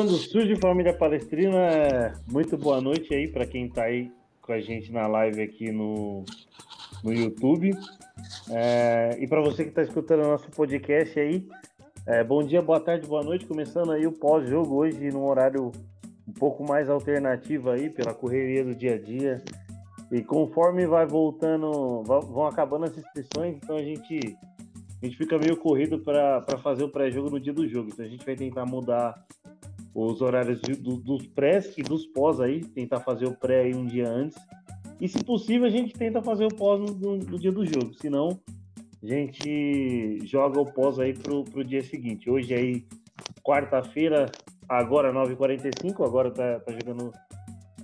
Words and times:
Quando 0.00 0.16
surge 0.16 0.56
Família 0.56 0.94
Palestrina, 0.94 1.58
é 1.58 2.14
muito 2.26 2.56
boa 2.56 2.80
noite 2.80 3.12
aí 3.12 3.28
para 3.28 3.44
quem 3.44 3.66
está 3.66 3.82
aí 3.82 4.10
com 4.40 4.50
a 4.50 4.58
gente 4.58 4.90
na 4.90 5.06
live 5.06 5.42
aqui 5.42 5.70
no, 5.70 6.24
no 7.04 7.12
YouTube. 7.12 7.76
É, 8.48 9.18
e 9.20 9.28
para 9.28 9.42
você 9.42 9.62
que 9.62 9.68
está 9.68 9.82
escutando 9.82 10.20
o 10.20 10.28
nosso 10.28 10.50
podcast 10.52 11.20
aí, 11.20 11.46
é, 12.06 12.24
bom 12.24 12.42
dia, 12.42 12.62
boa 12.62 12.80
tarde, 12.80 13.06
boa 13.06 13.22
noite. 13.22 13.44
Começando 13.44 13.92
aí 13.92 14.06
o 14.06 14.12
pós-jogo 14.12 14.74
hoje 14.74 15.10
num 15.10 15.22
horário 15.22 15.70
um 16.26 16.32
pouco 16.32 16.66
mais 16.66 16.88
alternativo 16.88 17.68
aí, 17.68 17.90
pela 17.90 18.14
correria 18.14 18.64
do 18.64 18.74
dia 18.74 18.94
a 18.94 18.98
dia. 18.98 19.44
E 20.10 20.22
conforme 20.22 20.86
vai 20.86 21.04
voltando, 21.04 22.02
vão 22.04 22.46
acabando 22.46 22.86
as 22.86 22.96
inscrições, 22.96 23.54
então 23.62 23.76
a 23.76 23.82
gente, 23.82 24.34
a 25.02 25.04
gente 25.04 25.18
fica 25.18 25.38
meio 25.38 25.58
corrido 25.58 25.98
para 25.98 26.56
fazer 26.62 26.84
o 26.84 26.88
pré-jogo 26.88 27.28
no 27.28 27.38
dia 27.38 27.52
do 27.52 27.68
jogo. 27.68 27.90
Então 27.92 28.06
a 28.06 28.08
gente 28.08 28.24
vai 28.24 28.34
tentar 28.34 28.64
mudar 28.64 29.14
os 29.94 30.20
horários 30.20 30.60
do, 30.60 30.96
dos 30.96 31.26
prés 31.26 31.76
e 31.76 31.82
dos 31.82 32.06
pós 32.06 32.40
aí, 32.40 32.60
tentar 32.60 33.00
fazer 33.00 33.26
o 33.26 33.36
pré 33.36 33.62
aí 33.62 33.74
um 33.74 33.84
dia 33.84 34.08
antes. 34.08 34.38
E 35.00 35.08
se 35.08 35.24
possível, 35.24 35.66
a 35.66 35.70
gente 35.70 35.94
tenta 35.94 36.22
fazer 36.22 36.44
o 36.44 36.54
pós 36.54 36.80
no, 36.80 37.16
no 37.16 37.38
dia 37.38 37.50
do 37.50 37.64
jogo. 37.64 37.94
Se 37.94 38.10
não, 38.10 38.38
a 39.02 39.06
gente 39.06 40.18
joga 40.26 40.60
o 40.60 40.70
pós 40.70 40.98
aí 40.98 41.14
pro, 41.14 41.42
pro 41.44 41.64
dia 41.64 41.82
seguinte. 41.82 42.30
Hoje 42.30 42.52
aí, 42.54 42.84
quarta-feira, 43.42 44.30
agora 44.68 45.12
9h45, 45.12 46.04
agora 46.04 46.30
tá, 46.30 46.60
tá 46.60 46.72
jogando. 46.72 47.10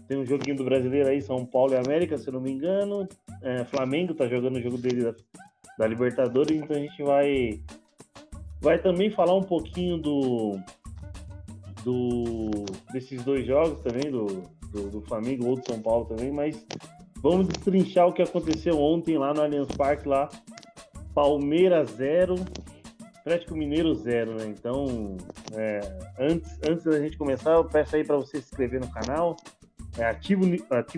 Tem 0.07 0.19
um 0.19 0.27
joguinho 0.27 0.59
do 0.59 0.65
brasileiro 0.65 1.09
aí, 1.09 1.21
São 1.21 1.45
Paulo 1.45 1.73
e 1.73 1.77
América, 1.77 2.19
se 2.19 2.31
não 2.31 2.41
me 2.41 2.53
engano. 2.53 3.09
É, 3.43 3.65
Flamengo 3.65 4.15
tá 4.15 4.29
jogando 4.29 4.57
o 4.57 4.63
jogo 4.63 4.79
dele 4.79 5.05
da, 5.05 5.15
da 5.79 5.87
Libertadores, 5.87 6.57
então 6.57 6.77
a 6.77 6.81
gente 6.81 7.03
vai. 7.03 7.61
Vai 8.61 8.81
também 8.81 9.11
falar 9.11 9.35
um 9.35 9.43
pouquinho 9.43 9.99
do, 9.99 10.59
do, 11.87 12.51
desses 12.93 13.23
dois 13.23 13.47
jogos 13.47 13.81
também, 13.81 14.11
do, 14.11 14.43
do, 14.73 14.91
do, 14.91 15.01
Flamengo 15.03 15.47
ou 15.47 15.55
do 15.55 15.65
São 15.65 15.81
Paulo 15.81 16.05
também, 16.07 16.33
mas 16.33 16.67
vamos 17.23 17.47
destrinchar 17.47 18.09
o 18.09 18.13
que 18.13 18.21
aconteceu 18.21 18.77
ontem 18.77 19.17
lá 19.17 19.33
no 19.33 19.41
Allianz 19.41 19.69
Parque, 19.77 20.09
lá, 20.09 20.29
Palmeiras 21.15 21.93
0, 21.93 22.35
Atlético 23.21 23.55
Mineiro 23.55 23.95
0, 23.95 24.35
né? 24.35 24.47
Então, 24.49 25.17
é, 25.53 25.81
antes, 26.19 26.59
antes 26.69 26.85
da 26.85 26.99
gente 26.99 27.17
começar, 27.17 27.53
eu 27.53 27.65
peço 27.65 27.95
aí 27.95 28.03
para 28.03 28.17
você 28.17 28.39
se 28.39 28.49
inscrever 28.49 28.81
no 28.81 28.91
canal, 28.91 29.37
é, 29.97 30.05
ativa, 30.07 30.43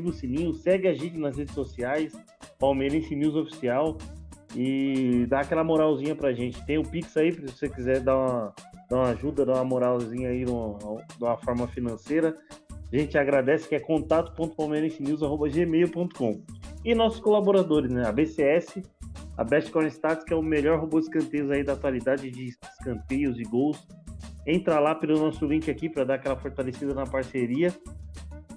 o 0.09 0.13
sininho, 0.15 0.55
segue 0.55 0.89
a 0.89 0.95
gente 0.95 1.19
nas 1.19 1.37
redes 1.37 1.55
sociais, 1.55 2.15
Palmeirense 2.59 3.15
News 3.15 3.37
Oficial, 3.37 3.99
e 4.57 5.27
dá 5.29 5.41
aquela 5.41 5.63
moralzinha 5.63 6.17
pra 6.17 6.33
gente. 6.33 6.65
Tem 6.65 6.79
o 6.79 6.83
Pix 6.83 7.15
aí, 7.19 7.31
se 7.31 7.43
você 7.43 7.69
quiser 7.69 8.01
dar 8.01 8.17
uma 8.17 8.55
dar 8.89 8.97
uma 8.97 9.11
ajuda, 9.11 9.45
dar 9.45 9.55
uma 9.55 9.65
moralzinha 9.65 10.31
aí 10.31 10.45
de 10.45 10.51
uma 10.51 11.37
forma 11.39 11.67
financeira. 11.69 12.37
A 12.93 12.97
gente 12.97 13.17
agradece 13.19 13.69
que 13.69 13.75
é 13.75 13.81
contato.palmeirensenews.gmail.com 13.81 16.41
E 16.85 16.95
nossos 16.95 17.19
colaboradores, 17.21 17.91
né? 17.91 18.07
A 18.07 18.13
BCS, 18.13 18.81
a 19.37 19.45
Best 19.45 19.71
Corner 19.71 19.93
Stats, 19.93 20.25
que 20.25 20.33
é 20.33 20.37
o 20.37 20.43
melhor 20.43 20.81
robô 20.81 20.99
de 20.99 21.05
escanteios 21.05 21.51
aí 21.51 21.63
da 21.63 21.75
atualidade 21.75 22.31
de 22.31 22.47
escanteios 22.47 23.39
e 23.39 23.43
gols. 23.43 23.87
Entra 24.47 24.81
lá 24.81 24.95
pelo 24.95 25.19
nosso 25.19 25.45
link 25.45 25.71
aqui 25.71 25.91
para 25.91 26.05
dar 26.05 26.15
aquela 26.15 26.37
fortalecida 26.37 26.95
na 26.95 27.05
parceria. 27.05 27.71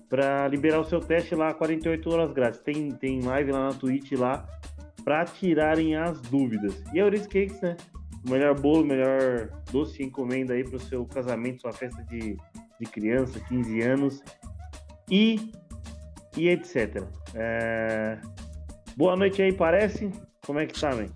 Para 0.08 0.48
liberar 0.48 0.80
o 0.80 0.86
seu 0.86 1.02
teste 1.02 1.36
lá 1.36 1.54
48 1.54 2.10
horas 2.10 2.32
grátis. 2.32 2.61
Tem, 2.61 2.89
tem 2.92 3.22
live 3.22 3.52
lá 3.52 3.67
na 3.67 3.73
Twitch 3.73 4.14
lá 4.14 4.48
para 5.04 5.26
tirarem 5.26 5.95
as 5.95 6.22
dúvidas. 6.22 6.82
E 6.94 7.00
a 7.00 7.04
Euris 7.04 7.28
Cakes, 7.28 7.60
né? 7.61 7.76
Melhor 8.26 8.59
bolo, 8.59 8.86
melhor 8.86 9.49
doce 9.71 10.04
encomenda 10.04 10.54
aí 10.54 10.64
para 10.64 10.77
o 10.77 10.80
seu 10.80 11.05
casamento, 11.05 11.61
sua 11.61 11.73
festa 11.73 12.04
de, 12.04 12.37
de 12.80 12.86
criança, 12.86 13.39
15 13.39 13.82
anos 13.82 14.23
e, 15.09 15.52
e 16.37 16.49
etc. 16.49 17.04
É... 17.33 18.20
Boa 18.95 19.15
noite 19.15 19.42
aí, 19.42 19.54
parece? 19.54 20.11
Como 20.45 20.60
é 20.60 20.65
que 20.65 20.80
tá, 20.80 20.95
man? 20.95 21.08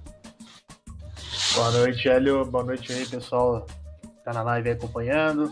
Boa 1.56 1.72
noite, 1.72 2.10
Hélio. 2.10 2.46
Boa 2.46 2.64
noite 2.64 2.92
aí, 2.92 3.06
pessoal. 3.06 3.66
Tá 4.24 4.34
na 4.34 4.44
live 4.44 4.70
aí 4.70 4.76
acompanhando. 4.76 5.52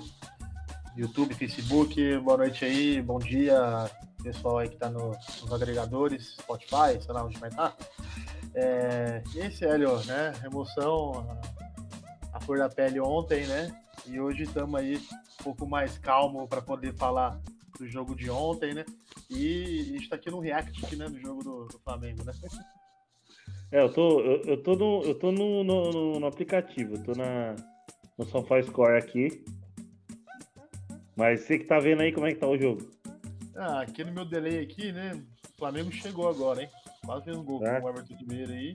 YouTube, 0.97 1.33
Facebook. 1.33 2.17
Boa 2.19 2.37
noite 2.37 2.65
aí. 2.65 3.01
Bom 3.01 3.19
dia, 3.19 3.89
pessoal 4.23 4.59
aí 4.59 4.69
que 4.69 4.77
tá 4.77 4.89
no, 4.89 5.09
nos 5.09 5.53
agregadores, 5.53 6.35
Spotify, 6.41 7.01
sei 7.01 7.13
lá 7.13 7.25
onde 7.25 7.37
vai 7.39 7.49
estar. 7.49 7.71
Tá. 7.71 7.85
É, 8.55 9.23
esse 9.35 9.65
Hélio, 9.65 9.97
né? 10.05 10.33
Emoção, 10.43 11.27
a, 12.31 12.37
a 12.37 12.39
flor 12.41 12.59
da 12.59 12.69
pele 12.69 12.99
ontem, 12.99 13.45
né? 13.47 13.75
E 14.05 14.19
hoje 14.19 14.43
estamos 14.43 14.79
aí 14.79 14.97
um 15.39 15.43
pouco 15.43 15.65
mais 15.65 15.97
calmo 15.97 16.47
para 16.47 16.61
poder 16.61 16.93
falar 16.93 17.39
do 17.79 17.87
jogo 17.87 18.15
de 18.15 18.29
ontem, 18.29 18.73
né? 18.73 18.85
E 19.29 19.81
a 19.81 19.97
gente 19.97 20.09
tá 20.09 20.15
aqui 20.15 20.29
no 20.29 20.39
react 20.39 20.85
aqui, 20.85 20.95
né, 20.95 21.09
do 21.09 21.19
jogo 21.19 21.43
do, 21.43 21.65
do 21.65 21.79
Flamengo, 21.79 22.23
né? 22.23 22.33
É, 23.71 23.81
eu 23.81 23.91
tô, 23.91 24.19
eu, 24.19 24.41
eu 24.43 24.61
tô, 24.61 24.75
no, 24.75 25.01
eu 25.03 25.15
tô 25.15 25.31
no, 25.31 25.63
no, 25.63 26.19
no 26.19 26.25
aplicativo, 26.27 26.95
eu 26.95 27.03
tô 27.03 27.13
na, 27.13 27.55
no 28.17 28.25
SofaScore 28.25 28.97
aqui. 28.97 29.43
Mas 31.15 31.41
você 31.41 31.57
que 31.57 31.65
tá 31.65 31.79
vendo 31.79 32.01
aí 32.01 32.11
como 32.11 32.27
é 32.27 32.33
que 32.33 32.39
tá 32.39 32.47
o 32.47 32.57
jogo? 32.57 32.87
Ah, 33.55 33.81
aqui 33.81 34.03
no 34.03 34.11
meu 34.11 34.25
delay 34.25 34.59
aqui, 34.59 34.91
né? 34.91 35.19
O 35.53 35.57
Flamengo 35.57 35.91
chegou 35.91 36.27
agora, 36.27 36.61
hein? 36.61 36.69
Quase 37.05 37.25
fez 37.25 37.37
um 37.37 37.43
gol 37.43 37.65
é. 37.65 37.79
com 37.79 37.87
o 37.87 37.89
Everton 37.89 38.15
Ribeiro 38.15 38.51
aí. 38.51 38.73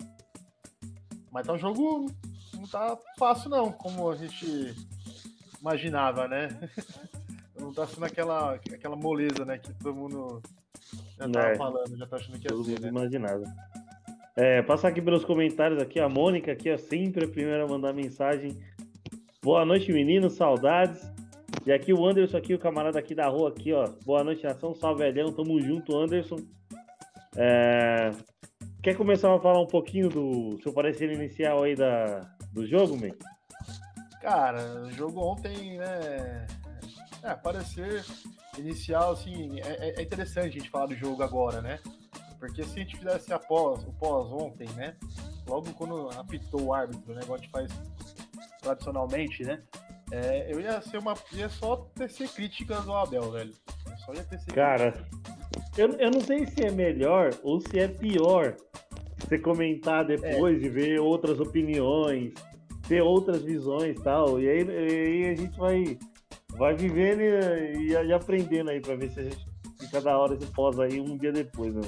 Mas 1.33 1.47
tá 1.47 1.53
um 1.53 1.59
jogo. 1.59 2.11
Não 2.55 2.67
tá 2.67 2.99
fácil, 3.19 3.51
não, 3.51 3.71
como 3.73 4.11
a 4.11 4.17
gente 4.17 4.75
imaginava, 5.61 6.27
né? 6.27 6.49
não 7.59 7.73
tá 7.73 7.87
sendo 7.87 8.05
aquela, 8.05 8.55
aquela 8.55 8.97
moleza, 8.97 9.45
né? 9.45 9.59
Que 9.59 9.73
todo 9.75 9.95
mundo 9.95 10.43
já 11.19 11.29
tava 11.29 11.49
é. 11.49 11.57
falando, 11.57 11.97
já 11.97 12.07
tá 12.07 12.17
achando 12.17 12.39
que 12.39 12.47
ia 12.47 12.51
todo 12.51 12.65
ser, 12.65 12.81
né? 12.81 12.89
imaginava. 12.89 13.45
É, 14.37 14.63
passar 14.63 14.89
aqui 14.89 15.03
pelos 15.03 15.25
comentários 15.25 15.83
aqui, 15.83 15.99
a 15.99 16.09
Mônica 16.09 16.53
aqui, 16.53 16.73
ó, 16.73 16.79
sempre 16.79 17.25
a 17.25 17.29
primeira 17.29 17.65
a 17.65 17.69
mandar 17.69 17.93
mensagem. 17.93 18.57
Boa 19.43 19.65
noite, 19.65 19.93
meninos, 19.93 20.35
saudades. 20.35 21.11
E 21.67 21.73
aqui 21.73 21.93
o 21.93 22.07
Anderson 22.07 22.37
aqui, 22.37 22.55
o 22.55 22.59
camarada 22.59 22.99
aqui 22.99 23.15
da 23.15 23.27
rua 23.27 23.49
aqui, 23.49 23.73
ó. 23.73 23.89
Boa 24.05 24.23
noite, 24.23 24.45
nação, 24.45 24.75
salve 24.75 25.03
velhão, 25.03 25.33
tamo 25.33 25.61
junto, 25.61 25.97
Anderson. 25.97 26.37
É... 27.41 28.11
Quer 28.83 28.97
começar 28.97 29.33
a 29.33 29.41
falar 29.41 29.61
um 29.61 29.67
pouquinho 29.67 30.09
do 30.09 30.61
seu 30.63 30.73
parecer 30.73 31.11
inicial 31.11 31.63
aí 31.63 31.77
da, 31.77 32.21
do 32.53 32.67
jogo, 32.67 32.97
man? 32.97 33.11
Cara, 34.21 34.83
o 34.83 34.91
jogo 34.91 35.21
ontem, 35.21 35.79
né? 35.79 36.47
É, 37.23 37.35
parecer 37.35 38.05
inicial, 38.57 39.13
assim, 39.13 39.61
é, 39.61 40.01
é, 40.01 40.03
interessante 40.03 40.49
a 40.49 40.61
gente 40.61 40.71
falar 40.71 40.87
do 40.87 40.97
jogo 40.97 41.23
agora, 41.23 41.61
né? 41.61 41.79
Porque 42.39 42.65
se 42.65 42.75
a 42.75 42.83
gente 42.83 42.97
fizesse 42.97 43.33
após, 43.33 43.85
o 43.85 43.93
pós 43.93 44.31
ontem, 44.33 44.69
né? 44.71 44.97
Logo 45.47 45.73
quando 45.75 46.09
apitou 46.19 46.63
o 46.63 46.75
árbitro, 46.75 47.15
né? 47.15 47.21
Igual 47.23 47.39
a 47.39 47.41
gente 47.41 47.51
faz 47.51 47.73
tradicionalmente, 48.61 49.45
né? 49.45 49.63
É, 50.11 50.53
eu 50.53 50.61
ia 50.61 50.81
ser 50.81 50.99
uma. 50.99 51.15
ia 51.33 51.49
só 51.49 51.77
tecer 51.95 52.29
críticas 52.31 52.89
ao 52.89 52.97
Abel, 52.97 53.31
velho. 53.31 53.55
Eu 53.91 53.99
só 53.99 54.15
ia 54.15 54.25
tecer 54.25 54.55
Cara, 54.55 54.95
eu, 55.79 55.93
eu 55.93 56.11
não 56.11 56.21
sei 56.21 56.45
se 56.47 56.65
é 56.65 56.71
melhor 56.71 57.31
ou 57.43 57.61
se 57.61 57.79
é 57.79 57.87
pior 57.87 58.57
você 59.19 59.39
comentar 59.39 60.05
depois 60.05 60.57
é. 60.57 60.61
de 60.61 60.69
ver 60.69 61.01
outras 61.01 61.39
opiniões, 61.39 62.33
ter 62.89 63.03
outras 63.03 63.43
visões 63.43 63.97
e 63.99 64.03
tal. 64.03 64.41
E 64.41 64.49
aí, 64.49 64.65
e 64.65 64.71
aí, 64.71 65.31
a 65.31 65.35
gente 65.35 65.59
vai, 65.59 65.99
vai 66.57 66.75
vivendo 66.75 67.21
e, 67.21 67.93
e, 67.93 68.13
aprendendo 68.13 68.71
aí 68.71 68.81
pra 68.81 68.97
ver 68.97 69.11
se 69.11 69.21
a 69.21 69.25
gente 69.25 69.47
fica 69.79 70.01
da 70.01 70.19
hora 70.19 70.35
esse 70.35 70.47
pós 70.47 70.79
aí 70.81 71.01
um 71.01 71.17
dia 71.17 71.33
depois, 71.33 71.75
né? 71.75 71.83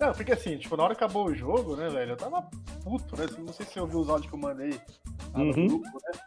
Não, 0.00 0.12
porque 0.12 0.32
assim, 0.32 0.56
tipo, 0.56 0.76
na 0.76 0.84
hora 0.84 0.94
que 0.94 1.02
acabou 1.02 1.26
o 1.26 1.34
jogo, 1.34 1.74
né, 1.76 1.88
velho, 1.88 2.12
eu 2.12 2.16
tava 2.16 2.42
puto, 2.84 3.16
né? 3.16 3.26
Não 3.38 3.52
sei 3.52 3.66
se 3.66 3.72
você 3.72 3.80
ouviu 3.80 4.00
os 4.00 4.08
áudios 4.08 4.30
que 4.30 4.36
eu 4.36 4.40
mandei 4.40 4.70
lá 4.70 5.38
no 5.38 5.44
uhum. 5.44 5.66
grupo, 5.66 5.86
né? 5.88 6.20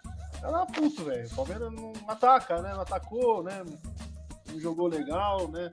Eu 0.44 0.52
tava 0.52 0.66
puto, 0.68 1.04
velho. 1.06 1.28
O 1.28 1.36
Palmeiras 1.36 1.72
não 1.72 1.94
ataca, 2.08 2.62
né? 2.62 2.74
Não 2.74 2.82
atacou, 2.82 3.44
né? 3.44 3.64
Não 4.52 4.60
jogou 4.60 4.88
legal, 4.88 5.48
né? 5.48 5.72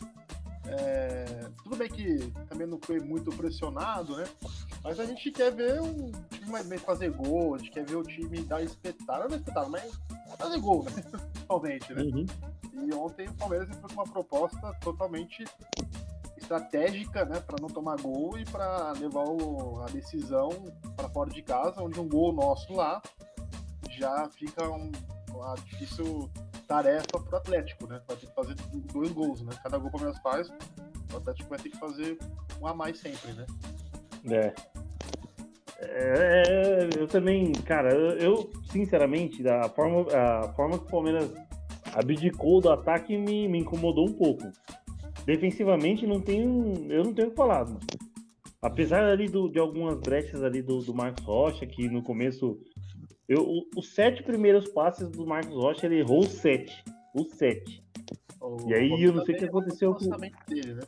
É, 0.71 1.49
tudo 1.63 1.77
bem 1.77 1.89
que 1.89 2.31
também 2.49 2.67
não 2.67 2.79
foi 2.81 3.01
muito 3.01 3.31
pressionado, 3.31 4.17
né? 4.17 4.25
Mas 4.83 5.01
a 5.01 5.05
gente 5.05 5.31
quer 5.31 5.55
ver 5.55 5.81
um 5.81 6.11
time 6.31 6.51
mais 6.51 6.67
bem 6.67 6.79
fazer 6.79 7.11
gol, 7.11 7.55
a 7.55 7.59
gente 7.59 7.71
quer 7.71 7.85
ver 7.85 7.97
o 7.97 8.03
time 8.03 8.43
dar 8.43 8.63
espetáculo, 8.63 9.29
não 9.29 9.37
é 9.37 9.39
espetáculo, 9.39 9.73
mas 9.73 10.01
fazer 10.37 10.61
gol, 10.61 10.85
né? 10.85 10.91
Totalmente, 11.47 11.95
né? 11.95 12.03
Uhum. 12.03 12.27
E 12.87 12.95
ontem 12.95 13.29
o 13.29 13.35
Palmeiras 13.35 13.69
foi 13.69 13.89
com 13.89 13.95
uma 13.95 14.05
proposta 14.05 14.73
totalmente 14.81 15.45
estratégica, 16.37 17.25
né, 17.25 17.41
para 17.41 17.57
não 17.61 17.69
tomar 17.69 18.01
gol 18.01 18.39
e 18.39 18.45
para 18.45 18.93
levar 18.93 19.25
o, 19.25 19.83
a 19.83 19.87
decisão 19.87 20.49
para 20.97 21.09
fora 21.09 21.31
de 21.31 21.43
casa, 21.43 21.83
onde 21.83 22.01
um 22.01 22.09
gol 22.09 22.33
nosso 22.33 22.73
lá 22.73 23.03
já 23.91 24.29
fica 24.31 24.69
um, 24.71 24.91
uma 25.31 25.55
difícil 25.57 26.31
tarefa 26.69 27.19
pro 27.19 27.37
Atlético, 27.37 27.87
né? 27.89 28.01
Vai 28.07 28.17
ter 28.17 28.27
que 28.27 28.35
fazer 28.35 28.55
dois 28.93 29.11
gols, 29.11 29.43
né? 29.43 29.53
Cada 29.63 29.79
gol 29.79 29.89
o 29.89 29.91
Palmeiras 29.91 30.19
faz, 30.21 30.51
o 31.13 31.17
Atlético 31.17 31.49
vai 31.49 31.59
ter 31.59 31.71
que 31.71 31.79
fazer 31.79 32.19
um 32.61 32.67
a 32.67 32.75
mais 32.75 32.99
sempre, 32.99 33.33
né? 33.33 33.47
É. 34.31 34.55
É, 35.81 36.89
eu 36.97 37.07
também, 37.07 37.53
cara, 37.53 37.95
eu, 37.95 38.51
sinceramente, 38.71 39.47
a 39.49 39.69
forma, 39.69 40.07
a 40.13 40.53
forma 40.53 40.79
que 40.79 40.85
o 40.85 40.91
Palmeiras 40.91 41.33
abdicou 41.95 42.61
do 42.61 42.71
ataque 42.71 43.17
me, 43.17 43.49
me 43.49 43.61
incomodou 43.61 44.09
um 44.09 44.13
pouco. 44.13 44.45
Defensivamente 45.25 46.07
não 46.07 46.21
tem, 46.21 46.41
eu 46.91 47.05
não 47.05 47.15
tenho 47.15 47.29
o 47.29 47.31
que 47.31 47.37
falar. 47.37 47.67
Apesar 48.61 49.05
ali 49.05 49.29
do, 49.29 49.49
de 49.49 49.59
algumas 49.59 49.99
brechas 50.01 50.43
ali 50.43 50.61
do, 50.61 50.81
do 50.81 50.93
Marcos 50.93 51.25
Rocha, 51.25 51.65
que 51.65 51.89
no 51.89 52.03
começo. 52.03 52.59
Eu, 53.29 53.67
os 53.77 53.89
sete 53.91 54.23
primeiros 54.23 54.69
passes 54.71 55.09
do 55.11 55.27
Marcos 55.27 55.55
Rocha, 55.55 55.87
ele 55.87 55.99
errou 55.99 56.21
os 56.21 56.33
sete. 56.33 56.83
Os 57.15 57.29
sete. 57.33 57.83
O, 58.41 58.71
e 58.71 58.75
aí 58.75 59.03
eu 59.03 59.13
não 59.13 59.25
sei 59.25 59.35
o 59.35 59.39
que 59.39 59.45
aconteceu 59.45 59.95
com. 59.95 60.09
Dele, 60.49 60.75
né? 60.75 60.83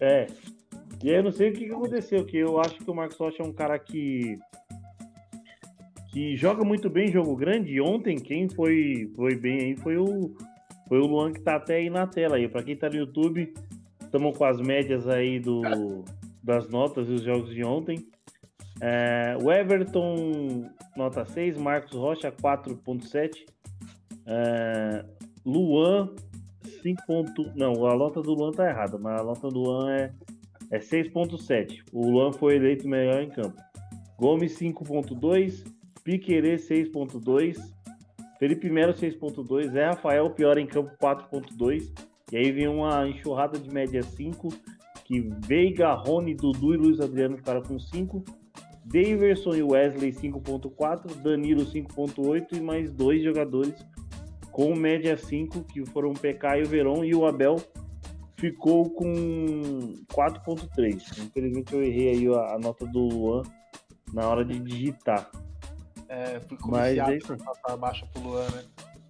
É. 0.00 0.26
E 1.02 1.10
aí 1.10 1.16
eu 1.16 1.24
não 1.24 1.32
sei 1.32 1.50
o 1.50 1.52
que, 1.52 1.66
aconteceu, 1.66 2.24
que 2.24 2.36
eu 2.36 2.60
acho 2.60 2.76
que 2.76 2.90
o 2.90 2.94
Marcos 2.94 3.16
Rocha 3.16 3.42
é 3.42 3.46
um 3.46 3.52
cara 3.52 3.78
que. 3.78 4.38
que 6.12 6.36
joga 6.36 6.64
muito 6.64 6.88
bem 6.88 7.10
jogo 7.10 7.34
grande. 7.34 7.72
E 7.72 7.80
ontem 7.80 8.16
quem 8.16 8.48
foi, 8.48 9.10
foi 9.16 9.34
bem 9.34 9.60
aí 9.60 9.76
foi 9.76 9.96
o. 9.96 10.36
Foi 10.88 11.00
o 11.00 11.06
Luan 11.06 11.32
que 11.32 11.40
tá 11.40 11.56
até 11.56 11.76
aí 11.76 11.90
na 11.90 12.06
tela 12.06 12.36
aí. 12.36 12.46
Pra 12.46 12.62
quem 12.62 12.76
tá 12.76 12.88
no 12.88 12.94
YouTube, 12.94 13.52
estamos 14.00 14.38
com 14.38 14.44
as 14.44 14.60
médias 14.60 15.08
aí 15.08 15.40
do 15.40 16.04
das 16.44 16.68
notas 16.68 17.08
dos 17.08 17.22
jogos 17.22 17.52
de 17.52 17.64
ontem. 17.64 18.06
É, 18.80 19.36
o 19.42 19.50
Everton, 19.50 20.70
nota 20.96 21.24
6, 21.24 21.56
Marcos 21.58 21.92
Rocha, 21.92 22.32
4.7. 22.32 23.46
É, 24.26 25.04
Luan, 25.44 26.14
5. 26.82 27.02
Não, 27.54 27.86
a 27.86 27.94
nota 27.94 28.20
do 28.20 28.34
Luan 28.34 28.52
tá 28.52 28.68
errada, 28.68 28.98
mas 28.98 29.20
a 29.20 29.24
nota 29.24 29.48
do 29.48 29.60
Luan 29.60 29.92
é, 29.92 30.12
é 30.70 30.78
6.7. 30.78 31.82
O 31.92 32.10
Luan 32.10 32.32
foi 32.32 32.56
eleito 32.56 32.88
melhor 32.88 33.22
em 33.22 33.30
campo. 33.30 33.60
Gomes, 34.18 34.58
5.2. 34.58 35.64
Piquerê, 36.02 36.56
6.2. 36.56 37.56
Felipe 38.38 38.70
Melo, 38.70 38.92
6.2. 38.92 39.70
Zé 39.70 39.86
Rafael, 39.86 40.30
pior 40.30 40.58
em 40.58 40.66
campo, 40.66 40.90
4.2. 41.00 41.92
E 42.32 42.36
aí 42.36 42.50
vem 42.50 42.68
uma 42.68 43.08
enxurrada 43.08 43.58
de 43.58 43.72
média 43.72 44.02
5 44.02 44.48
que 45.06 45.20
Veiga, 45.46 45.94
Rony, 45.94 46.34
Dudu 46.34 46.74
e 46.74 46.76
Luiz 46.76 47.00
Adriano 47.00 47.36
ficaram 47.36 47.62
com 47.62 47.78
5. 47.78 48.24
Daverson 48.86 49.54
e 49.54 49.62
Wesley 49.62 50.12
5.4, 50.12 51.14
Danilo 51.16 51.66
5.8 51.66 52.56
e 52.56 52.60
mais 52.60 52.90
dois 52.90 53.22
jogadores 53.22 53.74
com 54.50 54.74
média 54.74 55.16
5, 55.16 55.64
que 55.64 55.84
foram 55.86 56.10
o 56.10 56.14
PK 56.14 56.58
e 56.58 56.62
o 56.62 56.66
Verón, 56.66 57.04
e 57.04 57.14
o 57.14 57.26
Abel 57.26 57.56
ficou 58.36 58.88
com 58.88 59.12
4.3. 60.12 61.26
Infelizmente 61.26 61.74
eu 61.74 61.82
errei 61.82 62.08
aí 62.10 62.26
a, 62.28 62.54
a, 62.54 62.58
nota 62.58 62.86
do 62.86 63.00
Luan 63.00 63.42
na 64.14 64.26
hora 64.26 64.44
de 64.44 64.58
digitar. 64.58 65.28
É, 66.08 66.40
fui 66.40 66.56
Mas 66.66 66.96
é 66.96 67.16
isso. 67.16 67.36
baixa 67.78 68.06
pro 68.06 68.22
Luan, 68.22 68.48
né? 68.50 68.64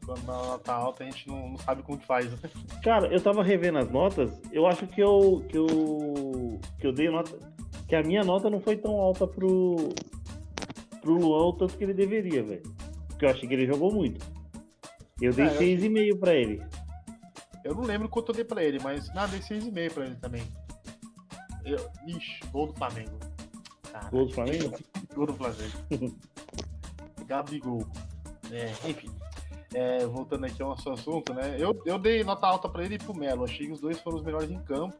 quando 0.06 0.30
a 0.30 0.34
nota 0.34 0.58
tá 0.58 0.74
alta 0.74 1.04
a 1.04 1.06
gente 1.06 1.28
não, 1.28 1.50
não 1.50 1.58
sabe 1.58 1.82
como 1.82 1.98
que 1.98 2.06
faz. 2.06 2.30
Né? 2.30 2.50
Cara, 2.82 3.08
eu 3.08 3.20
tava 3.20 3.42
revendo 3.42 3.78
as 3.78 3.90
notas, 3.90 4.40
eu 4.52 4.66
acho 4.66 4.86
que 4.86 5.00
eu 5.00 5.44
que 5.48 5.58
eu 5.58 6.60
que 6.78 6.86
eu 6.86 6.92
dei 6.92 7.10
nota 7.10 7.36
que 7.86 7.94
a 7.94 8.02
minha 8.02 8.24
nota 8.24 8.50
não 8.50 8.60
foi 8.60 8.76
tão 8.76 9.00
alta 9.00 9.26
pro 9.26 9.90
pro 11.00 11.14
Luan 11.14 11.46
o 11.46 11.52
tanto 11.52 11.76
que 11.76 11.84
ele 11.84 11.94
deveria, 11.94 12.42
velho. 12.42 12.62
Porque 13.08 13.24
eu 13.24 13.30
achei 13.30 13.48
que 13.48 13.54
ele 13.54 13.66
jogou 13.66 13.92
muito. 13.92 14.24
Eu 15.20 15.32
dei 15.32 15.46
6,5 15.46 16.14
é, 16.14 16.18
para 16.18 16.34
ele. 16.34 16.62
Eu 17.64 17.74
não 17.74 17.84
lembro 17.84 18.08
quanto 18.08 18.30
eu 18.30 18.34
dei 18.34 18.44
pra 18.44 18.62
ele, 18.62 18.78
mas 18.80 19.12
nada, 19.14 19.28
dei 19.28 19.40
6,5 19.40 19.92
pra 19.92 20.06
ele 20.06 20.16
também. 20.16 20.42
Eu... 21.64 21.78
Ixi, 22.06 22.40
gol 22.52 22.66
do 22.66 22.74
Flamengo. 22.74 23.18
Caraca. 23.90 24.10
Gol 24.10 24.26
do 24.26 24.34
Flamengo? 24.34 24.78
Gol 25.14 25.26
do 25.26 25.34
Flamengo. 25.34 26.16
Gabigol. 27.26 27.86
É, 28.50 28.70
enfim. 28.88 29.10
É, 29.74 30.06
voltando 30.06 30.44
aqui 30.46 30.62
ao 30.62 30.70
nosso 30.70 30.90
assunto, 30.90 31.32
né? 31.34 31.56
Eu, 31.58 31.80
eu 31.84 31.98
dei 31.98 32.22
nota 32.22 32.46
alta 32.46 32.68
para 32.68 32.84
ele 32.84 32.96
e 32.96 32.98
pro 32.98 33.14
Melo. 33.14 33.44
Achei 33.44 33.66
que 33.66 33.72
os 33.72 33.80
dois 33.80 34.00
foram 34.00 34.18
os 34.18 34.24
melhores 34.24 34.50
em 34.50 34.58
campo. 34.60 34.96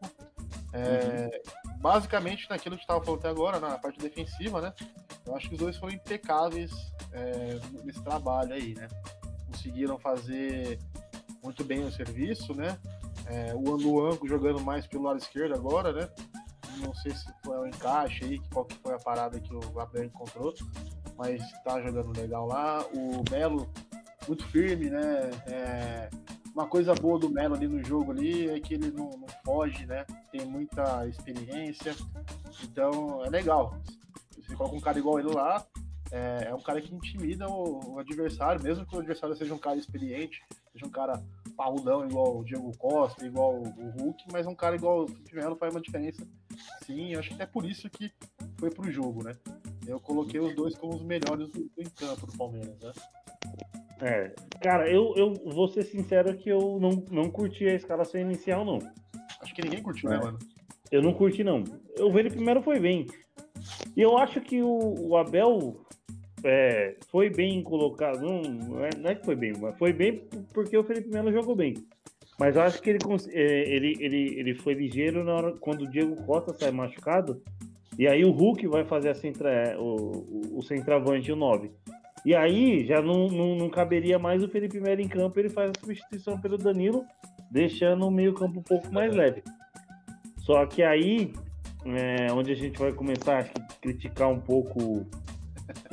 É, 0.72 1.30
uhum. 1.65 1.65
Basicamente 1.78 2.49
naquilo 2.49 2.76
que 2.76 2.82
estava 2.82 3.05
falando 3.05 3.20
até 3.20 3.28
agora, 3.28 3.61
na 3.61 3.78
parte 3.78 3.99
defensiva, 3.99 4.61
né? 4.61 4.73
Eu 5.25 5.37
acho 5.37 5.49
que 5.49 5.55
os 5.55 5.61
dois 5.61 5.76
foram 5.76 5.94
impecáveis 5.94 6.70
é, 7.12 7.58
nesse 7.84 8.02
trabalho 8.02 8.55
aí, 8.55 8.75
né? 8.75 8.88
Conseguiram 9.46 9.99
fazer 9.99 10.78
muito 11.43 11.64
bem 11.64 11.84
o 11.84 11.93
serviço, 11.93 12.55
né? 12.55 12.78
É, 13.26 13.55
o 13.55 13.76
Luan 13.76 14.19
jogando 14.25 14.61
mais 14.61 14.87
pelo 14.87 15.05
lado 15.05 15.19
esquerdo 15.19 15.55
agora, 15.55 15.93
né? 15.93 16.08
Não 16.78 16.94
sei 16.94 17.12
se 17.12 17.26
foi 17.44 17.58
um 17.58 17.67
encaixe 17.67 18.25
aí, 18.25 18.38
qual 18.52 18.64
que 18.64 18.75
foi 18.76 18.94
a 18.94 18.99
parada 18.99 19.40
que 19.40 19.55
o 19.55 19.81
Abel 19.81 20.05
encontrou, 20.05 20.55
mas 21.17 21.40
tá 21.62 21.81
jogando 21.81 22.19
legal 22.19 22.46
lá. 22.46 22.84
O 22.93 23.25
Melo 23.31 23.69
muito 24.28 24.44
firme, 24.49 24.90
né? 24.90 25.31
É, 25.46 26.11
uma 26.56 26.66
coisa 26.66 26.94
boa 26.94 27.18
do 27.18 27.28
Melo 27.28 27.54
ali 27.54 27.68
no 27.68 27.84
jogo 27.84 28.12
ali 28.12 28.48
é 28.48 28.58
que 28.58 28.72
ele 28.72 28.90
não, 28.90 29.10
não, 29.10 29.28
foge, 29.44 29.84
né? 29.84 30.06
Tem 30.32 30.46
muita 30.46 31.06
experiência, 31.06 31.94
então 32.64 33.22
é 33.22 33.28
legal. 33.28 33.78
Você 34.34 34.56
coloca 34.56 34.74
um 34.74 34.80
cara 34.80 34.98
igual 34.98 35.18
ele 35.20 35.28
lá, 35.28 35.66
é, 36.10 36.46
é 36.48 36.54
um 36.54 36.62
cara 36.62 36.80
que 36.80 36.94
intimida 36.94 37.46
o, 37.46 37.92
o, 37.92 37.98
adversário, 37.98 38.62
mesmo 38.62 38.86
que 38.86 38.96
o 38.96 39.00
adversário 39.00 39.36
seja 39.36 39.52
um 39.52 39.58
cara 39.58 39.76
experiente, 39.76 40.42
seja 40.72 40.86
um 40.86 40.90
cara 40.90 41.22
parrudão 41.58 42.06
igual 42.06 42.38
o 42.38 42.44
Diego 42.44 42.74
Costa, 42.78 43.26
igual 43.26 43.56
o 43.56 43.90
Hulk, 44.00 44.24
mas 44.32 44.46
um 44.46 44.54
cara 44.54 44.76
igual 44.76 45.04
o 45.04 45.08
Felipe 45.08 45.36
Melo 45.36 45.56
faz 45.56 45.74
uma 45.74 45.80
diferença. 45.82 46.26
Sim, 46.86 47.12
eu 47.12 47.20
acho 47.20 47.36
que 47.36 47.42
é 47.42 47.46
por 47.46 47.66
isso 47.66 47.90
que 47.90 48.10
foi 48.58 48.70
pro 48.70 48.90
jogo, 48.90 49.22
né? 49.22 49.36
Eu 49.86 50.00
coloquei 50.00 50.40
os 50.40 50.54
dois 50.54 50.74
como 50.74 50.94
os 50.94 51.02
melhores 51.02 51.50
do, 51.50 51.64
do 51.64 51.90
campo 51.90 52.26
do 52.26 52.32
Palmeiras, 52.38 52.78
né? 52.80 52.92
É, 54.02 54.32
cara, 54.60 54.90
eu, 54.90 55.14
eu 55.16 55.32
vou 55.46 55.69
ser 55.69 55.82
sincero 55.84 56.37
que 56.37 56.50
eu 56.50 56.78
não, 56.81 57.04
não 57.10 57.31
curti 57.31 57.66
a 57.66 57.75
escalação 57.75 58.20
inicial, 58.20 58.64
não. 58.64 58.78
Acho 59.40 59.54
que 59.54 59.62
ninguém 59.62 59.82
curtiu, 59.82 60.10
né, 60.10 60.16
é. 60.16 60.19
né, 60.19 60.25
mano? 60.25 60.38
Eu 60.90 61.02
não 61.02 61.12
curti, 61.12 61.43
não. 61.43 61.64
Eu 61.96 62.12
vi 62.12 62.20
ele 62.20 62.31
primeiro 62.31 62.62
foi 62.62 62.78
bem. 62.78 63.06
E 63.96 64.02
eu 64.02 64.16
acho 64.19 64.40
que 64.40 64.62
o, 64.62 64.94
o 65.08 65.16
Abel 65.16 65.81
é, 66.44 66.96
foi 67.10 67.31
bem 67.31 67.62
colocado. 67.62 68.20
Não, 68.20 68.43
não, 68.43 68.84
é, 68.84 68.90
não 68.96 69.10
é 69.10 69.14
que 69.14 69.25
foi 69.25 69.34
bem, 69.34 69.52
mas 69.58 69.76
foi 69.78 69.93
bem 69.93 70.22
porque 70.52 70.76
o 70.76 70.85
Felipe 70.85 71.09
Melo 71.09 71.32
jogou 71.32 71.56
bem. 71.56 71.75
Mas 72.38 72.54
eu 72.54 72.62
acho 72.62 72.82
que 72.82 72.90
ele, 72.90 72.99
é, 73.32 73.75
ele, 73.75 73.97
ele, 73.99 74.38
ele 74.38 74.54
foi 74.54 74.75
ligeiro 74.75 75.25
na 75.25 75.35
hora 75.35 75.52
quando 75.59 75.82
o 75.82 75.90
Diego 75.90 76.23
Costa 76.25 76.52
sai 76.52 76.70
machucado. 76.70 77.42
E 77.99 78.06
aí 78.06 78.25
o 78.25 78.30
Hulk 78.30 78.66
vai 78.68 78.85
fazer 78.85 79.09
a 79.09 79.14
centra, 79.14 79.75
o, 79.80 80.52
o, 80.54 80.59
o 80.59 80.62
centroavante, 80.62 81.32
o 81.32 81.37
9. 81.37 81.70
E 82.26 82.35
aí 82.35 82.85
já 82.85 83.00
não, 83.00 83.28
não, 83.28 83.54
não, 83.54 83.71
caberia 83.71 84.18
mais 84.18 84.42
o 84.42 84.49
Felipe 84.49 84.80
Melo 84.80 85.00
em 85.00 85.06
campo, 85.06 85.38
ele 85.38 85.49
faz 85.49 85.71
a 85.71 85.80
substituição 85.80 86.37
pelo 86.37 86.59
Danilo, 86.59 87.04
deixando 87.52 88.04
o 88.04 88.11
meio 88.11 88.35
campo 88.35 88.59
um 88.59 88.62
pouco 88.64 88.92
mais 88.92 89.14
leve. 89.14 89.45
Só 90.38 90.66
que 90.66 90.83
aí, 90.83 91.33
é, 91.85 92.33
onde 92.33 92.50
a 92.50 92.56
gente 92.56 92.80
vai 92.80 92.92
começar 92.92 93.38
a 93.38 93.45
criticar 93.80 94.28
um 94.28 94.40
pouco 94.40 95.06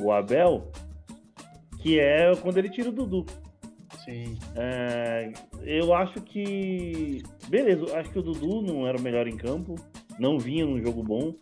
o 0.00 0.10
Abel, 0.10 0.72
que 1.80 2.00
é 2.00 2.34
quando 2.42 2.58
ele 2.58 2.68
tira 2.68 2.88
o 2.88 2.92
Dudu. 2.92 3.24
Sim. 4.04 4.36
É, 4.56 5.32
eu 5.62 5.94
acho 5.94 6.20
que. 6.20 7.22
Beleza, 7.48 7.96
acho 7.96 8.10
que 8.10 8.18
o 8.18 8.22
Dudu 8.22 8.60
não 8.60 8.88
era 8.88 8.98
o 8.98 9.00
melhor 9.00 9.28
em 9.28 9.36
campo, 9.36 9.76
não 10.18 10.36
vinha 10.36 10.66
num 10.66 10.82
jogo 10.82 11.00
bom. 11.00 11.32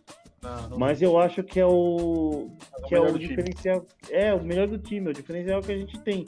Não, 0.43 0.69
não 0.69 0.77
mas 0.77 1.01
eu 1.01 1.17
acho 1.17 1.41
que 1.41 1.59
é 1.59 1.65
o 1.65 2.49
é 2.83 2.87
que 2.87 2.95
é 2.95 2.99
o 2.99 3.17
diferencial, 3.17 3.85
é 4.09 4.33
o 4.33 4.43
melhor 4.43 4.67
do 4.67 4.77
time, 4.77 5.07
é 5.07 5.09
o 5.11 5.13
diferencial 5.13 5.61
que 5.61 5.71
a 5.71 5.77
gente 5.77 5.97
tem. 5.99 6.25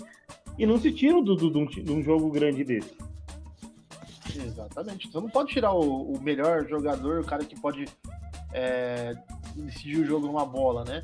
E 0.58 0.66
não 0.66 0.80
se 0.80 0.92
tira 0.92 1.18
o 1.18 1.22
Dudu 1.22 1.52
de 1.52 1.58
um, 1.58 1.66
de 1.66 1.92
um 1.92 2.02
jogo 2.02 2.32
grande 2.32 2.64
desse. 2.64 2.96
Exatamente. 4.34 5.12
Você 5.12 5.20
não 5.20 5.30
pode 5.30 5.52
tirar 5.52 5.74
o, 5.74 6.14
o 6.14 6.22
melhor 6.22 6.66
jogador, 6.66 7.20
o 7.20 7.26
cara 7.26 7.44
que 7.44 7.60
pode 7.60 7.86
é, 8.54 9.16
decidir 9.56 10.00
o 10.00 10.06
jogo 10.06 10.28
numa 10.28 10.46
bola, 10.46 10.86
né? 10.86 11.04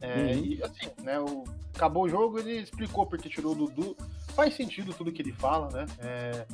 É, 0.00 0.34
uhum. 0.34 0.44
E 0.44 0.62
assim, 0.62 0.90
né? 1.02 1.18
O, 1.20 1.44
acabou 1.74 2.04
o 2.04 2.08
jogo, 2.08 2.38
ele 2.38 2.58
explicou 2.58 3.06
porque 3.06 3.30
tirou 3.30 3.52
o 3.52 3.54
Dudu. 3.54 3.96
Faz 4.34 4.54
sentido 4.54 4.92
tudo 4.92 5.12
que 5.12 5.22
ele 5.22 5.32
fala, 5.32 5.68
né? 5.70 5.86
É, 5.98 6.46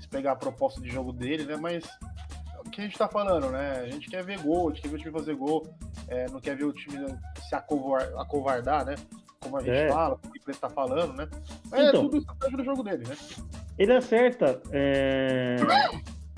se 0.00 0.06
pegar 0.08 0.32
a 0.32 0.36
proposta 0.36 0.80
de 0.80 0.88
jogo 0.90 1.12
dele, 1.12 1.44
né? 1.44 1.56
Mas 1.56 1.84
que 2.70 2.80
a 2.80 2.84
gente 2.84 2.96
tá 2.96 3.08
falando, 3.08 3.50
né? 3.50 3.80
A 3.82 3.90
gente 3.90 4.08
quer 4.08 4.24
ver 4.24 4.40
gol, 4.40 4.68
a 4.68 4.72
gente 4.72 4.82
quer 4.82 4.88
ver 4.88 4.94
o 4.96 4.98
time 4.98 5.12
fazer 5.12 5.34
gol, 5.34 5.66
é, 6.08 6.26
não 6.30 6.40
quer 6.40 6.56
ver 6.56 6.64
o 6.64 6.72
time 6.72 7.06
se 7.48 7.54
acovardar, 7.54 8.84
né? 8.86 8.94
Como 9.40 9.56
a 9.56 9.60
gente 9.60 9.70
é. 9.70 9.88
fala, 9.88 10.16
como 10.16 10.34
o 10.34 10.40
Preto 10.40 10.60
tá 10.60 10.68
falando, 10.68 11.14
né? 11.14 11.28
Mas 11.70 11.80
é 11.80 11.88
então, 11.88 12.00
é 12.00 12.04
tudo 12.04 12.16
estratégia 12.18 12.56
do 12.56 12.64
jogo 12.64 12.82
dele, 12.82 13.04
né? 13.06 13.16
Ele 13.78 13.92
acerta 13.92 14.60
é, 14.70 15.56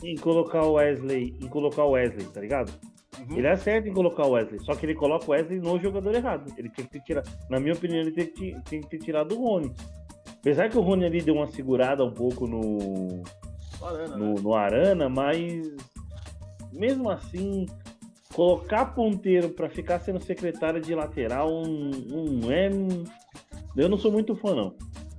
em 0.02 0.16
colocar 0.16 0.62
o 0.62 0.74
Wesley, 0.74 1.36
em 1.40 1.48
colocar 1.48 1.84
o 1.84 1.90
Wesley, 1.90 2.26
tá 2.26 2.40
ligado? 2.40 2.72
Uhum. 3.18 3.38
Ele 3.38 3.48
acerta 3.48 3.88
em 3.88 3.92
colocar 3.92 4.24
o 4.26 4.30
Wesley, 4.30 4.60
só 4.60 4.74
que 4.74 4.86
ele 4.86 4.94
coloca 4.94 5.26
o 5.26 5.30
Wesley 5.32 5.58
no 5.60 5.78
jogador 5.80 6.14
errado. 6.14 6.52
Ele 6.56 6.68
tem 6.68 6.84
que 6.84 6.92
ter 6.92 7.00
tirado, 7.00 7.28
na 7.50 7.58
minha 7.58 7.74
opinião, 7.74 8.00
ele 8.00 8.12
tem 8.12 8.26
que, 8.26 8.56
tem 8.68 8.80
que 8.80 8.88
ter 8.88 8.98
tirado 8.98 9.36
o 9.36 9.42
Rony. 9.42 9.74
Apesar 10.38 10.68
que 10.68 10.78
o 10.78 10.80
Rony 10.80 11.04
ali 11.04 11.20
deu 11.20 11.34
uma 11.34 11.46
segurada 11.48 12.04
um 12.04 12.12
pouco 12.12 12.46
no, 12.46 13.22
Arana, 13.80 14.16
no, 14.16 14.34
né? 14.34 14.40
no 14.40 14.54
Arana, 14.54 15.08
mas 15.08 15.74
mesmo 16.72 17.10
assim, 17.10 17.66
colocar 18.32 18.86
ponteiro 18.86 19.50
para 19.50 19.68
ficar 19.68 20.00
sendo 20.00 20.22
secretário 20.22 20.80
de 20.80 20.94
lateral 20.94 21.52
um, 21.52 21.90
um, 22.10 22.50
é. 22.50 22.70
Eu 23.76 23.88
não 23.88 23.96
sou 23.96 24.12
muito 24.12 24.34
fã, 24.36 24.54
não. 24.54 24.74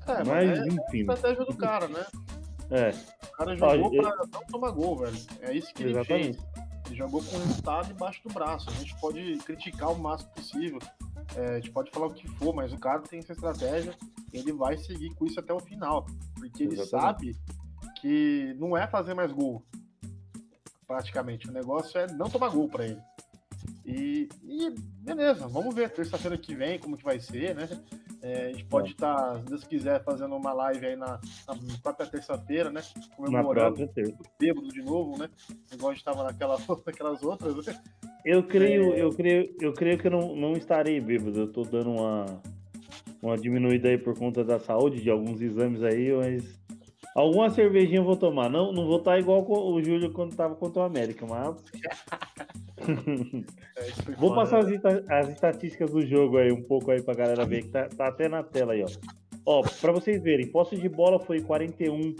É, 0.08 0.24
mas, 0.24 0.60
é 0.60 0.68
enfim. 0.68 1.10
a 1.10 1.14
estratégia 1.14 1.46
do 1.46 1.56
cara, 1.56 1.88
né? 1.88 2.06
É. 2.70 2.90
O 2.90 3.32
cara 3.38 3.56
jogou 3.56 3.92
Olha, 3.92 4.02
pra 4.02 4.26
não 4.32 4.46
tomar 4.48 4.72
gol, 4.72 4.98
velho. 4.98 5.18
É 5.42 5.54
isso 5.54 5.74
que 5.74 5.84
ele 5.84 5.92
Exatamente. 5.92 6.38
fez. 6.38 6.64
Ele 6.88 6.96
jogou 6.96 7.24
com 7.24 7.36
o 7.36 7.40
resultado 7.40 7.92
embaixo 7.92 8.22
do 8.24 8.34
braço. 8.34 8.70
A 8.70 8.74
gente 8.74 8.96
pode 9.00 9.38
criticar 9.40 9.92
o 9.92 9.98
máximo 9.98 10.32
possível. 10.32 10.80
É, 11.36 11.52
a 11.52 11.56
gente 11.56 11.72
pode 11.72 11.90
falar 11.92 12.08
o 12.08 12.14
que 12.14 12.28
for, 12.28 12.54
mas 12.54 12.74
o 12.74 12.78
cara 12.78 13.00
tem 13.02 13.20
essa 13.20 13.34
estratégia, 13.34 13.96
ele 14.32 14.52
vai 14.52 14.78
seguir 14.78 15.14
com 15.16 15.26
isso 15.26 15.40
até 15.40 15.54
o 15.54 15.60
final. 15.60 16.06
Porque 16.36 16.64
ele 16.64 16.74
Exatamente. 16.74 17.34
sabe 17.34 17.36
que 18.02 18.56
não 18.60 18.76
é 18.76 18.86
fazer 18.88 19.14
mais 19.14 19.32
gol. 19.32 19.64
Praticamente. 20.88 21.50
O 21.50 21.52
negócio 21.52 22.00
é 22.00 22.08
não 22.14 22.30
tomar 22.30 22.50
gol 22.50 22.68
pra 22.68 22.86
ele. 22.86 23.00
E, 23.86 24.30
e 24.44 24.74
beleza, 25.00 25.48
vamos 25.48 25.74
ver 25.76 25.90
terça-feira 25.90 26.38
que 26.38 26.56
vem 26.56 26.80
como 26.80 26.98
que 26.98 27.04
vai 27.04 27.20
ser, 27.20 27.54
né? 27.56 27.68
É, 28.22 28.46
a 28.46 28.50
gente 28.50 28.64
pode 28.66 28.92
estar, 28.92 29.38
se 29.40 29.46
Deus 29.46 29.64
quiser, 29.66 30.02
fazendo 30.04 30.34
uma 30.36 30.54
live 30.54 30.86
aí 30.86 30.96
na, 30.96 31.20
na 31.46 31.56
própria 31.82 32.08
terça-feira, 32.08 32.70
né? 32.72 32.82
Comemorando 33.18 33.86
terça. 33.88 34.16
bêbado 34.40 34.70
de 34.70 34.82
novo, 34.82 35.18
né? 35.18 35.30
Igual 35.74 35.92
a 35.92 35.94
gente 35.94 36.06
tava 36.06 36.24
naquela, 36.24 36.58
naquelas 36.86 37.22
outras, 37.22 37.66
né? 37.66 37.82
Eu 38.24 38.44
creio, 38.44 38.94
É. 38.94 39.02
eu 39.02 39.10
creio, 39.10 39.54
eu 39.60 39.74
creio 39.74 39.98
que 39.98 40.08
eu 40.08 40.12
não, 40.12 40.34
não 40.36 40.54
estarei 40.54 41.02
bêbado. 41.02 41.38
Eu 41.42 41.52
tô 41.52 41.64
dando 41.64 41.92
uma, 41.92 42.42
uma 43.22 43.38
diminuída 43.38 43.90
aí 43.90 43.98
por 43.98 44.18
conta 44.18 44.42
da 44.44 44.58
saúde, 44.58 45.02
de 45.02 45.10
alguns 45.10 45.42
exames 45.42 45.84
aí, 45.84 46.14
mas 46.14 46.63
alguma 47.16 47.50
cervejinha 47.50 48.00
eu 48.00 48.04
vou 48.04 48.16
tomar. 48.18 48.50
Não, 48.50 48.72
não 48.72 48.86
vou 48.86 48.98
estar 48.98 49.20
igual 49.20 49.46
o 49.50 49.82
Júlio 49.84 50.12
quando 50.12 50.36
tava 50.36 50.56
contra 50.56 50.82
o 50.82 50.86
América, 50.86 51.26
mas 51.26 51.56
É, 53.76 54.12
vou 54.18 54.36
passar 54.36 54.64
né? 54.64 54.76
as, 54.76 54.86
esta- 54.86 55.16
as 55.20 55.30
estatísticas 55.30 55.90
do 55.92 56.06
jogo 56.06 56.38
aí 56.38 56.52
um 56.52 56.62
pouco 56.64 56.92
aí 56.92 57.02
pra 57.02 57.14
galera 57.14 57.46
ver 57.46 57.64
que 57.64 57.70
tá, 57.70 57.88
tá 57.90 58.08
até 58.08 58.28
na 58.28 58.44
tela 58.44 58.74
aí, 58.74 58.84
ó. 58.84 58.88
Ó, 59.46 59.62
pra 59.82 59.92
vocês 59.92 60.22
verem, 60.22 60.48
posse 60.48 60.76
de 60.76 60.88
bola 60.88 61.20
foi 61.20 61.42
41 61.42 62.16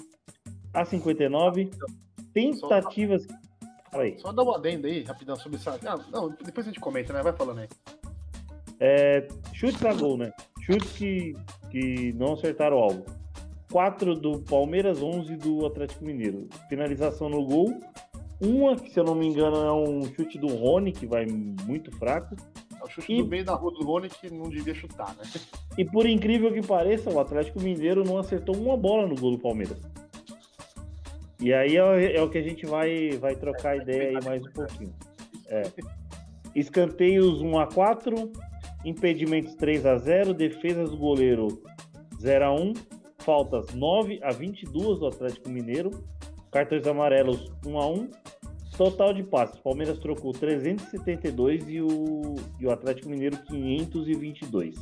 a 0.74 0.84
59. 0.86 1.70
Tentativas. 2.34 3.26
Fala 3.92 4.04
aí. 4.04 4.18
Só 4.20 4.32
dá 4.32 4.44
um 4.44 4.54
adendo 4.54 4.88
aí, 4.88 5.04
rapidão, 5.04 5.36
sobre 5.36 5.58
essa. 5.58 5.80
Ah, 5.86 6.00
não, 6.12 6.30
depois 6.44 6.66
a 6.66 6.70
gente 6.70 6.80
comenta, 6.80 7.14
né? 7.14 7.22
Vai 7.22 7.34
falando 7.34 7.60
aí. 7.60 7.68
É, 8.80 9.28
chutes 9.54 9.86
a 9.86 9.94
gol, 9.94 10.18
né? 10.18 10.32
Chutes 10.62 10.92
que, 10.94 11.34
que 11.70 12.12
não 12.14 12.34
acertaram 12.34 12.78
o 12.78 12.80
alvo. 12.80 13.06
4 13.74 14.14
do 14.14 14.38
Palmeiras, 14.38 15.02
11 15.02 15.36
do 15.36 15.66
Atlético 15.66 16.06
Mineiro. 16.06 16.48
Finalização 16.70 17.28
no 17.28 17.44
gol. 17.44 17.80
Uma, 18.40 18.76
que 18.76 18.92
se 18.92 19.00
eu 19.00 19.04
não 19.04 19.16
me 19.16 19.26
engano, 19.28 19.56
é 19.58 19.74
um 19.74 20.04
chute 20.14 20.38
do 20.38 20.46
Rony, 20.46 20.92
que 20.92 21.08
vai 21.08 21.26
muito 21.26 21.92
fraco. 21.98 22.36
É 22.80 22.84
o 22.84 22.88
chute 22.88 23.12
E- 23.12 23.24
do 23.24 23.28
meio 23.28 23.44
da 23.44 23.56
rua 23.56 23.72
do 23.72 23.84
Rony 23.84 24.10
que 24.10 24.30
não 24.32 24.48
devia 24.48 24.76
chutar, 24.76 25.16
né? 25.16 25.24
E 25.76 25.84
por 25.84 26.06
incrível 26.06 26.54
que 26.54 26.62
pareça, 26.62 27.10
o 27.10 27.20
Atlético 27.20 27.60
Mineiro 27.60 28.04
não 28.04 28.20
acertou 28.20 28.56
uma 28.56 28.78
bola 28.78 29.08
no 29.08 29.16
gol 29.16 29.32
do 29.32 29.40
Palmeiras. 29.40 29.82
E 31.40 31.52
aí 31.52 31.76
é, 31.76 32.18
é 32.18 32.22
o 32.22 32.30
que 32.30 32.38
a 32.38 32.44
gente 32.44 32.68
vai, 32.68 33.10
vai 33.18 33.36
trocar 33.36 33.76
ideia 33.76 34.10
aí 34.20 34.24
mais 34.24 34.46
um 34.46 34.52
pouquinho. 34.52 34.94
É. 35.48 35.64
Escanteios 36.54 37.42
1 37.42 37.58
a 37.58 37.66
4 37.66 38.32
impedimentos 38.86 39.56
3 39.56 39.84
a 39.88 39.98
0 39.98 40.32
defesas 40.36 40.92
do 40.92 40.98
goleiro 40.98 41.48
0 42.22 42.46
a 42.46 42.54
1 42.54 42.74
faltas 43.24 43.74
9 43.74 44.20
a 44.24 44.32
22 44.32 45.00
do 45.00 45.08
Atlético 45.08 45.50
Mineiro, 45.50 45.92
cartões 46.52 46.86
amarelos 46.86 47.52
1 47.66 47.80
a 47.80 47.88
1 47.88 48.10
total 48.78 49.14
de 49.14 49.24
passes. 49.24 49.60
Palmeiras 49.60 50.00
trocou 50.00 50.32
372 50.32 51.68
e 51.68 51.82
o, 51.82 52.36
e 52.60 52.66
o 52.66 52.72
Atlético 52.72 53.10
Mineiro 53.10 53.38
522. 53.46 54.76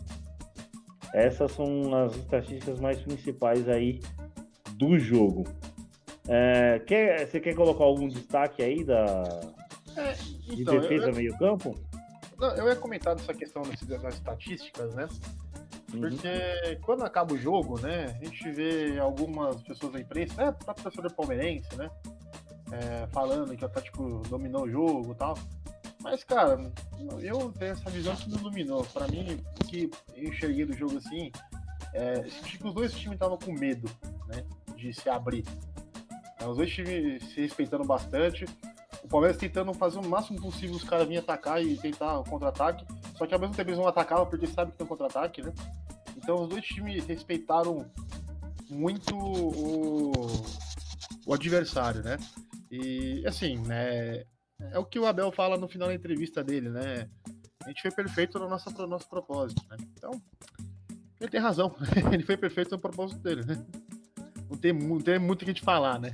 Essas 1.13 1.51
são 1.51 1.93
as 1.95 2.15
estatísticas 2.15 2.79
mais 2.79 3.00
principais 3.01 3.67
aí 3.67 4.00
do 4.74 4.98
jogo. 4.98 5.43
É, 6.27 6.79
quer, 6.79 7.27
você 7.27 7.39
quer 7.39 7.53
colocar 7.53 7.83
algum 7.83 8.07
destaque 8.07 8.63
aí 8.63 8.83
da, 8.83 9.24
de 10.45 10.62
Então, 10.62 10.75
eu, 10.75 10.81
defesa 10.81 11.10
eu, 11.10 11.15
meio 11.15 11.38
campo? 11.38 11.75
não, 12.38 12.55
eu 12.55 12.67
ia 12.67 12.75
comentar 12.75 13.15
dessa 13.15 13.33
questão 13.33 13.62
das 13.62 14.15
estatísticas, 14.15 14.95
né? 14.95 15.07
Uhum. 15.93 16.01
Porque 16.01 16.79
quando 16.83 17.03
acaba 17.03 17.33
o 17.33 17.38
jogo, 17.38 17.79
né, 17.79 18.17
a 18.19 18.25
gente 18.25 18.50
vê 18.51 18.98
algumas 19.00 19.62
pessoas 19.63 19.93
da 19.93 20.00
imprensa, 20.00 20.36
né, 20.36 20.50
o 20.50 20.53
próprio 20.53 20.83
torcedor 20.83 21.13
palmeirense, 21.13 21.75
né, 21.75 21.89
é, 22.71 23.07
falando 23.07 23.55
que 23.55 23.63
o 23.63 23.67
Atlético 23.67 24.21
dominou 24.29 24.63
o 24.63 24.69
jogo 24.69 25.12
e 25.12 25.15
tal. 25.15 25.38
Mas, 26.01 26.24
cara, 26.24 26.71
eu 27.21 27.51
tenho 27.51 27.71
essa 27.74 27.89
visão 27.89 28.15
que 28.15 28.29
não 28.29 28.39
dominou. 28.39 28.83
Pra 28.86 29.07
mim, 29.07 29.39
o 29.62 29.67
que 29.67 29.91
eu 30.15 30.29
enxerguei 30.29 30.65
do 30.65 30.74
jogo 30.74 30.98
assim, 30.98 31.31
é, 31.93 32.24
senti 32.24 32.57
que 32.57 32.67
os 32.67 32.74
dois 32.74 32.91
times 32.93 33.13
estavam 33.13 33.38
com 33.38 33.51
medo, 33.51 33.89
né, 34.27 34.43
de 34.75 34.93
se 34.93 35.10
abrir. 35.10 35.45
É, 36.39 36.48
Os 36.48 36.57
dois 36.57 36.71
times 36.71 37.24
se 37.29 37.41
respeitando 37.41 37.86
bastante. 37.86 38.45
O 39.03 39.07
Palmeiras 39.07 39.38
tentando 39.38 39.74
fazer 39.74 40.00
o 40.00 40.07
máximo 40.07 40.41
possível 40.41 40.75
os 40.75 40.83
caras 40.83 41.07
virem 41.07 41.21
atacar 41.21 41.63
e 41.63 41.77
tentar 41.77 42.19
o 42.19 42.24
contra-ataque. 42.24 42.86
Só 43.15 43.27
que 43.27 43.33
ao 43.33 43.39
mesmo 43.39 43.55
tempo 43.55 43.69
eles 43.69 43.79
não 43.79 43.88
atacavam 43.88 44.25
porque 44.25 44.48
sabem 44.48 44.71
que 44.71 44.77
tem 44.77 44.86
um 44.86 44.88
contra-ataque, 44.88 45.41
né? 45.41 45.53
Então 46.21 46.43
os 46.43 46.49
dois 46.49 46.65
times 46.65 47.05
respeitaram 47.05 47.89
muito 48.69 49.15
o, 49.15 50.11
o 51.25 51.33
adversário, 51.33 52.03
né? 52.03 52.17
E 52.71 53.23
assim, 53.25 53.57
né? 53.59 54.23
É 54.71 54.77
o 54.77 54.85
que 54.85 54.99
o 54.99 55.05
Abel 55.07 55.31
fala 55.31 55.57
no 55.57 55.67
final 55.67 55.87
da 55.87 55.95
entrevista 55.95 56.43
dele, 56.43 56.69
né? 56.69 57.09
A 57.63 57.67
gente 57.69 57.81
foi 57.81 57.91
perfeito 57.91 58.39
no 58.39 58.47
nosso, 58.47 58.69
no 58.71 58.87
nosso 58.87 59.09
propósito, 59.09 59.61
né? 59.69 59.77
Então, 59.93 60.21
ele 61.19 61.29
tem 61.29 61.41
razão. 61.41 61.75
ele 62.13 62.23
foi 62.23 62.37
perfeito 62.37 62.71
no 62.71 62.79
propósito 62.79 63.19
dele, 63.21 63.43
né? 63.43 63.65
Não 64.49 64.57
tem, 64.57 64.73
não 64.73 64.99
tem 64.99 65.19
muito 65.19 65.41
o 65.41 65.45
que 65.45 65.51
gente 65.51 65.61
falar, 65.61 65.99
né? 65.99 66.11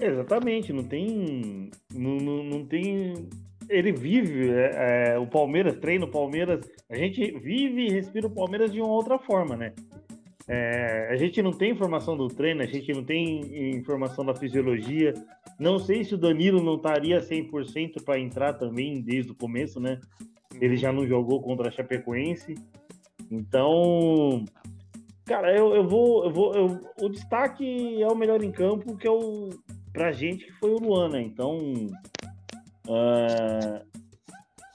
Exatamente, 0.00 0.72
não 0.72 0.82
tem. 0.82 1.70
Não, 1.94 2.16
não, 2.16 2.42
não 2.42 2.66
tem. 2.66 3.28
Ele 3.68 3.92
vive, 3.92 4.50
é, 4.50 5.12
é, 5.14 5.18
o 5.18 5.26
Palmeiras 5.26 5.76
treina 5.76 6.04
o 6.04 6.10
Palmeiras. 6.10 6.60
A 6.90 6.96
gente 6.96 7.32
vive 7.38 7.86
e 7.86 7.90
respira 7.90 8.26
o 8.26 8.34
Palmeiras 8.34 8.72
de 8.72 8.80
uma 8.80 8.92
outra 8.92 9.18
forma, 9.18 9.56
né? 9.56 9.72
É, 10.48 11.08
a 11.10 11.16
gente 11.16 11.40
não 11.40 11.52
tem 11.52 11.70
informação 11.70 12.16
do 12.16 12.28
treino, 12.28 12.62
a 12.62 12.66
gente 12.66 12.92
não 12.92 13.04
tem 13.04 13.76
informação 13.76 14.24
da 14.24 14.34
fisiologia. 14.34 15.14
Não 15.58 15.78
sei 15.78 16.04
se 16.04 16.14
o 16.14 16.18
Danilo 16.18 16.62
não 16.62 16.76
estaria 16.76 17.20
100% 17.20 18.02
para 18.04 18.18
entrar 18.18 18.54
também 18.54 19.00
desde 19.00 19.32
o 19.32 19.36
começo, 19.36 19.78
né? 19.80 20.00
Ele 20.60 20.76
já 20.76 20.92
não 20.92 21.06
jogou 21.06 21.40
contra 21.40 21.68
a 21.68 21.72
Chapecoense. 21.72 22.54
Então, 23.30 24.44
cara, 25.24 25.56
eu, 25.56 25.74
eu 25.74 25.86
vou. 25.88 26.24
Eu 26.24 26.30
vou 26.30 26.54
eu- 26.54 26.80
o 27.00 27.08
destaque 27.08 28.02
é 28.02 28.06
o 28.06 28.16
melhor 28.16 28.42
em 28.42 28.52
campo, 28.52 28.96
que 28.96 29.06
é 29.06 29.10
o. 29.10 29.48
Pra 29.92 30.10
gente 30.10 30.44
que 30.46 30.52
foi 30.52 30.70
o 30.70 30.78
Luan, 30.78 31.08
né? 31.10 31.22
Então. 31.22 31.58
Ah, 32.94 33.82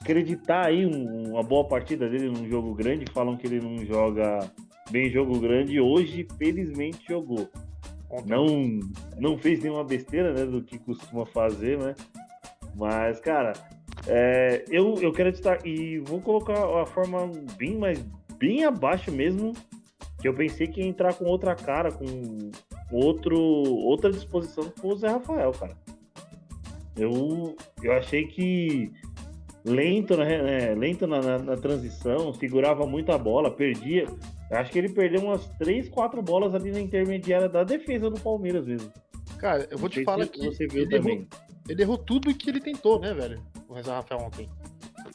acreditar 0.01 0.65
aí 0.67 0.85
um- 0.85 1.31
uma 1.33 1.43
boa 1.43 1.65
partida 1.67 2.09
dele 2.09 2.29
num 2.29 2.47
jogo 2.49 2.73
grande. 2.73 3.11
Falam 3.11 3.35
que 3.37 3.47
ele 3.47 3.59
não 3.59 3.77
joga 3.85 4.49
bem 4.89 5.09
jogo 5.09 5.39
grande. 5.39 5.79
Hoje, 5.79 6.27
felizmente, 6.37 7.05
jogou. 7.07 7.49
Não, 8.25 8.79
não 9.19 9.37
fez 9.37 9.61
nenhuma 9.61 9.83
besteira, 9.83 10.33
né? 10.33 10.45
Do 10.45 10.63
que 10.63 10.79
costuma 10.79 11.25
fazer, 11.25 11.77
né? 11.77 11.93
Mas, 12.73 13.19
cara, 13.19 13.51
é, 14.07 14.63
eu, 14.69 14.95
eu 15.01 15.11
quero 15.11 15.31
destacar. 15.31 15.65
E 15.67 15.99
vou 15.99 16.21
colocar 16.21 16.57
a 16.81 16.85
forma 16.85 17.29
bem 17.57 17.77
mais. 17.77 17.99
Bem 18.37 18.63
abaixo 18.63 19.11
mesmo. 19.11 19.53
Que 20.21 20.27
eu 20.27 20.33
pensei 20.33 20.67
que 20.67 20.79
ia 20.81 20.87
entrar 20.87 21.13
com 21.13 21.25
outra 21.25 21.53
cara, 21.53 21.91
com 21.91 22.05
outro, 22.91 23.37
outra 23.37 24.09
disposição 24.11 24.69
pro 24.69 24.95
Zé 24.95 25.09
Rafael, 25.09 25.51
cara. 25.51 25.77
Eu, 26.97 27.55
eu 27.83 27.91
achei 27.93 28.25
que 28.27 28.91
lento, 29.63 30.15
né, 30.17 30.41
né, 30.41 30.75
lento 30.75 31.05
na, 31.05 31.21
na- 31.21 31.37
na 31.39 31.57
transição, 31.57 32.33
segurava 32.33 32.85
muito 32.87 33.11
a 33.11 33.17
bola, 33.17 33.51
perdia. 33.51 34.05
Acho 34.51 34.71
que 34.71 34.79
ele 34.79 34.89
perdeu 34.89 35.21
umas 35.21 35.45
3, 35.57 35.89
4 35.89 36.21
bolas 36.21 36.55
ali 36.55 36.71
na 36.71 36.79
intermediária 36.79 37.49
da 37.49 37.63
defesa 37.63 38.09
do 38.09 38.19
Palmeiras 38.19 38.65
mesmo. 38.65 38.91
Cara, 39.37 39.67
eu 39.69 39.77
vou 39.77 39.89
te 39.89 40.03
falar 40.05 40.25
que 40.27 40.39
você 40.45 40.65
viu 40.67 40.83
ele 40.83 40.95
errou, 40.95 41.03
também. 41.11 41.27
ele 41.69 41.81
errou 41.81 41.97
tudo 41.97 42.33
que 42.33 42.49
ele 42.49 42.61
tentou, 42.61 42.99
né, 42.99 43.13
velho? 43.13 43.43
O 43.67 43.73
Reza 43.73 43.93
Rafael 43.93 44.21
ontem. 44.21 44.49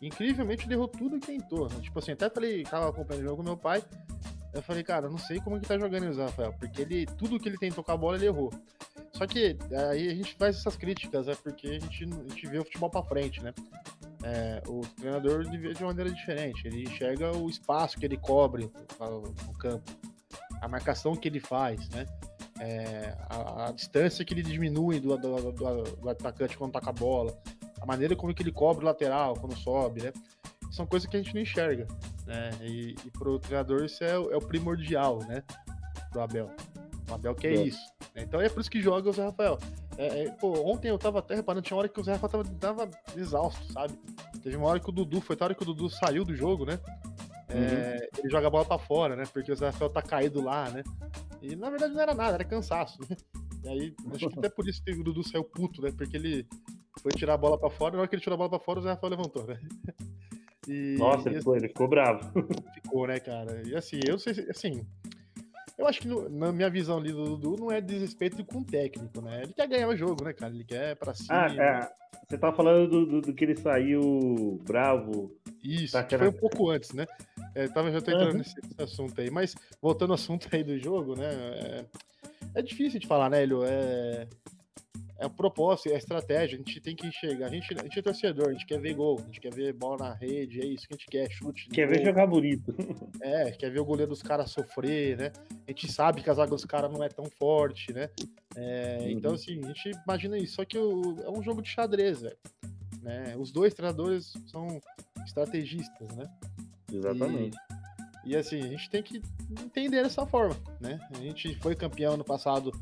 Incrivelmente 0.01 0.67
ele 0.67 0.75
errou 0.75 0.87
tudo 0.89 1.19
que 1.19 1.27
tentou. 1.29 1.67
Tipo 1.69 1.99
assim, 1.99 2.13
até 2.13 2.29
falei, 2.29 2.63
tava 2.65 2.89
acompanhando 2.89 3.25
o 3.25 3.29
jogo 3.29 3.37
com 3.39 3.49
meu 3.49 3.57
pai. 3.57 3.83
Eu 4.53 4.61
falei, 4.63 4.83
cara, 4.83 5.09
não 5.09 5.17
sei 5.19 5.41
como 5.41 5.59
que 5.59 5.67
tá 5.67 5.79
jogando 5.79 6.09
o 6.11 6.13
Zé 6.13 6.25
Rafael, 6.25 6.53
porque 6.59 6.83
ele, 6.83 7.07
tudo 7.07 7.39
que 7.41 7.49
ele 7.49 7.57
tentou 7.57 7.83
com 7.83 7.91
a 7.93 7.97
bola, 7.97 8.17
ele 8.17 8.27
errou. 8.27 8.51
Só 9.13 9.27
que 9.27 9.57
aí 9.91 10.09
a 10.09 10.15
gente 10.15 10.35
faz 10.35 10.57
essas 10.57 10.77
críticas, 10.77 11.29
é 11.29 11.35
porque 11.35 11.69
a 11.69 11.79
gente, 11.79 12.05
a 12.05 12.29
gente 12.29 12.47
vê 12.47 12.59
o 12.59 12.65
futebol 12.65 12.91
pra 12.91 13.03
frente, 13.03 13.43
né? 13.43 13.53
É, 14.25 14.63
o 14.69 14.81
treinador 14.97 15.45
vê 15.51 15.73
de 15.73 15.83
uma 15.83 15.89
maneira 15.89 16.11
diferente. 16.11 16.67
Ele 16.67 16.85
enxerga 16.85 17.37
o 17.37 17.49
espaço 17.49 17.99
que 17.99 18.07
ele 18.07 18.17
cobre 18.17 18.71
no, 19.01 19.55
campo, 19.55 19.91
a 20.61 20.69
marcação 20.69 21.17
que 21.17 21.29
ele 21.29 21.41
faz, 21.41 21.89
né? 21.91 22.07
É, 22.61 23.17
a, 23.29 23.69
a 23.69 23.73
distância 23.73 24.25
que 24.25 24.33
ele 24.33 24.43
diminui 24.43 25.01
do, 25.01 25.17
do, 25.17 25.53
do, 25.53 25.83
do 25.83 26.09
atacante 26.09 26.57
quando 26.57 26.73
toca 26.73 26.91
a 26.91 26.93
bola, 26.93 27.37
a 27.81 27.87
maneira 27.87 28.15
como 28.15 28.33
que 28.33 28.43
ele 28.43 28.53
cobre 28.53 28.85
o 28.85 28.87
lateral 28.87 29.35
quando 29.35 29.57
sobe, 29.57 30.03
né? 30.03 30.13
São 30.71 30.87
coisas 30.87 31.09
que 31.09 31.17
a 31.17 31.23
gente 31.23 31.35
não 31.35 31.43
enxerga. 31.43 31.87
né? 32.27 32.51
E, 32.63 32.95
e 33.05 33.11
pro 33.11 33.39
treinador 33.39 33.85
isso 33.85 34.03
é, 34.05 34.13
é, 34.13 34.17
o 34.17 34.41
primordial, 34.41 35.19
né? 35.27 35.43
Pro 36.11 36.23
Abel. 36.23 36.51
O 37.13 37.15
Abel 37.15 37.35
quer 37.35 37.53
é. 37.53 37.63
isso. 37.63 37.81
Então 38.17 38.41
é 38.41 38.49
por 38.49 38.61
isso 38.61 38.71
que 38.71 38.81
joga 38.81 39.11
o 39.11 39.13
Zé 39.13 39.25
Rafael. 39.25 39.59
É, 39.99 40.25
é, 40.25 40.31
pô, 40.31 40.53
ontem 40.67 40.89
eu 40.89 40.99
tava 40.99 41.19
até 41.19 41.35
reparando, 41.35 41.63
tinha 41.63 41.77
uma 41.77 41.81
hora 41.81 41.89
que 41.89 42.01
o 42.01 42.05
Zé 42.05 42.13
Rafael 42.13 42.45
tava, 42.45 42.45
tava 42.59 42.91
exausto, 43.17 43.73
sabe? 43.73 43.95
Teve 44.43 44.57
uma 44.57 44.69
hora 44.69 44.81
que 44.81 44.89
o 44.89 44.93
Dudu, 44.93 45.21
foi 45.21 45.37
a 45.39 45.45
hora 45.45 45.55
que 45.55 45.63
o 45.63 45.67
Dudu 45.67 45.91
saiu 45.91 46.25
do 46.25 46.35
jogo, 46.35 46.65
né? 46.65 46.81
É, 47.49 47.55
uhum. 47.55 48.21
Ele 48.21 48.31
joga 48.31 48.47
a 48.47 48.51
bola 48.51 48.65
pra 48.65 48.79
fora, 48.79 49.15
né? 49.15 49.25
Porque 49.31 49.53
o 49.53 49.57
Zé 49.57 49.67
Rafael 49.67 49.91
tá 49.91 50.01
caído 50.01 50.43
lá, 50.43 50.71
né? 50.71 50.83
E 51.43 51.55
na 51.55 51.69
verdade 51.69 51.93
não 51.93 52.01
era 52.01 52.15
nada, 52.15 52.35
era 52.35 52.45
cansaço, 52.45 52.99
né? 53.09 53.17
E 53.63 53.69
aí, 53.69 53.95
acho 54.15 54.29
que 54.29 54.39
até 54.39 54.49
por 54.49 54.67
isso 54.67 54.83
que 54.83 54.93
o 54.93 55.05
Dudu 55.05 55.23
saiu 55.23 55.45
puto, 55.45 55.83
né? 55.83 55.93
Porque 55.95 56.17
ele 56.17 56.47
foi 57.03 57.13
tirar 57.13 57.35
a 57.35 57.39
bola 57.39 57.59
pra 57.59 57.69
fora, 57.69 57.95
e 57.95 57.97
na 57.97 58.01
hora 58.01 58.09
que 58.09 58.15
ele 58.15 58.23
tirou 58.23 58.35
a 58.35 58.39
bola 58.39 58.51
pra 58.51 58.59
fora, 58.59 58.81
o 58.81 58.83
Zé 58.83 58.91
Rafael 58.91 59.11
levantou, 59.11 59.47
né? 59.47 59.61
E, 60.69 60.95
Nossa, 60.97 61.29
ele, 61.29 61.39
ficou, 61.39 61.57
ele 61.57 61.67
ficou 61.67 61.89
bravo. 61.89 62.21
Ficou, 62.73 63.07
né, 63.09 63.19
cara? 63.19 63.63
E 63.67 63.75
assim, 63.75 63.99
eu 64.07 64.17
sei, 64.17 64.33
assim, 64.49 64.87
eu 65.83 65.89
acho 65.89 66.01
que 66.01 66.09
na 66.09 66.53
minha 66.53 66.71
visão 66.71 66.99
ali 66.99 67.13
do 67.13 67.37
Dudu 67.37 67.57
não 67.65 67.73
é 67.73 67.81
desrespeito 67.81 68.45
com 68.45 68.61
o 68.61 68.65
técnico, 68.65 69.21
né? 69.21 69.43
Ele 69.43 69.53
quer 69.53 69.69
ganhar 69.69 69.89
o 69.89 69.97
jogo, 69.97 70.25
né, 70.25 70.33
cara? 70.33 70.55
Ele 70.55 70.65
quer 70.65 70.97
pra 70.97 71.13
cima. 71.13 71.47
Ah, 71.47 71.55
é. 71.55 71.91
Você 72.29 72.39
tá 72.39 72.53
falando 72.53 72.89
do, 72.89 73.07
do, 73.07 73.21
do, 73.21 73.35
que 73.35 73.45
ele 73.45 73.57
saiu 73.57 74.61
bravo. 74.65 75.35
Isso, 75.63 75.93
tá 75.93 76.19
foi 76.19 76.29
um 76.29 76.33
pouco 76.33 76.71
antes, 76.71 76.93
né? 76.93 77.07
É, 77.55 77.69
tava, 77.69 77.91
já 77.91 78.01
tô 78.01 78.11
entrando 78.11 78.33
uhum. 78.33 78.39
nesse, 78.39 78.55
nesse, 78.63 78.83
assunto 78.83 79.21
aí. 79.21 79.31
Mas, 79.31 79.55
voltando 79.81 80.11
ao 80.11 80.15
assunto 80.15 80.49
aí 80.53 80.63
do 80.63 80.79
jogo, 80.79 81.17
né? 81.17 81.29
É, 81.35 81.85
é 82.55 82.63
difícil 82.63 83.01
de 83.01 83.07
falar, 83.07 83.29
né, 83.29 83.43
Elio? 83.43 83.65
É, 83.65 84.29
é 85.23 85.27
o 85.27 85.31
propósito, 85.31 85.89
é 85.89 85.95
a 85.95 85.99
estratégia, 85.99 86.57
a 86.57 86.59
gente 86.59 86.81
tem 86.81 86.97
que 86.97 87.07
enxergar. 87.07 87.47
A 87.47 87.49
gente, 87.49 87.73
a 87.79 87.83
gente 87.85 87.97
é 87.97 88.03
torcedor, 88.03 88.49
a 88.49 88.53
gente 88.53 88.67
quer 88.67 88.81
ver 88.81 88.95
gol, 88.95 89.21
a 89.21 89.27
gente 89.27 89.41
quer 89.41 89.55
ver 89.55 89.73
bola 89.73 90.09
na 90.09 90.15
rede, 90.15 90.61
é 90.61 90.67
isso 90.67 90.89
que 90.89 90.95
a 90.95 90.97
gente 90.97 91.07
quer, 91.07 91.31
chute. 91.31 91.69
Quer 91.69 91.87
ver 91.87 92.05
jogar 92.05 92.27
bonito. 92.27 92.75
É, 93.23 93.53
quer 93.53 93.71
ver 93.71 93.79
o 93.79 93.85
goleiro 93.85 94.11
dos 94.11 94.23
caras 94.23 94.51
sofrer, 94.51 95.17
né? 95.17 95.33
A 95.67 95.71
gente 95.71 95.91
sabe 95.91 96.23
que 96.23 96.29
a 96.29 96.35
zaga 96.35 96.51
dos 96.51 96.65
caras 96.65 96.91
não 96.91 97.05
é 97.05 97.09
tão 97.09 97.25
forte, 97.39 97.93
né? 97.93 98.11
É, 98.57 98.99
uhum. 99.01 99.11
Então, 99.11 99.35
assim, 99.35 99.61
a 99.63 99.69
gente 99.69 99.93
imagina 100.05 100.37
isso. 100.37 100.57
Só 100.57 100.65
que 100.65 100.77
o, 100.77 101.21
é 101.23 101.31
um 101.31 101.41
jogo 101.41 101.63
de 101.63 101.69
xadrez, 101.69 102.23
velho. 102.23 102.37
Né? 103.01 103.37
Os 103.39 103.53
dois 103.53 103.75
treinadores 103.75 104.33
são 104.49 104.81
estrategistas, 105.25 106.09
né? 106.17 106.25
Exatamente. 106.93 107.57
E, 108.25 108.33
e 108.33 108.37
assim, 108.37 108.61
a 108.61 108.69
gente 108.69 108.91
tem 108.91 109.03
que 109.03 109.23
entender 109.51 110.03
dessa 110.03 110.27
forma, 110.27 110.57
né? 110.81 110.99
A 111.13 111.19
gente 111.19 111.55
foi 111.61 111.77
campeão 111.77 112.17
no 112.17 112.25
passado 112.25 112.73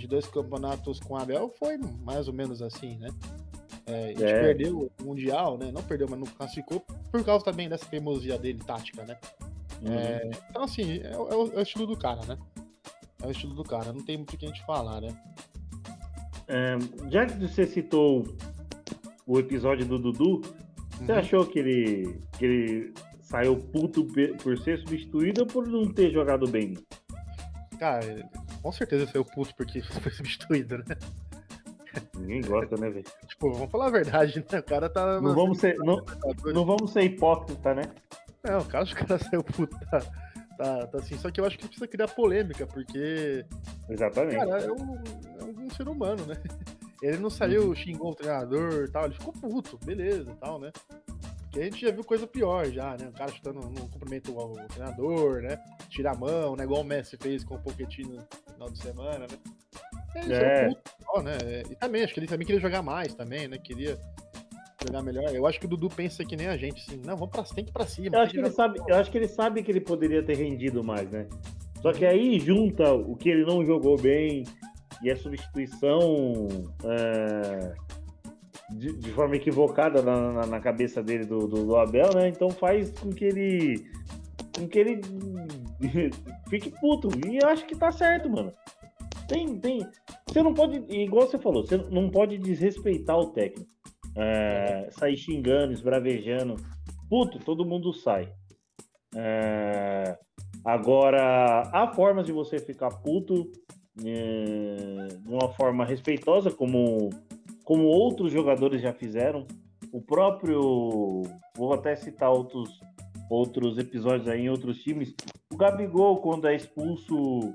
de 0.00 0.06
dois 0.06 0.26
campeonatos 0.26 0.98
com 0.98 1.16
Abel 1.16 1.52
foi 1.58 1.76
mais 2.04 2.26
ou 2.26 2.34
menos 2.34 2.62
assim, 2.62 2.96
né? 2.96 3.08
É, 3.86 4.04
a 4.04 4.08
gente 4.08 4.24
é. 4.24 4.40
perdeu 4.40 4.90
o 5.00 5.04
Mundial, 5.04 5.58
né? 5.58 5.70
Não 5.72 5.82
perdeu, 5.82 6.06
mas 6.08 6.18
não 6.18 6.26
classificou 6.26 6.80
por 7.10 7.24
causa 7.24 7.44
também 7.44 7.68
dessa 7.68 7.84
teimosia 7.86 8.38
dele, 8.38 8.60
tática, 8.64 9.04
né? 9.04 9.18
Uhum. 9.82 9.92
É, 9.92 10.30
então, 10.48 10.64
assim, 10.64 11.00
é, 11.00 11.12
é, 11.12 11.16
o, 11.16 11.52
é, 11.52 11.58
o, 11.58 11.60
estilo 11.60 11.86
do 11.86 11.96
cara, 11.96 12.24
né? 12.26 12.38
É 13.22 13.26
o 13.26 13.30
estilo 13.30 13.54
do 13.54 13.64
cara, 13.64 13.92
não 13.92 14.02
tem 14.02 14.16
muito 14.16 14.34
o 14.34 14.38
que 14.38 14.46
a 14.46 14.48
gente 14.48 14.64
falar, 14.64 15.00
né? 15.00 15.08
É, 16.48 16.78
já 17.10 17.26
que 17.26 17.46
você 17.46 17.66
citou 17.66 18.24
o 19.26 19.38
episódio 19.38 19.84
do 19.84 19.98
Dudu, 19.98 20.40
você 20.98 21.12
uhum. 21.12 21.18
achou 21.18 21.46
que 21.46 21.58
ele, 21.58 22.20
que 22.38 22.44
ele 22.44 22.94
saiu 23.20 23.56
puto 23.56 24.06
por 24.42 24.58
ser 24.58 24.78
substituído 24.78 25.42
ou 25.42 25.46
por 25.46 25.66
não 25.66 25.92
ter 25.92 26.10
jogado 26.10 26.48
bem? 26.48 26.74
Cara, 27.78 28.28
com 28.62 28.72
certeza 28.72 29.08
o 29.18 29.24
puto 29.24 29.54
porque 29.54 29.80
foi 30.02 30.12
substituído, 30.12 30.78
né? 30.78 30.96
Ninguém 32.16 32.42
gosta, 32.42 32.76
né, 32.76 32.90
velho? 32.90 33.04
Tipo, 33.26 33.52
vamos 33.52 33.70
falar 33.70 33.86
a 33.86 33.90
verdade, 33.90 34.44
né? 34.52 34.58
O 34.58 34.62
cara 34.62 34.88
tá. 34.88 35.20
Não 35.20 35.34
vamos 35.34 35.58
ser, 35.58 35.76
não, 35.78 36.04
não 36.52 36.64
vamos 36.64 36.92
ser 36.92 37.02
hipócrita, 37.02 37.74
né? 37.74 37.82
Não, 38.44 38.60
o 38.60 38.64
cara, 38.64 38.84
o 38.90 38.94
cara 38.94 39.18
saiu 39.18 39.42
puto, 39.42 39.78
tá, 39.90 40.00
tá, 40.56 40.86
tá, 40.86 40.98
assim. 40.98 41.18
Só 41.18 41.30
que 41.30 41.40
eu 41.40 41.44
acho 41.44 41.58
que 41.58 41.66
precisa 41.66 41.88
criar 41.88 42.08
polêmica, 42.08 42.66
porque. 42.66 43.44
Exatamente. 43.88 44.36
Cara, 44.36 44.62
é 44.62 44.72
um, 44.72 44.94
é 45.40 45.44
um 45.44 45.70
ser 45.70 45.88
humano, 45.88 46.26
né? 46.26 46.36
Ele 47.02 47.16
não 47.16 47.30
saiu, 47.30 47.68
uhum. 47.68 47.74
xingou 47.74 48.10
o 48.12 48.14
treinador 48.14 48.84
e 48.84 48.90
tal, 48.90 49.06
ele 49.06 49.14
ficou 49.14 49.32
puto, 49.32 49.78
beleza 49.84 50.30
e 50.30 50.34
tal, 50.34 50.58
né? 50.60 50.70
Porque 51.50 51.60
a 51.60 51.64
gente 51.64 51.80
já 51.80 51.90
viu 51.90 52.04
coisa 52.04 52.28
pior 52.28 52.66
já, 52.66 52.96
né? 52.96 53.08
O 53.08 53.12
cara 53.12 53.32
chutando 53.32 53.58
no 53.58 53.88
cumprimento 53.88 54.38
ao 54.38 54.52
treinador, 54.68 55.42
né? 55.42 55.58
Tira 55.88 56.12
a 56.12 56.14
mão, 56.14 56.54
né? 56.54 56.62
Igual 56.62 56.82
o 56.82 56.84
Messi 56.84 57.16
fez 57.16 57.42
com 57.42 57.56
o 57.56 57.58
Pochettino 57.58 58.14
no 58.14 58.52
final 58.52 58.70
de 58.70 58.78
semana, 58.78 59.26
né? 59.26 59.36
É, 60.14 60.66
é. 60.66 60.68
Um 60.68 60.74
só, 61.04 61.22
né? 61.22 61.36
E 61.68 61.74
também, 61.74 62.04
acho 62.04 62.14
que 62.14 62.20
ele 62.20 62.28
também 62.28 62.46
queria 62.46 62.60
jogar 62.60 62.82
mais 62.82 63.14
também, 63.14 63.48
né? 63.48 63.58
Queria 63.58 63.98
jogar 64.86 65.02
melhor. 65.02 65.34
Eu 65.34 65.44
acho 65.44 65.58
que 65.58 65.66
o 65.66 65.68
Dudu 65.68 65.88
pensa 65.88 66.24
que 66.24 66.36
nem 66.36 66.46
a 66.46 66.56
gente, 66.56 66.82
assim, 66.86 67.02
não, 67.04 67.16
vamos 67.16 67.30
pra, 67.30 67.42
tem 67.42 67.64
que 67.64 67.70
ir 67.70 67.72
pra 67.72 67.84
cima. 67.84 68.16
Eu 68.16 68.20
acho 68.20 68.32
que, 68.32 68.38
ele 68.38 68.50
sabe, 68.50 68.80
eu 68.86 68.94
acho 68.94 69.10
que 69.10 69.18
ele 69.18 69.28
sabe 69.28 69.62
que 69.64 69.72
ele 69.72 69.80
poderia 69.80 70.22
ter 70.22 70.36
rendido 70.36 70.84
mais, 70.84 71.10
né? 71.10 71.26
Só 71.82 71.92
que 71.92 72.06
aí 72.06 72.38
junta 72.38 72.92
o 72.92 73.16
que 73.16 73.28
ele 73.28 73.44
não 73.44 73.64
jogou 73.64 74.00
bem 74.00 74.44
e 75.02 75.10
a 75.10 75.16
substituição 75.16 76.46
é, 76.84 77.74
de, 78.72 78.92
de 78.92 79.10
forma 79.12 79.36
equivocada 79.36 80.02
na, 80.02 80.32
na, 80.32 80.46
na 80.46 80.60
cabeça 80.60 81.02
dele 81.02 81.24
do, 81.24 81.46
do, 81.46 81.66
do, 81.66 81.76
Abel, 81.76 82.14
né? 82.14 82.28
Então 82.28 82.50
faz 82.50 82.90
com 82.98 83.10
que 83.10 83.24
ele. 83.24 83.84
com 84.56 84.68
que 84.68 84.78
ele 84.78 85.00
fique 86.48 86.70
puto. 86.80 87.08
E 87.26 87.38
eu 87.42 87.48
acho 87.48 87.66
que 87.66 87.76
tá 87.76 87.90
certo, 87.90 88.28
mano. 88.28 88.52
Tem, 89.28 89.58
tem. 89.58 89.80
Você 90.26 90.42
não 90.42 90.54
pode. 90.54 90.84
Igual 90.88 91.26
você 91.26 91.38
falou, 91.38 91.64
você 91.64 91.76
não 91.76 92.10
pode 92.10 92.38
desrespeitar 92.38 93.18
o 93.18 93.30
técnico. 93.30 93.70
É, 94.16 94.88
sair 94.90 95.16
xingando, 95.16 95.72
esbravejando. 95.72 96.56
Puto, 97.08 97.38
todo 97.38 97.66
mundo 97.66 97.92
sai. 97.92 98.32
É, 99.16 100.16
agora, 100.64 101.62
há 101.72 101.92
formas 101.94 102.26
de 102.26 102.32
você 102.32 102.58
ficar 102.58 102.90
puto 102.90 103.50
é, 104.04 105.08
de 105.16 105.28
uma 105.28 105.48
forma 105.50 105.84
respeitosa, 105.84 106.50
como 106.50 107.10
como 107.70 107.84
outros 107.84 108.32
jogadores 108.32 108.82
já 108.82 108.92
fizeram. 108.92 109.46
O 109.92 110.02
próprio, 110.02 111.22
vou 111.56 111.72
até 111.72 111.94
citar 111.94 112.28
outros, 112.28 112.80
outros 113.30 113.78
episódios 113.78 114.26
aí 114.26 114.40
em 114.40 114.50
outros 114.50 114.82
times. 114.82 115.14
O 115.52 115.56
Gabigol, 115.56 116.16
quando 116.20 116.48
é 116.48 116.56
expulso, 116.56 117.54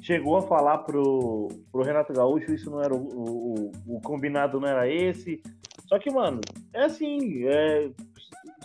chegou 0.00 0.38
a 0.38 0.42
falar 0.42 0.78
pro, 0.78 1.48
pro 1.70 1.82
Renato 1.82 2.10
Gaúcho, 2.10 2.54
isso 2.54 2.70
não 2.70 2.80
era 2.80 2.94
o, 2.94 3.06
o, 3.06 3.72
o 3.86 4.00
combinado, 4.00 4.58
não 4.58 4.66
era 4.66 4.88
esse. 4.88 5.42
Só 5.86 5.98
que, 5.98 6.10
mano, 6.10 6.40
é 6.72 6.84
assim, 6.84 7.46
é, 7.46 7.90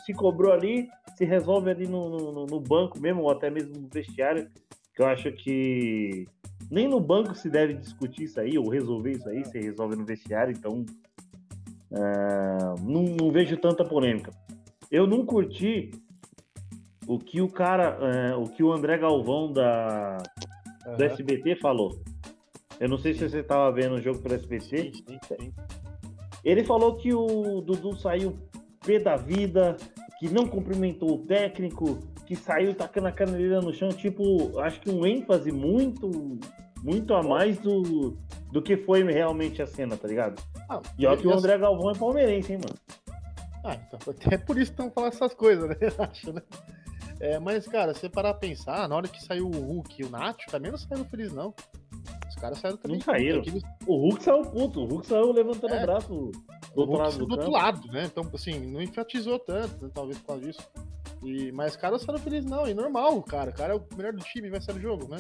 se 0.06 0.14
cobrou 0.14 0.54
ali, 0.54 0.88
se 1.18 1.26
resolve 1.26 1.72
ali 1.72 1.88
no, 1.88 2.08
no, 2.08 2.46
no 2.46 2.60
banco 2.62 2.98
mesmo, 3.02 3.24
ou 3.24 3.32
até 3.32 3.50
mesmo 3.50 3.76
no 3.78 3.90
vestiário, 3.90 4.50
que 4.96 5.02
eu 5.02 5.08
acho 5.08 5.30
que 5.34 6.26
nem 6.70 6.88
no 6.88 7.00
banco 7.00 7.36
se 7.36 7.50
deve 7.50 7.74
discutir 7.74 8.24
isso 8.24 8.40
aí, 8.40 8.58
ou 8.58 8.70
resolver 8.70 9.12
isso 9.12 9.30
aí, 9.30 9.46
se 9.46 9.60
resolve 9.60 9.96
no 9.96 10.06
vestiário, 10.06 10.54
então 10.56 10.86
é, 11.92 12.82
não, 12.84 13.04
não, 13.04 13.32
vejo 13.32 13.58
tanta 13.58 13.86
polêmica. 13.86 14.32
Eu 14.92 15.08
não 15.08 15.26
curti 15.26 15.92
o 17.08 17.20
que 17.20 17.42
o 17.42 17.48
cara, 17.48 17.98
é, 18.02 18.36
o 18.36 18.44
que 18.44 18.64
o 18.64 18.72
André 18.72 18.98
Galvão 18.98 19.52
da, 19.52 20.18
uhum. 20.88 20.98
do 20.98 21.04
SBT 21.04 21.56
falou. 21.58 22.00
Eu 22.80 22.90
não 22.90 22.98
sei 22.98 23.14
se 23.14 23.30
você 23.30 23.40
estava 23.40 23.72
vendo 23.72 23.96
o 23.96 24.02
jogo 24.02 24.20
pelo 24.20 24.36
SBT. 24.36 24.66
Sim, 24.66 24.92
sim, 24.94 25.20
sim. 25.28 25.54
Ele 26.44 26.64
falou 26.64 26.96
que 26.96 27.14
o 27.14 27.62
Dudu 27.62 27.96
saiu 27.96 28.38
pé 28.86 29.00
da 29.00 29.16
vida, 29.16 29.78
que 30.20 30.30
não 30.30 30.46
cumprimentou 30.46 31.16
o 31.16 31.26
técnico, 31.26 32.00
que 32.26 32.36
saiu 32.36 32.74
tacando 32.74 33.08
a 33.08 33.12
caneleira 33.12 33.62
no 33.62 33.74
chão, 33.74 33.90
tipo, 33.90 34.60
acho 34.60 34.82
que 34.82 34.90
um 34.90 35.06
ênfase 35.06 35.52
muito, 35.52 36.40
muito 36.84 37.14
a 37.14 37.22
mais 37.22 37.58
do, 37.60 38.18
do 38.52 38.62
que 38.62 38.76
foi 38.78 39.04
realmente 39.04 39.62
a 39.62 39.68
cena, 39.68 39.96
tá 39.96 40.08
ligado? 40.08 40.42
Ah, 40.70 40.82
e 40.98 41.06
olha 41.06 41.18
que 41.18 41.28
o 41.28 41.34
André 41.34 41.58
Galvão 41.58 41.92
é 41.92 41.96
palmeirense, 41.96 42.54
hein, 42.54 42.60
mano? 42.60 42.76
Ah, 43.64 43.76
então, 43.76 44.00
é 44.32 44.38
por 44.38 44.58
isso 44.58 44.72
estão 44.72 44.92
falando 44.92 45.14
essas 45.14 45.34
coisas, 45.34 45.70
né? 45.70 45.76
Acho, 46.00 46.34
né? 46.34 46.42
É, 47.20 47.40
mas, 47.40 47.68
cara, 47.68 47.94
se 47.94 48.02
você 48.02 48.10
parar 48.10 48.34
pra 48.34 48.42
pensar, 48.42 48.90
na 48.90 48.96
hora 48.96 49.08
que 49.08 49.24
saiu 49.24 49.48
o 49.48 49.52
Hulk 49.52 50.02
e 50.02 50.06
o 50.06 50.10
Nacho, 50.10 50.48
também 50.50 50.72
não 50.72 50.78
saíram 50.78 51.06
felizes, 51.06 51.34
não. 51.34 51.54
Os 52.28 52.36
caras 52.36 52.60
saíram 52.60 52.78
também. 52.78 52.98
Não 52.98 53.06
saíram. 53.06 53.42
O 53.88 53.96
Hulk 53.96 54.24
saiu 54.24 54.42
puto, 54.42 54.82
o 54.82 54.86
Hulk 54.86 55.08
saiu 55.08 55.32
levantando 55.32 55.74
é, 55.74 55.80
o 55.80 55.82
braço 55.82 56.32
do 56.76 56.82
outro 56.82 56.98
lado 56.98 57.18
do, 57.18 57.26
do 57.26 57.32
outro 57.36 57.52
lado, 57.52 57.88
né? 57.92 58.06
Então, 58.06 58.30
assim, 58.34 58.60
não 58.60 58.82
enfatizou 58.82 59.40
tanto, 59.40 59.86
né? 59.86 59.92
talvez 59.94 60.18
por 60.20 60.28
causa 60.28 60.42
disso. 60.44 60.62
E, 61.24 61.52
mas 61.52 61.72
os 61.72 61.78
caras 61.78 62.04
felizes, 62.22 62.50
não. 62.50 62.68
E 62.68 62.74
normal, 62.74 63.22
cara. 63.24 63.50
O 63.50 63.54
cara 63.54 63.74
é 63.74 63.78
o 63.78 63.84
melhor 63.96 64.14
do 64.14 64.24
time, 64.24 64.50
vai 64.50 64.62
sair 64.62 64.76
do 64.76 64.82
jogo, 64.82 65.08
né? 65.08 65.18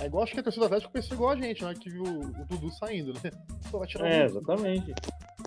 É 0.00 0.06
igual 0.06 0.24
acho 0.24 0.32
que 0.32 0.40
a 0.40 0.42
torcida 0.42 0.64
do 0.64 0.66
Atlético 0.66 0.92
pensou 0.92 1.14
igual 1.14 1.30
a 1.30 1.36
gente, 1.36 1.62
né? 1.64 1.74
Que 1.74 1.90
viu 1.90 2.02
o 2.02 2.44
Dudu 2.46 2.70
saindo, 2.72 3.12
né? 3.12 3.30
Pô, 3.70 3.78
vai 3.78 3.86
tirar 3.86 4.08
é, 4.08 4.24
exatamente. 4.24 4.92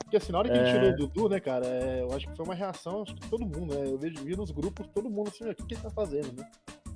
Porque 0.03 0.17
assim, 0.17 0.31
na 0.31 0.39
hora 0.39 0.49
que 0.49 0.57
é... 0.57 0.61
ele 0.61 0.71
tirou 0.71 0.89
o 0.89 0.95
Dudu, 0.95 1.29
né, 1.29 1.39
cara, 1.39 1.65
é, 1.65 2.01
eu 2.01 2.15
acho 2.15 2.27
que 2.29 2.35
foi 2.35 2.45
uma 2.45 2.55
reação, 2.55 3.01
acho 3.01 3.13
que 3.15 3.29
todo 3.29 3.45
mundo, 3.45 3.75
né? 3.75 3.83
Eu 3.85 3.97
vejo 3.97 4.23
vi 4.23 4.37
nos 4.37 4.51
grupos, 4.51 4.87
todo 4.93 5.09
mundo 5.09 5.29
assim, 5.29 5.49
o 5.49 5.55
que, 5.55 5.65
que 5.65 5.73
ele 5.73 5.81
tá 5.81 5.89
fazendo, 5.89 6.31
né? 6.33 6.49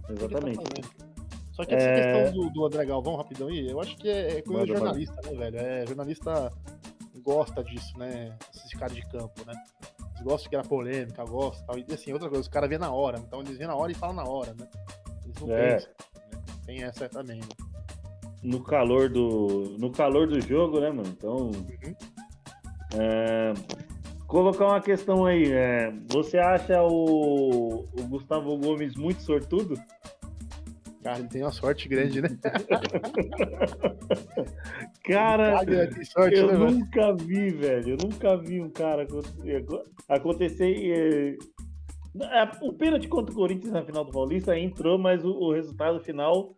Exatamente. 0.09 0.59
Que 0.59 0.63
tá 0.63 0.81
fazendo? 0.81 1.11
Só 1.51 1.65
que 1.65 1.75
essa 1.75 1.87
é... 1.87 2.23
questão 2.23 2.41
do, 2.41 2.49
do 2.51 2.65
André 2.65 2.85
Galvão, 2.85 3.17
rapidão 3.17 3.49
aí, 3.49 3.69
eu 3.69 3.81
acho 3.81 3.97
que 3.97 4.07
é, 4.07 4.37
é 4.37 4.41
coisa 4.41 4.65
jornalista, 4.65 5.21
né, 5.25 5.37
velho? 5.37 5.57
É, 5.57 5.85
jornalista 5.85 6.53
gosta 7.21 7.63
disso, 7.63 7.97
né? 7.97 8.37
Esses 8.53 8.73
caras 8.73 8.95
de 8.95 9.01
campo, 9.03 9.45
né? 9.45 9.53
Eles 10.11 10.21
gostam 10.23 10.43
de 10.43 10.49
criar 10.49 10.63
polêmica, 10.63 11.23
gostam 11.25 11.65
tal. 11.67 11.77
E 11.79 11.85
assim, 11.93 12.11
outra 12.13 12.27
coisa, 12.29 12.41
os 12.41 12.47
caras 12.47 12.69
vê 12.69 12.77
na 12.77 12.91
hora. 12.91 13.19
Então 13.19 13.39
eles 13.41 13.57
vêem 13.57 13.67
na 13.67 13.75
hora 13.75 13.91
e 13.91 13.95
falam 13.95 14.15
na 14.15 14.23
hora, 14.23 14.53
né? 14.53 14.67
Eles 15.23 15.35
não 15.41 15.51
É. 15.51 15.73
pensam. 15.75 15.89
né? 15.89 16.43
Tem 16.65 16.83
essa 16.83 17.09
também, 17.09 17.39
né? 17.39 17.47
No 18.43 18.63
calor 18.63 19.09
do, 19.09 19.75
no 19.79 19.91
calor 19.91 20.27
do 20.27 20.41
jogo, 20.41 20.79
né, 20.79 20.89
mano? 20.89 21.09
Então, 21.09 21.37
Uhum. 21.37 21.95
é, 22.95 23.53
colocar 24.27 24.65
uma 24.65 24.81
questão 24.81 25.25
aí. 25.25 25.51
é, 25.51 25.91
você 26.11 26.37
acha 26.39 26.81
o, 26.83 27.85
o 27.93 28.03
Gustavo 28.07 28.57
Gomes 28.57 28.95
muito 28.95 29.21
sortudo? 29.21 29.75
Cara, 31.03 31.19
ele 31.19 31.27
tem 31.29 31.41
uma 31.41 31.51
sorte 31.51 31.89
grande, 31.89 32.21
né? 32.21 32.29
Cara, 35.03 35.65
tem 35.65 36.05
sorte, 36.05 36.37
eu 36.37 36.47
né, 36.47 36.53
mano? 36.53 36.71
nunca 36.79 37.15
vi, 37.15 37.49
velho. 37.49 37.89
Eu 37.89 37.97
nunca 38.03 38.37
vi 38.37 38.61
um 38.61 38.69
cara 38.69 39.07
acontecer. 40.07 40.75
é, 40.91 41.35
é, 42.21 42.51
O 42.61 42.73
pênalti 42.73 43.07
contra 43.07 43.31
o 43.33 43.35
Corinthians 43.35 43.73
na 43.73 43.83
final 43.83 44.05
do 44.05 44.11
Paulista 44.11 44.57
entrou, 44.57 44.99
mas 44.99 45.25
o, 45.25 45.31
o 45.31 45.51
resultado 45.53 45.99
final 46.01 46.55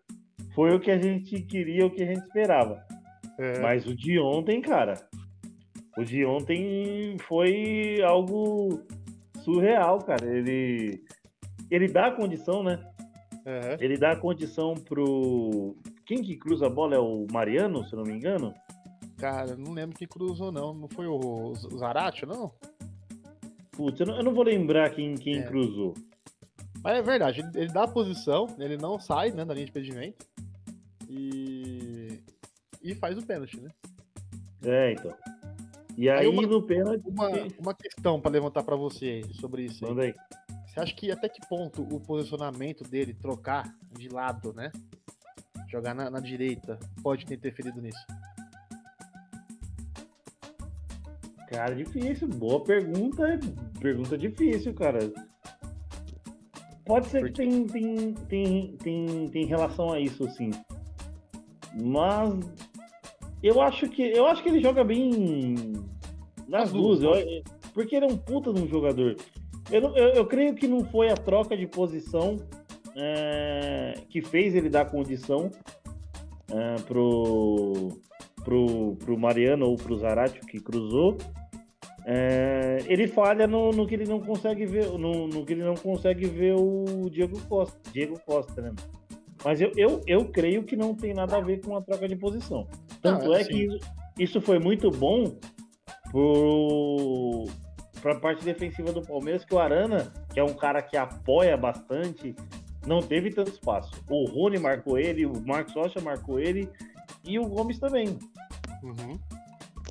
foi 0.53 0.75
o 0.75 0.79
que 0.79 0.91
a 0.91 1.01
gente 1.01 1.41
queria, 1.43 1.85
o 1.85 1.91
que 1.91 2.03
a 2.03 2.07
gente 2.07 2.23
esperava. 2.23 2.83
É. 3.39 3.59
Mas 3.59 3.87
o 3.87 3.95
de 3.95 4.19
ontem, 4.19 4.61
cara, 4.61 4.95
o 5.97 6.03
de 6.03 6.25
ontem 6.25 7.15
foi 7.27 8.01
algo 8.03 8.81
surreal, 9.43 9.99
cara. 9.99 10.25
Ele, 10.25 11.01
ele 11.71 11.87
dá 11.87 12.07
a 12.07 12.11
condição, 12.11 12.61
né? 12.61 12.83
Aham. 13.45 13.77
Ele 13.79 13.97
dá 13.97 14.11
a 14.11 14.15
condição 14.15 14.73
pro. 14.73 15.75
Quem 16.05 16.21
que 16.21 16.35
cruza 16.37 16.67
a 16.67 16.69
bola 16.69 16.95
é 16.95 16.99
o 16.99 17.25
Mariano, 17.31 17.83
se 17.85 17.93
eu 17.93 17.97
não 17.97 18.05
me 18.05 18.13
engano? 18.13 18.53
Cara, 19.17 19.55
não 19.55 19.73
lembro 19.73 19.97
quem 19.97 20.07
cruzou, 20.07 20.51
não. 20.51 20.73
Não 20.73 20.87
foi 20.89 21.07
o, 21.07 21.53
Zarate, 21.77 22.25
não? 22.25 22.53
Putz, 23.71 23.99
eu 23.99 24.05
não, 24.07 24.17
eu 24.17 24.23
não 24.23 24.33
vou 24.33 24.43
lembrar 24.43 24.89
quem, 24.91 25.15
quem 25.15 25.39
É. 25.39 25.43
cruzou. 25.43 25.93
Mas 26.83 26.97
é 26.97 27.01
verdade, 27.01 27.39
ele, 27.39 27.49
ele 27.55 27.73
dá 27.73 27.83
a 27.83 27.87
posição, 27.87 28.47
ele 28.59 28.75
não 28.77 28.99
sai 28.99 29.31
né, 29.31 29.45
da 29.45 29.53
linha 29.53 29.65
de 29.65 29.71
impedimento. 29.71 30.25
E. 31.09 32.19
E 32.81 32.93
faz 32.95 33.17
o 33.17 33.25
pênalti, 33.25 33.59
né? 33.61 33.69
É, 34.63 34.91
então. 34.93 35.13
E 35.97 36.09
aí, 36.09 36.21
Aí 36.21 36.27
uma- 36.27 36.41
no 36.41 36.61
pênalti. 36.63 37.03
Uma, 37.07 37.29
uma 37.59 37.73
questão 37.73 38.19
pra 38.19 38.31
levantar 38.31 38.63
pra 38.63 38.75
você 38.75 39.21
aí 39.25 39.33
sobre 39.35 39.63
isso. 39.63 39.85
aí. 39.85 39.91
Manda 39.91 40.03
aí. 40.03 40.13
Você 40.73 40.79
acha 40.79 40.95
que 40.95 41.11
até 41.11 41.29
que 41.29 41.45
ponto 41.47 41.83
o 41.83 41.99
posicionamento 41.99 42.83
dele 42.83 43.13
trocar 43.13 43.75
de 43.91 44.09
lado, 44.09 44.51
né? 44.53 44.71
Jogar 45.69 45.93
na, 45.93 46.09
na 46.09 46.19
direita 46.19 46.79
pode 47.03 47.25
ter 47.25 47.35
interferido 47.35 47.79
nisso? 47.79 48.03
Cara, 51.47 51.75
difícil. 51.75 52.27
Boa 52.27 52.63
pergunta. 52.63 53.39
Pergunta 53.79 54.17
difícil, 54.17 54.73
cara. 54.73 54.99
Pode 56.85 57.07
ser 57.07 57.31
que 57.31 57.33
tem, 57.33 57.65
tem, 57.67 58.13
tem, 58.13 58.77
tem, 58.77 59.29
tem 59.29 59.45
relação 59.45 59.91
a 59.91 59.99
isso, 59.99 60.27
sim. 60.31 60.49
Mas 61.79 62.39
eu 63.43 63.61
acho 63.61 63.87
que 63.89 64.01
eu 64.01 64.25
acho 64.25 64.41
que 64.41 64.49
ele 64.49 64.59
joga 64.61 64.83
bem 64.83 65.55
nas 66.47 66.63
As 66.63 66.71
duas. 66.73 66.99
duas, 66.99 67.19
Eu- 67.25 67.43
porque 67.73 67.95
ele 67.95 68.05
é 68.05 68.07
um 68.09 68.17
puta 68.17 68.51
de 68.51 68.61
um 68.61 68.67
jogador. 68.67 69.15
Eu, 69.71 69.81
eu, 69.95 70.09
eu 70.09 70.25
creio 70.25 70.53
que 70.55 70.67
não 70.67 70.83
foi 70.85 71.09
a 71.09 71.15
troca 71.15 71.55
de 71.57 71.65
posição 71.65 72.37
é, 72.95 73.93
que 74.09 74.21
fez 74.21 74.53
ele 74.55 74.69
dar 74.69 74.85
condição 74.85 75.49
é, 76.51 76.75
pro, 76.81 77.89
pro, 78.43 78.95
pro 78.97 79.17
Mariano 79.17 79.65
ou 79.67 79.75
pro 79.75 79.97
Zarate 79.97 80.39
que 80.41 80.59
cruzou. 80.59 81.17
É, 82.05 82.79
ele 82.87 83.07
falha 83.07 83.47
no, 83.47 83.71
no 83.71 83.87
que 83.87 83.95
ele 83.95 84.05
não 84.05 84.19
consegue 84.19 84.65
ver, 84.65 84.87
no, 84.97 85.27
no 85.27 85.45
que 85.45 85.53
ele 85.53 85.63
não 85.63 85.75
consegue 85.75 86.25
ver 86.27 86.53
o 86.53 87.09
Diego 87.09 87.39
Costa, 87.47 87.79
Diego 87.93 88.19
Costa, 88.25 88.61
né? 88.61 88.73
Mas 89.43 89.59
eu, 89.61 89.71
eu, 89.75 90.01
eu 90.05 90.25
creio 90.25 90.63
que 90.63 90.75
não 90.75 90.93
tem 90.93 91.13
nada 91.13 91.37
a 91.37 91.41
ver 91.41 91.61
com 91.61 91.75
a 91.75 91.81
troca 91.81 92.07
de 92.07 92.15
posição. 92.15 92.67
Tanto 93.01 93.33
é 93.33 93.41
assim- 93.41 93.49
que 93.51 94.23
isso 94.23 94.39
foi 94.41 94.59
muito 94.59 94.91
bom 94.91 95.35
para 98.03 98.11
a 98.11 98.19
parte 98.19 98.43
defensiva 98.43 98.91
do 98.91 99.01
Palmeiras, 99.01 99.45
que 99.45 99.55
o 99.55 99.59
Arana, 99.59 100.11
que 100.33 100.37
é 100.37 100.43
um 100.43 100.53
cara 100.53 100.81
que 100.81 100.97
apoia 100.97 101.55
bastante, 101.55 102.35
não 102.85 103.01
teve 103.01 103.31
tanto 103.31 103.49
espaço. 103.51 103.91
O 104.09 104.25
Rony 104.25 104.59
marcou 104.59 104.99
ele, 104.99 105.25
o 105.25 105.39
Marcos 105.47 105.73
Rocha 105.73 106.01
marcou 106.01 106.37
ele 106.37 106.69
e 107.23 107.39
o 107.39 107.47
Gomes 107.47 107.79
também. 107.79 108.19
Uhum. 108.83 109.17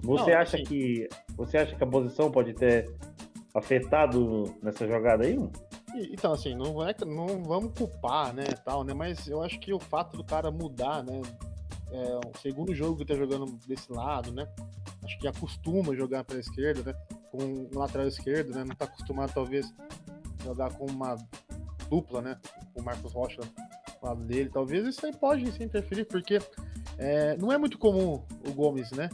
Você 0.03 0.31
Não, 0.31 0.38
acha 0.38 0.57
assim- 0.57 0.64
que 0.64 1.09
você 1.35 1.57
acha 1.57 1.75
que 1.75 1.83
a 1.83 1.87
posição 1.87 2.31
pode 2.31 2.53
ter 2.53 2.94
afetado 3.55 4.55
nessa 4.62 4.87
jogada 4.87 5.25
aí? 5.25 5.35
mano? 5.37 5.51
Então, 6.11 6.33
assim, 6.35 6.55
não, 6.55 6.87
é, 6.87 6.92
que- 6.92 7.05
não 7.07 7.42
vamos 7.42 7.72
culpar, 7.79 8.35
né, 8.35 8.44
tal, 8.64 8.85
né? 8.85 8.92
Mas 8.92 9.27
eu 9.27 9.42
acho 9.42 9.59
que 9.59 9.72
o 9.72 9.81
fato 9.81 10.16
do 10.18 10.25
cara 10.25 10.51
mudar, 10.51 11.03
né? 11.03 11.22
É 11.90 12.16
o 12.27 12.38
segundo 12.40 12.75
jogo 12.75 12.96
que 12.96 13.05
tá 13.07 13.14
jogando 13.14 13.46
desse 13.66 13.90
lado, 13.92 14.33
né? 14.33 14.46
Acho 15.03 15.18
que 15.18 15.29
acostuma 15.29 15.94
jogar 15.94 16.25
pela 16.25 16.40
esquerda, 16.40 16.92
né? 16.92 16.98
Com 17.33 17.42
um 17.42 17.79
lateral 17.79 18.07
esquerdo, 18.07 18.55
né? 18.55 18.62
Não 18.62 18.77
tá 18.77 18.85
acostumado, 18.85 19.33
talvez, 19.33 19.75
jogar 20.45 20.73
com 20.75 20.87
uma 20.87 21.16
dupla, 21.88 22.23
né? 22.23 22.38
O 22.75 22.83
Marcos 22.83 23.12
Rocha 23.12 23.40
do 23.40 24.07
lado 24.07 24.25
dele. 24.25 24.51
Talvez 24.51 24.87
isso 24.87 25.05
aí 25.05 25.16
pode 25.16 25.51
sim 25.51 25.64
interferir, 25.64 26.05
porque 26.05 26.38
é, 26.99 27.37
não 27.38 27.51
é 27.51 27.59
muito 27.59 27.79
comum 27.79 28.23
o 28.47 28.53
Gomes, 28.53 28.90
né? 28.92 29.09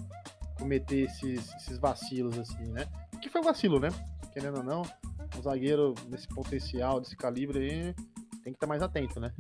Cometer 0.59 1.05
esses, 1.05 1.55
esses 1.55 1.79
vacilos, 1.79 2.39
assim, 2.39 2.65
né? 2.73 2.87
Que 3.23 3.31
foi 3.31 3.41
vacilo, 3.41 3.79
né? 3.79 3.89
Querendo 4.33 4.59
ou 4.59 4.65
não, 4.65 4.83
um 5.39 5.43
zagueiro 5.43 5.95
desse 6.09 6.29
potencial, 6.29 7.01
desse 7.01 7.17
calibre 7.17 7.59
aí, 7.59 7.95
tem 8.43 8.53
que 8.53 8.57
estar 8.57 8.67
mais 8.67 8.83
atento, 8.83 9.21
né? 9.21 9.33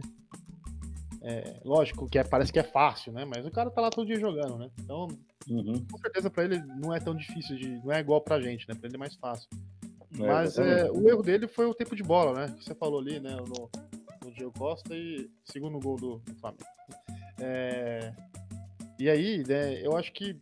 É, 1.20 1.60
lógico 1.64 2.08
que 2.08 2.18
é- 2.18 2.24
parece 2.24 2.52
que 2.52 2.58
é 2.58 2.62
fácil, 2.62 3.12
né? 3.12 3.24
Mas 3.24 3.44
o 3.44 3.50
cara 3.50 3.70
tá 3.70 3.80
lá 3.80 3.90
todo 3.90 4.06
dia 4.06 4.18
jogando, 4.20 4.56
né? 4.56 4.70
Então, 4.78 5.08
Uhum. 5.48 5.84
com 5.90 5.98
certeza 5.98 6.30
pra 6.30 6.44
ele 6.44 6.58
não 6.80 6.94
é 6.94 7.00
tão 7.00 7.14
difícil 7.14 7.56
de. 7.56 7.68
Não 7.84 7.92
é 7.92 8.00
igual 8.00 8.20
pra 8.20 8.40
gente, 8.40 8.68
né? 8.68 8.74
Pra 8.74 8.86
ele 8.86 8.96
é 8.96 8.98
mais 8.98 9.14
fácil. 9.16 9.48
É, 10.14 10.26
Mas 10.26 10.58
é, 10.58 10.90
o 10.90 11.08
erro 11.08 11.22
dele 11.22 11.46
foi 11.48 11.66
o 11.66 11.74
tempo 11.74 11.94
de 11.96 12.02
bola, 12.02 12.32
né? 12.46 12.54
Que 12.56 12.64
você 12.64 12.74
falou 12.74 13.00
ali, 13.00 13.18
né? 13.20 13.36
No, 13.36 13.68
no 14.24 14.32
Diego 14.32 14.52
Costa 14.56 14.94
e 14.94 15.28
segundo 15.44 15.78
gol 15.80 15.96
do, 15.96 16.16
do 16.18 16.34
Flamengo. 16.36 16.64
É, 17.40 18.12
e 18.98 19.08
aí, 19.08 19.44
né, 19.46 19.80
eu 19.86 19.96
acho 19.96 20.12
que 20.12 20.36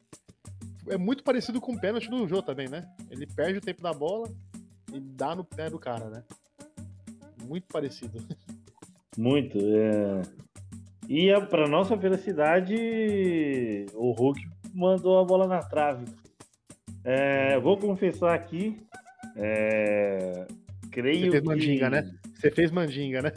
é 0.88 0.96
muito 0.96 1.22
parecido 1.24 1.60
com 1.60 1.72
o 1.74 1.80
pênalti 1.80 2.08
do 2.08 2.26
Jô 2.28 2.42
também, 2.42 2.68
né? 2.68 2.88
Ele 3.10 3.26
perde 3.26 3.58
o 3.58 3.60
tempo 3.60 3.82
da 3.82 3.92
bola 3.92 4.28
e 4.92 5.00
dá 5.00 5.34
no 5.34 5.44
pé 5.44 5.68
do 5.68 5.78
cara, 5.78 6.08
né? 6.08 6.24
Muito 7.44 7.66
parecido. 7.68 8.18
Muito. 9.18 9.58
É... 9.58 10.22
E 11.08 11.30
a- 11.30 11.40
pra 11.40 11.68
nossa 11.68 11.96
felicidade, 11.96 12.74
o 13.94 14.10
Hulk 14.12 14.40
mandou 14.74 15.18
a 15.18 15.24
bola 15.24 15.46
na 15.46 15.60
trave. 15.60 16.04
É, 17.04 17.58
vou 17.60 17.76
confessar 17.76 18.34
aqui. 18.34 18.76
é, 19.36 20.46
Creio 20.90 21.26
Você 21.26 21.30
fez 21.30 21.42
que... 21.42 21.46
mandinga, 21.48 21.90
né? 21.90 22.10
Você 22.34 22.50
fez 22.50 22.70
mandinga, 22.70 23.22
né? 23.22 23.32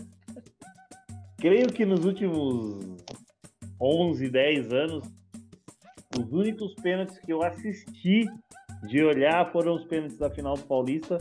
Creio 1.38 1.67
que 1.67 1.86
nos 1.86 2.05
últimos 2.05 2.97
11, 3.82 4.29
10 4.29 4.71
anos, 4.71 5.03
os 6.17 6.32
únicos 6.32 6.73
pênaltis 6.75 7.19
que 7.19 7.32
eu 7.34 7.43
assisti 7.43 8.29
de 8.88 9.03
olhar 9.03 9.51
foram 9.51 9.75
os 9.75 9.84
pênaltis 9.86 10.17
da 10.17 10.29
final 10.29 10.55
do 10.55 10.63
Paulista 10.63 11.17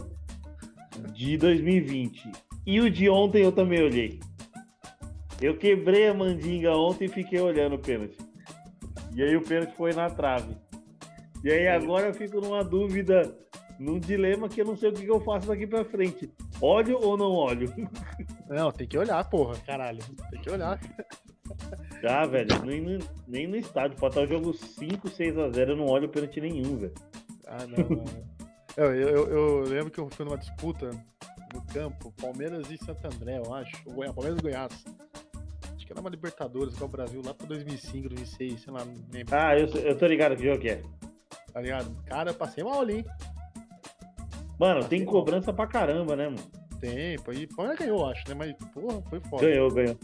de 1.12 1.36
2020. 1.36 2.30
E 2.64 2.80
o 2.80 2.88
de 2.90 3.08
ontem 3.10 3.42
eu 3.42 3.50
também 3.52 3.82
olhei. 3.82 4.20
Eu 5.40 5.56
quebrei 5.56 6.08
a 6.08 6.14
mandinga 6.14 6.72
ontem 6.76 7.04
e 7.04 7.08
fiquei 7.08 7.40
olhando 7.40 7.76
o 7.76 7.78
pênalti. 7.78 8.16
E 9.14 9.22
aí 9.22 9.36
o 9.36 9.42
pênalti 9.42 9.74
foi 9.76 9.92
na 9.92 10.10
trave. 10.10 10.56
E 11.44 11.50
aí 11.50 11.68
agora 11.68 12.08
eu 12.08 12.14
fico 12.14 12.40
numa 12.40 12.64
dúvida, 12.64 13.36
num 13.78 13.98
dilema 14.00 14.48
que 14.48 14.60
eu 14.60 14.64
não 14.64 14.76
sei 14.76 14.90
o 14.90 14.92
que 14.92 15.06
eu 15.06 15.20
faço 15.20 15.46
daqui 15.48 15.66
pra 15.66 15.84
frente. 15.84 16.30
Olho 16.60 16.98
ou 17.00 17.16
não 17.16 17.32
olho? 17.32 17.72
Não, 18.48 18.72
tem 18.72 18.88
que 18.88 18.96
olhar, 18.96 19.22
porra, 19.28 19.56
caralho. 19.66 19.98
Tem 20.30 20.40
que 20.40 20.50
olhar. 20.50 20.80
Ah, 22.06 22.24
velho, 22.26 22.48
nem 22.64 22.80
no, 22.80 22.98
nem 23.26 23.46
no 23.46 23.56
estádio. 23.56 23.96
Pode 23.98 24.12
estar 24.18 24.24
o 24.24 24.28
jogo 24.38 24.52
5, 24.54 25.08
6 25.08 25.36
a 25.38 25.50
0 25.50 25.72
eu 25.72 25.76
não 25.76 25.86
olho 25.86 26.08
pênalti 26.08 26.40
nenhum, 26.40 26.76
velho. 26.76 26.92
Ah, 27.46 27.66
não, 27.66 27.88
não. 27.88 28.04
Eu, 28.76 28.94
eu, 28.94 29.26
eu- 29.28 29.60
lembro 29.62 29.90
que 29.90 29.98
eu 29.98 30.08
fui 30.08 30.24
numa 30.24 30.38
disputa 30.38 30.90
no 31.52 31.60
campo, 31.72 32.12
Palmeiras 32.20 32.70
e 32.70 32.76
Santo 32.78 33.04
André, 33.12 33.38
eu 33.44 33.52
acho. 33.52 33.76
O 33.88 33.92
Goi- 33.94 34.12
Palmeiras 34.12 34.38
e 34.38 34.42
Goiás. 34.42 34.84
Que 35.88 35.92
era 35.94 36.02
uma 36.02 36.10
Libertadores 36.10 36.76
com 36.76 36.84
o 36.84 36.88
Brasil 36.88 37.22
lá 37.24 37.32
pra 37.32 37.46
2005, 37.46 38.10
2006, 38.10 38.60
sei 38.60 38.70
lá, 38.74 38.84
não 38.84 38.92
lembro, 39.10 39.34
Ah, 39.34 39.58
eu, 39.58 39.66
eu 39.68 39.96
tô 39.96 40.06
ligado 40.06 40.36
que 40.36 40.44
jogo 40.44 40.60
que 40.60 40.68
é. 40.68 40.82
tá 41.50 41.62
ligado? 41.62 41.90
Cara, 42.04 42.28
eu 42.30 42.34
passei 42.34 42.62
mal 42.62 42.82
ali, 42.82 42.98
hein? 42.98 43.04
Mano, 44.60 44.80
Ah, 44.80 44.84
tem 44.84 44.98
tem 44.98 45.06
cobrança 45.06 45.50
pra 45.50 45.66
caramba, 45.66 46.14
né, 46.14 46.26
mano? 46.28 46.42
Tempo, 46.78 47.30
aí, 47.30 47.46
Palmeiras 47.46 47.78
ganhou, 47.78 48.06
acho, 48.06 48.22
né? 48.28 48.34
Mas, 48.34 48.54
porra, 48.70 49.00
foi 49.08 49.18
foda. 49.20 49.46
Ganhou, 49.48 49.70
ganhou. 49.72 49.96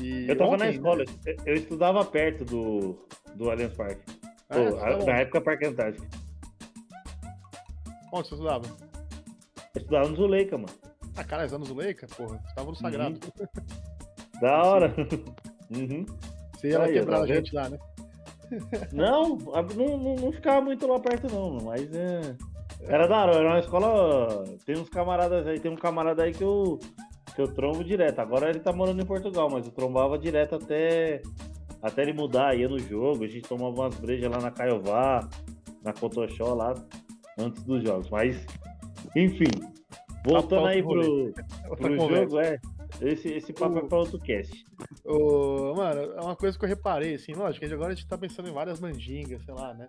E 0.00 0.26
Eu 0.26 0.38
tava 0.38 0.56
na 0.56 0.64
ontem, 0.64 0.70
escola, 0.70 1.04
né? 1.04 1.12
eu, 1.26 1.36
eu 1.44 1.54
estudava 1.54 2.02
perto 2.06 2.42
do, 2.46 3.06
do 3.34 3.50
Allianz 3.50 3.74
Parque. 3.76 4.02
Ah, 4.48 4.54
Pô, 4.54 4.78
a- 4.78 5.04
na 5.04 5.18
época, 5.18 5.40
Parque 5.42 5.66
Antártico. 5.66 6.06
Onde 8.10 8.26
você 8.28 8.34
estudava? 8.36 8.64
estudava 9.76 10.08
no 10.08 10.16
Zuleika, 10.16 10.56
mano. 10.56 10.72
Ah, 11.14 11.24
cara, 11.24 11.46
no 11.46 11.64
Zuleika? 11.66 12.06
Porra, 12.06 12.42
estava 12.48 12.70
no 12.70 12.74
Sagrado. 12.76 13.20
Uhum. 13.38 13.93
Da 14.40 14.62
hora. 14.62 14.94
uhum. 15.74 16.04
Você 16.52 16.68
ia 16.68 16.78
lá 16.78 16.88
quebrar 16.88 17.22
a 17.22 17.26
gente 17.26 17.54
lá, 17.54 17.68
né? 17.68 17.78
Não, 18.92 19.36
não, 19.36 19.98
não, 19.98 20.14
não, 20.16 20.32
ficava 20.32 20.60
muito 20.60 20.86
lá 20.86 21.00
perto, 21.00 21.32
não, 21.32 21.58
mas 21.64 21.90
é. 21.92 22.36
Era 22.82 23.06
da 23.06 23.22
hora, 23.22 23.36
era 23.36 23.48
uma 23.48 23.58
escola. 23.58 24.44
Tem 24.64 24.76
uns 24.76 24.88
camaradas 24.88 25.46
aí, 25.46 25.58
tem 25.58 25.70
um 25.70 25.76
camarada 25.76 26.22
aí 26.22 26.32
que 26.32 26.44
eu, 26.44 26.78
que 27.34 27.40
eu 27.40 27.52
trombo 27.52 27.82
direto. 27.82 28.18
Agora 28.20 28.50
ele 28.50 28.60
tá 28.60 28.72
morando 28.72 29.02
em 29.02 29.06
Portugal, 29.06 29.48
mas 29.50 29.66
eu 29.66 29.72
trombava 29.72 30.18
direto 30.18 30.56
até, 30.56 31.22
até 31.82 32.02
ele 32.02 32.12
mudar, 32.12 32.56
ia 32.56 32.68
no 32.68 32.78
jogo. 32.78 33.24
A 33.24 33.28
gente 33.28 33.48
tomava 33.48 33.74
umas 33.74 33.94
brejas 33.96 34.30
lá 34.30 34.40
na 34.40 34.50
Caiová, 34.50 35.28
na 35.82 35.92
Cotoxó 35.92 36.54
lá, 36.54 36.74
antes 37.38 37.62
dos 37.64 37.82
jogos. 37.82 38.10
Mas, 38.10 38.44
enfim, 39.16 39.50
voltando 40.24 40.66
aí 40.66 40.82
pro, 40.82 41.32
pro 41.76 41.96
jogo, 41.96 42.40
é. 42.40 42.58
Esse, 43.04 43.28
esse 43.28 43.52
papo 43.52 43.74
o... 43.74 43.78
é 43.78 43.88
pra 43.88 43.98
outro 43.98 44.18
cast. 44.18 44.64
O... 45.04 45.74
Mano, 45.74 46.00
é 46.00 46.20
uma 46.20 46.36
coisa 46.36 46.58
que 46.58 46.64
eu 46.64 46.68
reparei, 46.68 47.14
assim, 47.14 47.32
lógico, 47.32 47.64
agora 47.66 47.92
a 47.92 47.94
gente 47.94 48.08
tá 48.08 48.16
pensando 48.16 48.48
em 48.48 48.52
várias 48.52 48.80
mandingas, 48.80 49.42
sei 49.44 49.54
lá, 49.54 49.74
né? 49.74 49.88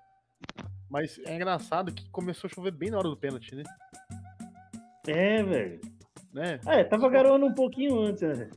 Mas 0.89 1.19
é 1.25 1.35
engraçado 1.35 1.93
que 1.93 2.09
começou 2.09 2.49
a 2.49 2.53
chover 2.53 2.71
bem 2.71 2.89
na 2.89 2.97
hora 2.97 3.09
do 3.09 3.17
pênalti, 3.17 3.55
né? 3.55 3.63
É, 5.07 5.43
velho. 5.43 5.81
Né? 6.33 6.59
É, 6.67 6.83
tava 6.83 7.09
garoando 7.09 7.45
um 7.45 7.53
pouquinho 7.53 7.99
antes, 7.99 8.21
né? 8.21 8.49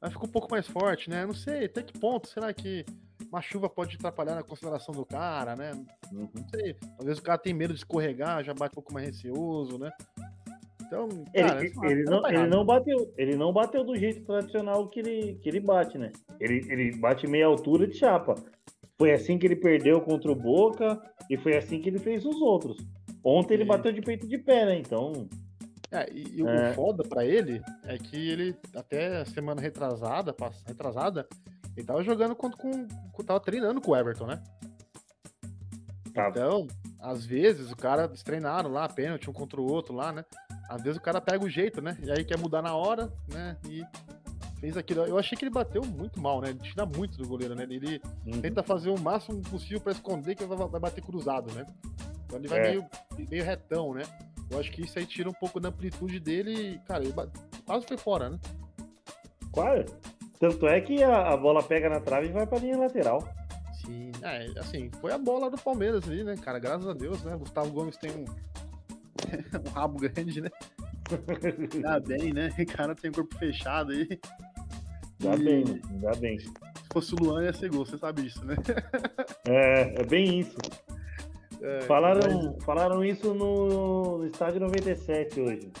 Mas 0.00 0.12
ficou 0.12 0.28
um 0.28 0.32
pouco 0.32 0.50
mais 0.50 0.66
forte, 0.66 1.10
né? 1.10 1.26
Não 1.26 1.34
sei, 1.34 1.64
até 1.64 1.82
que 1.82 1.98
ponto 1.98 2.28
será 2.28 2.52
que 2.52 2.84
uma 3.28 3.42
chuva 3.42 3.68
pode 3.68 3.96
atrapalhar 3.96 4.34
na 4.34 4.42
consideração 4.42 4.94
do 4.94 5.04
cara, 5.04 5.56
né? 5.56 5.72
Uhum. 6.12 6.28
Não 6.32 6.48
sei. 6.48 6.74
Talvez 6.96 7.18
o 7.18 7.22
cara 7.22 7.38
tem 7.38 7.52
medo 7.52 7.74
de 7.74 7.80
escorregar, 7.80 8.44
já 8.44 8.54
bate 8.54 8.72
um 8.72 8.76
pouco 8.76 8.92
mais 8.92 9.06
receoso, 9.06 9.78
né? 9.78 9.90
Então, 10.86 11.08
cara, 11.34 11.64
ele, 11.64 11.72
ele, 11.82 12.04
não, 12.04 12.22
tá 12.22 12.32
ele, 12.32 12.46
não, 12.46 12.64
bateu, 12.64 13.14
ele 13.18 13.36
não 13.36 13.52
bateu 13.52 13.84
do 13.84 13.96
jeito 13.96 14.24
tradicional 14.24 14.88
que 14.88 15.00
ele, 15.00 15.34
que 15.42 15.48
ele 15.48 15.60
bate, 15.60 15.98
né? 15.98 16.12
Ele, 16.38 16.64
ele 16.70 16.96
bate 16.96 17.26
meia 17.26 17.46
altura 17.46 17.86
de 17.86 17.96
chapa. 17.96 18.34
Foi 18.96 19.12
assim 19.12 19.36
que 19.36 19.46
ele 19.46 19.56
perdeu 19.56 20.00
contra 20.00 20.30
o 20.30 20.34
Boca 20.34 21.00
e 21.28 21.36
foi 21.36 21.56
assim 21.56 21.80
que 21.80 21.88
ele 21.88 21.98
fez 21.98 22.24
os 22.24 22.40
outros. 22.40 22.76
Ontem 23.22 23.54
ele 23.54 23.64
bateu 23.64 23.92
de 23.92 24.00
peito 24.00 24.28
de 24.28 24.38
pé, 24.38 24.64
né? 24.64 24.78
Então. 24.78 25.28
É, 25.90 26.08
e, 26.12 26.40
e 26.40 26.46
é... 26.46 26.70
o 26.70 26.74
foda 26.74 27.02
pra 27.02 27.24
ele 27.24 27.60
é 27.84 27.98
que 27.98 28.16
ele, 28.16 28.56
até 28.74 29.24
semana 29.24 29.60
retrasada, 29.60 30.34
retrasada, 30.66 31.28
ele 31.76 31.86
tava 31.86 32.02
jogando 32.02 32.36
contra 32.36 32.56
com. 32.56 32.86
tava 33.24 33.40
treinando 33.40 33.80
com 33.80 33.90
o 33.90 33.96
Everton, 33.96 34.26
né? 34.26 34.42
Então, 36.08 36.66
às 36.98 37.26
vezes, 37.26 37.70
o 37.70 37.76
cara 37.76 38.04
eles 38.04 38.22
treinaram 38.22 38.70
lá, 38.70 38.88
pênalti 38.88 39.28
um 39.28 39.32
contra 39.32 39.60
o 39.60 39.70
outro 39.70 39.94
lá, 39.94 40.12
né? 40.12 40.24
Às 40.68 40.82
vezes 40.82 40.98
o 40.98 41.02
cara 41.02 41.20
pega 41.20 41.44
o 41.44 41.48
jeito, 41.48 41.80
né? 41.80 41.96
E 42.02 42.10
aí 42.10 42.24
quer 42.24 42.38
mudar 42.38 42.62
na 42.62 42.74
hora, 42.74 43.12
né? 43.28 43.56
E 43.68 43.84
fez 44.60 44.76
aquilo. 44.76 45.04
Eu 45.04 45.18
achei 45.18 45.36
que 45.36 45.44
ele 45.44 45.52
bateu 45.52 45.82
muito 45.84 46.20
mal, 46.20 46.40
né? 46.40 46.50
Ele 46.50 46.58
tira 46.58 46.84
muito 46.84 47.16
do 47.18 47.28
goleiro, 47.28 47.54
né? 47.54 47.64
Ele 47.68 48.00
uhum. 48.26 48.40
tenta 48.40 48.62
fazer 48.62 48.90
o 48.90 48.98
máximo 48.98 49.40
possível 49.42 49.80
para 49.80 49.92
esconder 49.92 50.34
que 50.34 50.44
vai, 50.44 50.80
bater 50.80 51.02
cruzado, 51.02 51.52
né? 51.54 51.66
Então 52.24 52.38
ele 52.38 52.48
vai 52.48 52.58
é. 52.58 52.70
meio, 52.70 52.86
meio 53.28 53.44
retão, 53.44 53.94
né? 53.94 54.02
Eu 54.50 54.60
acho 54.60 54.70
que 54.70 54.82
isso 54.82 54.98
aí 54.98 55.06
tira 55.06 55.28
um 55.28 55.32
pouco 55.32 55.58
da 55.58 55.68
amplitude 55.68 56.20
dele 56.20 56.52
e, 56.52 56.78
cara, 56.80 57.02
ele 57.02 57.14
quase 57.64 57.86
foi 57.86 57.96
fora, 57.96 58.30
né? 58.30 58.38
Quase. 59.50 59.86
Tanto 60.38 60.66
é 60.66 60.80
que 60.80 61.02
a, 61.02 61.32
a 61.32 61.36
bola 61.36 61.62
pega 61.62 61.88
na 61.88 62.00
trave 62.00 62.28
e 62.28 62.32
vai 62.32 62.46
pra 62.46 62.58
linha 62.58 62.76
lateral. 62.76 63.26
Sim, 63.84 64.10
é, 64.22 64.58
assim, 64.58 64.90
foi 65.00 65.12
a 65.12 65.18
bola 65.18 65.50
do 65.50 65.58
Palmeiras 65.58 66.06
ali, 66.08 66.22
né, 66.22 66.36
cara? 66.36 66.58
Graças 66.58 66.86
a 66.86 66.92
Deus, 66.92 67.22
né? 67.22 67.36
Gustavo 67.36 67.70
Gomes 67.70 67.96
tem 67.96 68.10
um, 68.10 68.24
um 69.66 69.70
rabo 69.70 69.98
grande, 69.98 70.40
né? 70.40 70.50
Dá 71.82 72.00
bem, 72.00 72.32
né? 72.32 72.50
O 72.58 72.66
cara 72.66 72.94
tem 72.94 73.12
corpo 73.12 73.36
fechado 73.38 73.92
aí. 73.92 74.08
Dá 75.18 75.34
e... 75.34 75.44
bem, 75.44 75.80
dá 76.00 76.12
bem. 76.12 76.38
Se 76.38 76.52
fosse 76.92 77.14
o 77.14 77.18
Luan, 77.18 77.44
ia 77.44 77.52
ser 77.52 77.70
gol, 77.70 77.86
você 77.86 77.98
sabe 77.98 78.22
disso, 78.22 78.44
né? 78.44 78.56
É, 79.48 80.00
é 80.00 80.04
bem 80.04 80.40
isso. 80.40 80.56
É, 81.62 81.80
falaram, 81.82 82.52
mas... 82.52 82.64
falaram 82.64 83.04
isso 83.04 83.32
no, 83.32 84.18
no 84.18 84.26
estádio 84.26 84.60
97 84.60 85.40
hoje. 85.40 85.72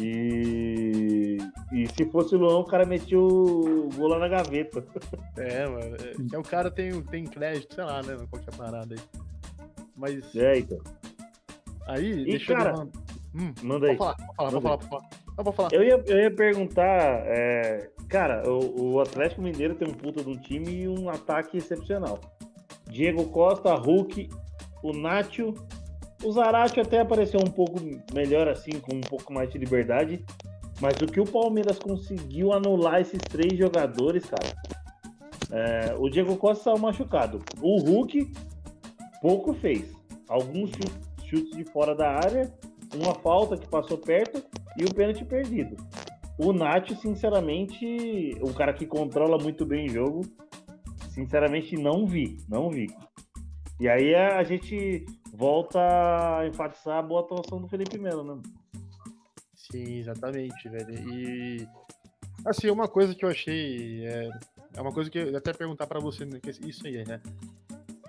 E, 0.00 1.38
e 1.72 1.86
se 1.88 2.04
fosse 2.10 2.34
o 2.34 2.38
Luan, 2.38 2.58
o 2.58 2.64
cara 2.64 2.84
metia 2.84 3.18
o 3.18 3.88
gol 3.94 4.08
lá 4.08 4.18
na 4.18 4.28
gaveta. 4.28 4.84
É, 5.36 5.66
mano. 5.66 5.96
É, 5.96 6.34
é, 6.34 6.38
o 6.38 6.42
cara 6.42 6.70
tem, 6.70 7.02
tem 7.02 7.24
crédito, 7.24 7.74
sei 7.74 7.84
lá, 7.84 8.02
né? 8.02 8.16
Qualquer 8.30 8.54
parada 8.56 8.94
aí. 8.94 9.00
Mas. 9.96 10.34
É, 10.34 10.58
então. 10.58 10.78
Aí, 11.86 12.22
e 12.22 12.24
deixa 12.24 12.54
cara, 12.54 12.74
eu. 12.74 12.90
Hum, 13.38 13.52
manda 13.62 13.88
aí. 13.88 13.96
Pode 13.96 14.16
falar, 14.16 14.50
pode 14.50 14.62
falar, 14.62 14.78
pode 15.36 15.56
falar. 15.56 15.68
Eu, 15.72 15.82
ia, 15.82 16.02
eu 16.06 16.18
ia 16.18 16.30
perguntar, 16.30 17.22
é, 17.26 17.90
cara, 18.08 18.42
o, 18.48 18.94
o, 18.94 19.00
Atlético 19.00 19.42
Mineiro 19.42 19.74
tem 19.74 19.86
um 19.86 19.92
puta 19.92 20.24
de 20.24 20.30
um 20.30 20.36
time 20.36 20.82
e 20.82 20.88
um 20.88 21.10
ataque 21.10 21.58
excepcional. 21.58 22.18
Diego 22.90 23.24
Costa, 23.26 23.74
Hulk, 23.74 24.30
o 24.82 24.92
Nacho, 24.92 25.52
o 26.24 26.32
Zarate 26.32 26.80
até 26.80 27.00
apareceu 27.00 27.38
um 27.40 27.50
pouco 27.50 27.78
melhor 28.14 28.48
assim, 28.48 28.80
com 28.80 28.96
um 28.96 29.00
pouco 29.00 29.32
mais 29.32 29.50
de 29.50 29.58
liberdade. 29.58 30.24
Mas 30.80 30.94
o 31.00 31.06
que 31.06 31.20
o 31.20 31.24
Palmeiras 31.24 31.78
conseguiu 31.78 32.52
anular 32.52 33.00
esses 33.00 33.20
três 33.20 33.58
jogadores, 33.58 34.24
cara. 34.24 34.54
É, 35.50 35.94
o 35.98 36.08
Diego 36.08 36.36
Costa 36.36 36.64
saiu 36.64 36.78
machucado. 36.78 37.42
O 37.60 37.78
Hulk 37.80 38.30
pouco 39.20 39.54
fez. 39.54 39.94
Alguns 40.28 40.70
chutes 41.24 41.56
de 41.56 41.64
fora 41.64 41.94
da 41.94 42.10
área, 42.10 42.52
uma 42.94 43.14
falta 43.14 43.56
que 43.56 43.68
passou 43.68 43.98
perto 43.98 44.42
e 44.76 44.84
o 44.84 44.94
pênalti 44.94 45.24
perdido. 45.24 45.76
O 46.38 46.52
Nath, 46.52 46.90
sinceramente, 47.00 48.36
o 48.40 48.52
cara 48.52 48.74
que 48.74 48.86
controla 48.86 49.38
muito 49.38 49.64
bem 49.64 49.86
o 49.86 49.90
jogo, 49.90 50.20
sinceramente 51.08 51.76
não 51.76 52.06
vi, 52.06 52.36
não 52.48 52.70
vi. 52.70 52.88
E 53.80 53.88
aí 53.88 54.14
a 54.14 54.42
gente 54.44 55.04
volta 55.34 55.78
a 55.80 56.46
enfatizar 56.46 56.98
a 56.98 57.02
boa 57.02 57.20
atuação 57.20 57.60
do 57.60 57.68
Felipe 57.68 57.98
Melo, 57.98 58.22
né? 58.22 58.42
Sim, 59.54 59.98
exatamente, 59.98 60.68
velho. 60.68 60.94
E 61.10 61.66
assim, 62.44 62.70
uma 62.70 62.86
coisa 62.86 63.14
que 63.14 63.24
eu 63.24 63.30
achei 63.30 64.06
é, 64.06 64.30
é 64.74 64.80
uma 64.80 64.92
coisa 64.92 65.10
que 65.10 65.18
eu 65.18 65.30
ia 65.30 65.38
até 65.38 65.52
perguntar 65.52 65.86
para 65.86 66.00
você, 66.00 66.24
né, 66.24 66.38
isso 66.60 66.86
aí, 66.86 67.04
né? 67.04 67.20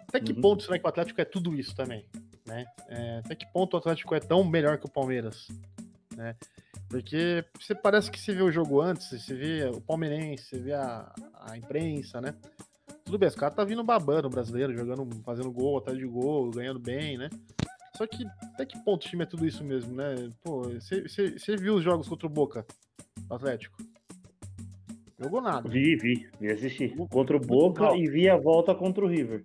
Até 0.08 0.20
que 0.20 0.34
uhum. 0.34 0.42
ponto 0.42 0.64
será 0.64 0.78
que 0.78 0.86
o 0.86 0.90
Atlético 0.90 1.20
é 1.20 1.26
tudo 1.26 1.56
isso 1.56 1.76
também? 1.76 2.06
Né? 2.48 2.66
É, 2.88 3.20
até 3.20 3.36
que 3.36 3.46
ponto 3.52 3.74
o 3.74 3.78
Atlético 3.78 4.16
é 4.16 4.20
tão 4.20 4.44
melhor 4.44 4.78
que 4.78 4.86
o 4.86 4.92
Palmeiras, 4.92 5.48
né? 6.16 6.36
Porque 6.90 7.44
você 7.60 7.76
parece 7.76 8.10
que 8.10 8.20
você 8.20 8.34
vê 8.34 8.42
o 8.42 8.52
jogo 8.52 8.82
antes, 8.82 9.10
você 9.10 9.36
vê 9.36 9.66
o 9.66 9.82
palmeirense, 9.82 10.46
você 10.46 10.60
vê 10.60 10.74
a, 10.74 11.14
a 11.42 11.58
imprensa, 11.58 12.22
né? 12.22 12.34
Tudo 13.04 13.18
bem, 13.18 13.28
os 13.28 13.36
caras 13.36 13.56
tá 13.56 13.64
vindo 13.64 13.84
babando 13.84 14.28
o 14.28 14.32
brasileiro, 14.32 14.76
jogando, 14.76 15.06
fazendo 15.24 15.52
gol 15.52 15.78
atrás 15.78 15.98
de 15.98 16.06
gol, 16.06 16.50
ganhando 16.50 16.80
bem, 16.80 17.18
né? 17.18 17.30
Só 17.96 18.08
que 18.08 18.26
até 18.54 18.66
que 18.66 18.80
ponto 18.80 19.06
o 19.06 19.10
time 19.10 19.24
é 19.24 19.26
tudo 19.26 19.46
isso 19.46 19.64
mesmo, 19.64 19.94
né? 19.96 20.30
Pô, 20.44 20.64
você 20.64 21.58
viu 21.58 21.76
os 21.76 21.84
jogos 21.84 22.08
contra 22.08 22.28
o 22.28 22.30
Boca, 22.30 22.66
o 23.30 23.34
Atlético? 23.34 23.78
Jogou 25.20 25.42
nada. 25.42 25.68
Vi, 25.68 25.96
vi, 25.96 26.30
vi 26.40 26.52
assistir. 26.52 26.96
Contra 27.10 27.36
o 27.36 27.40
Boca 27.40 27.96
e 27.96 28.08
vi 28.08 28.30
a 28.30 28.38
volta 28.38 28.76
contra 28.76 29.04
o 29.04 29.08
River. 29.08 29.44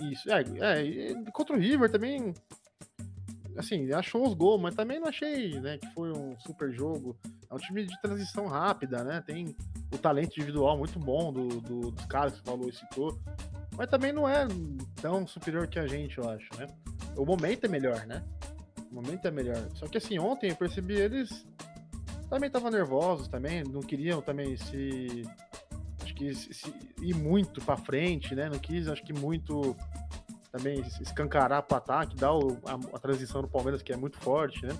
Isso, 0.00 0.30
é, 0.30 0.40
é, 0.40 1.30
contra 1.32 1.56
o 1.56 1.58
River 1.58 1.90
também, 1.90 2.32
assim, 3.56 3.92
achou 3.92 4.26
os 4.26 4.34
gols, 4.34 4.60
mas 4.60 4.74
também 4.74 5.00
não 5.00 5.08
achei, 5.08 5.58
né, 5.60 5.78
que 5.78 5.86
foi 5.92 6.12
um 6.12 6.38
super 6.40 6.72
jogo. 6.72 7.16
É 7.50 7.54
um 7.54 7.58
time 7.58 7.84
de 7.84 8.00
transição 8.00 8.46
rápida, 8.46 9.02
né, 9.02 9.22
tem 9.26 9.56
o 9.92 9.98
talento 9.98 10.36
individual 10.36 10.78
muito 10.78 10.98
bom 10.98 11.32
do, 11.32 11.48
do 11.60 11.90
dos 11.90 12.04
caras 12.06 12.34
que 12.34 12.44
falou 12.44 12.68
e 12.68 12.72
citou, 12.72 13.18
mas 13.76 13.88
também 13.88 14.12
não 14.12 14.28
é 14.28 14.46
tão 15.00 15.26
superior 15.26 15.66
que 15.66 15.78
a 15.78 15.86
gente, 15.86 16.18
eu 16.18 16.28
acho, 16.28 16.48
né. 16.56 16.66
O 17.16 17.24
momento 17.24 17.64
é 17.64 17.68
melhor, 17.68 18.06
né, 18.06 18.22
o 18.90 18.94
momento 18.94 19.26
é 19.26 19.30
melhor. 19.30 19.68
Só 19.74 19.86
que 19.86 19.98
assim, 19.98 20.18
ontem 20.18 20.50
eu 20.50 20.56
percebi 20.56 20.94
eles 20.94 21.44
também 22.28 22.48
estavam 22.48 22.70
nervosos 22.70 23.26
também, 23.26 23.64
não 23.64 23.80
queriam 23.80 24.20
também 24.20 24.56
se 24.56 25.26
quis 26.18 26.48
se, 26.50 26.74
ir 27.00 27.14
muito 27.14 27.60
para 27.60 27.76
frente, 27.76 28.34
né? 28.34 28.48
Não 28.48 28.58
quis, 28.58 28.88
acho 28.88 29.04
que 29.04 29.12
muito 29.12 29.76
também 30.50 30.82
escancarar 31.00 31.62
para 31.62 31.76
ataque, 31.76 32.16
dar 32.16 32.32
o, 32.32 32.58
a, 32.64 32.74
a, 32.96 32.98
transição 32.98 33.42
do 33.42 33.48
Palmeiras 33.48 33.82
que 33.82 33.92
é 33.92 33.96
muito 33.96 34.18
forte, 34.18 34.66
né? 34.66 34.74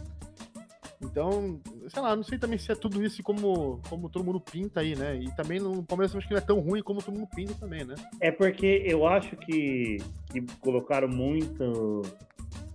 Então, 1.00 1.60
sei 1.86 2.02
lá, 2.02 2.16
não 2.16 2.24
sei 2.24 2.38
também 2.38 2.58
se 2.58 2.72
é 2.72 2.74
tudo 2.74 3.04
isso 3.04 3.22
como, 3.22 3.80
como 3.88 4.08
todo 4.08 4.24
mundo 4.24 4.40
pinta 4.40 4.80
aí, 4.80 4.96
né? 4.96 5.16
E 5.16 5.30
também 5.36 5.60
no 5.60 5.84
Palmeiras 5.84 6.16
acho 6.16 6.26
que 6.26 6.34
não 6.34 6.38
é 6.38 6.44
tão 6.44 6.58
ruim 6.58 6.82
como 6.82 7.00
todo 7.00 7.14
mundo 7.14 7.28
pinta 7.34 7.54
também, 7.54 7.84
né? 7.84 7.94
É 8.20 8.32
porque 8.32 8.82
eu 8.84 9.06
acho 9.06 9.36
que, 9.36 9.98
que 10.32 10.40
colocaram 10.60 11.06
muito, 11.06 12.02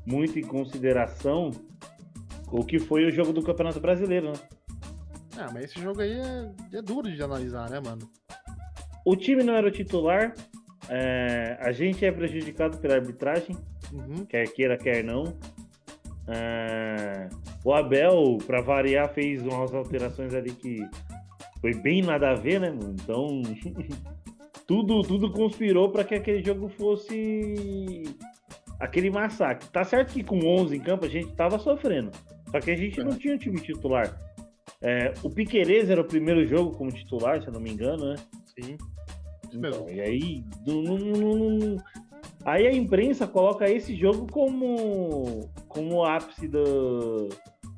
muito 0.05 0.39
em 0.39 0.43
consideração 0.43 1.51
o 2.49 2.63
que 2.63 2.79
foi 2.79 3.03
o 3.05 3.11
jogo 3.11 3.33
do 3.33 3.43
Campeonato 3.43 3.81
Brasileiro, 3.81 4.31
né? 4.31 4.39
Ah, 5.37 5.49
mas 5.51 5.65
esse 5.65 5.81
jogo 5.81 5.99
aí 5.99 6.11
é, 6.11 6.51
é 6.77 6.81
duro 6.81 7.11
de 7.11 7.21
analisar, 7.21 7.69
né, 7.69 7.81
mano? 7.83 8.09
O 9.05 9.15
time 9.15 9.43
não 9.43 9.53
era 9.53 9.67
o 9.67 9.71
titular. 9.71 10.33
É, 10.89 11.57
a 11.61 11.71
gente 11.71 12.05
é 12.05 12.11
prejudicado 12.11 12.77
pela 12.77 12.95
arbitragem, 12.95 13.55
uhum. 13.91 14.25
quer 14.25 14.47
queira, 14.51 14.77
quer 14.77 15.03
não. 15.03 15.35
É, 16.27 17.29
O 17.63 17.73
Abel, 17.73 18.37
para 18.45 18.61
variar, 18.61 19.09
fez 19.13 19.41
umas 19.45 19.73
alterações 19.73 20.33
ali 20.33 20.51
que 20.51 20.85
foi 21.61 21.73
bem 21.73 22.01
nada 22.01 22.31
a 22.31 22.35
ver, 22.35 22.59
né, 22.59 22.69
mano? 22.69 22.95
Então, 23.01 23.41
tudo, 24.67 25.01
tudo 25.03 25.31
conspirou 25.31 25.89
para 25.89 26.03
que 26.03 26.15
aquele 26.15 26.43
jogo 26.43 26.67
fosse 26.69 28.03
aquele 28.79 29.09
massacre. 29.09 29.69
Tá 29.69 29.83
certo 29.83 30.13
que 30.13 30.23
com 30.23 30.39
11 30.45 30.75
em 30.75 30.79
campo 30.81 31.05
a 31.05 31.09
gente 31.09 31.31
tava 31.33 31.57
sofrendo, 31.59 32.11
só 32.51 32.59
que 32.59 32.71
a 32.71 32.75
gente 32.75 33.01
não 33.01 33.15
tinha 33.15 33.35
um 33.35 33.37
time 33.37 33.59
titular. 33.59 34.17
É, 34.81 35.13
o 35.23 35.29
Piquerez 35.29 35.89
era 35.89 36.01
o 36.01 36.05
primeiro 36.05 36.45
jogo 36.45 36.75
como 36.75 36.91
titular, 36.91 37.41
se 37.41 37.47
eu 37.47 37.53
não 37.53 37.61
me 37.61 37.71
engano, 37.71 38.11
né? 38.11 38.15
Sim. 38.45 38.77
Então, 39.53 39.89
e 39.89 40.01
aí, 40.01 40.43
aí 42.45 42.67
a 42.67 42.73
imprensa 42.73 43.27
coloca 43.27 43.69
esse 43.69 43.95
jogo 43.95 44.27
como, 44.31 45.49
como 45.67 45.95
o 45.95 46.03
ápice 46.03 46.47
do, 46.47 47.29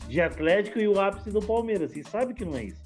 de 0.07 0.21
Atlético 0.21 0.79
e 0.79 0.87
o 0.87 0.99
ápice 0.99 1.29
do 1.29 1.41
Palmeiras. 1.41 1.95
E 1.95 2.03
sabe 2.03 2.33
que 2.33 2.45
não 2.45 2.57
é 2.57 2.65
isso. 2.65 2.81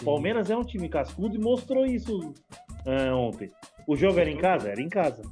O 0.00 0.04
Palmeiras 0.04 0.50
é 0.50 0.56
um 0.56 0.64
time 0.64 0.88
cascudo 0.88 1.36
e 1.36 1.38
mostrou 1.38 1.86
isso 1.86 2.18
uh, 2.18 3.14
ontem. 3.14 3.50
O 3.86 3.96
jogo 3.96 4.18
era 4.18 4.30
em 4.30 4.36
casa? 4.36 4.70
Era 4.70 4.80
em 4.80 4.88
casa. 4.88 5.22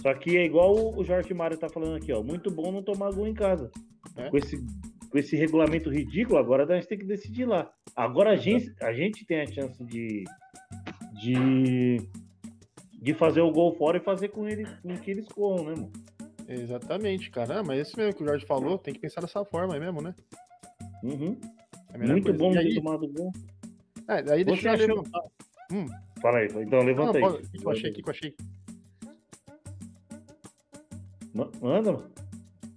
Só 0.00 0.14
que 0.14 0.36
é 0.36 0.44
igual 0.44 0.96
o 0.96 1.04
Jorge 1.04 1.34
Mário 1.34 1.58
tá 1.58 1.68
falando 1.68 1.96
aqui, 1.96 2.12
ó. 2.12 2.22
Muito 2.22 2.50
bom 2.50 2.70
não 2.70 2.82
tomar 2.82 3.12
gol 3.12 3.26
em 3.26 3.34
casa. 3.34 3.70
É? 4.16 4.30
Com, 4.30 4.36
esse, 4.36 4.56
com 5.10 5.18
esse 5.18 5.36
regulamento 5.36 5.90
ridículo, 5.90 6.38
agora 6.38 6.64
a 6.64 6.76
gente 6.76 6.88
tem 6.88 6.98
que 6.98 7.04
decidir 7.04 7.44
lá. 7.44 7.70
Agora 7.96 8.30
a 8.30 8.36
gente, 8.36 8.72
a 8.80 8.92
gente 8.92 9.26
tem 9.26 9.40
a 9.40 9.46
chance 9.46 9.84
de, 9.84 10.24
de, 11.20 11.96
de 13.00 13.14
fazer 13.14 13.40
o 13.40 13.50
gol 13.50 13.74
fora 13.76 13.98
e 13.98 14.00
fazer 14.00 14.28
com, 14.28 14.48
ele, 14.48 14.66
com 14.82 14.96
que 14.98 15.10
eles 15.10 15.28
corram, 15.28 15.64
né, 15.64 15.70
mano? 15.70 15.92
Exatamente, 16.48 17.30
cara. 17.30 17.62
Mas 17.62 17.80
esse 17.80 17.96
mesmo 17.96 18.14
que 18.14 18.22
o 18.22 18.26
Jorge 18.26 18.46
falou, 18.46 18.78
tem 18.78 18.94
que 18.94 19.00
pensar 19.00 19.20
dessa 19.20 19.44
forma 19.44 19.74
aí 19.74 19.80
mesmo, 19.80 20.00
né? 20.00 20.14
Uhum. 21.02 21.38
É 21.92 21.98
Muito 21.98 22.24
coisa. 22.24 22.38
bom 22.38 22.52
ter 22.52 22.74
tomado 22.74 23.08
gol. 23.08 23.32
É, 24.08 24.32
aí 24.32 24.44
deixa 24.44 24.76
Você 24.76 24.90
eu 24.90 25.00
achou... 25.00 25.04
Hum. 25.70 25.86
Fala 26.20 26.38
aí, 26.38 26.48
então 26.56 26.80
levanta 26.80 27.18
não, 27.18 27.28
aí. 27.28 27.34
O 27.34 27.50
que 27.50 27.64
eu 27.64 27.70
achei? 27.70 27.90
O 27.90 27.94
que 27.94 28.00
eu 28.00 28.10
achei? 28.10 28.34
Manda, 31.60 31.92
mano. 31.92 32.10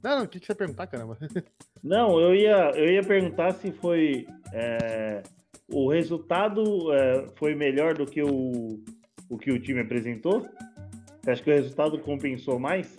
Não, 0.04 0.18
não, 0.18 0.24
o 0.26 0.28
que, 0.28 0.40
que 0.40 0.46
você 0.46 0.52
ia 0.52 0.56
perguntar, 0.56 0.88
caramba? 0.88 1.18
Não, 1.84 2.20
eu 2.20 2.36
ia, 2.36 2.72
eu 2.76 2.92
ia 2.94 3.02
perguntar 3.02 3.54
se 3.54 3.72
foi. 3.72 4.28
É, 4.54 5.24
o 5.68 5.90
resultado 5.90 6.94
é, 6.94 7.28
foi 7.36 7.56
melhor 7.56 7.96
do 7.96 8.06
que 8.06 8.22
o, 8.22 8.84
o 9.32 9.38
que 9.38 9.50
o 9.50 9.60
time 9.60 9.80
apresentou? 9.80 10.46
Você 11.22 11.32
acha 11.32 11.41
que 11.41 11.50
o 11.50 11.54
resultado 11.54 11.98
compensou 12.00 12.60
mais? 12.60 12.98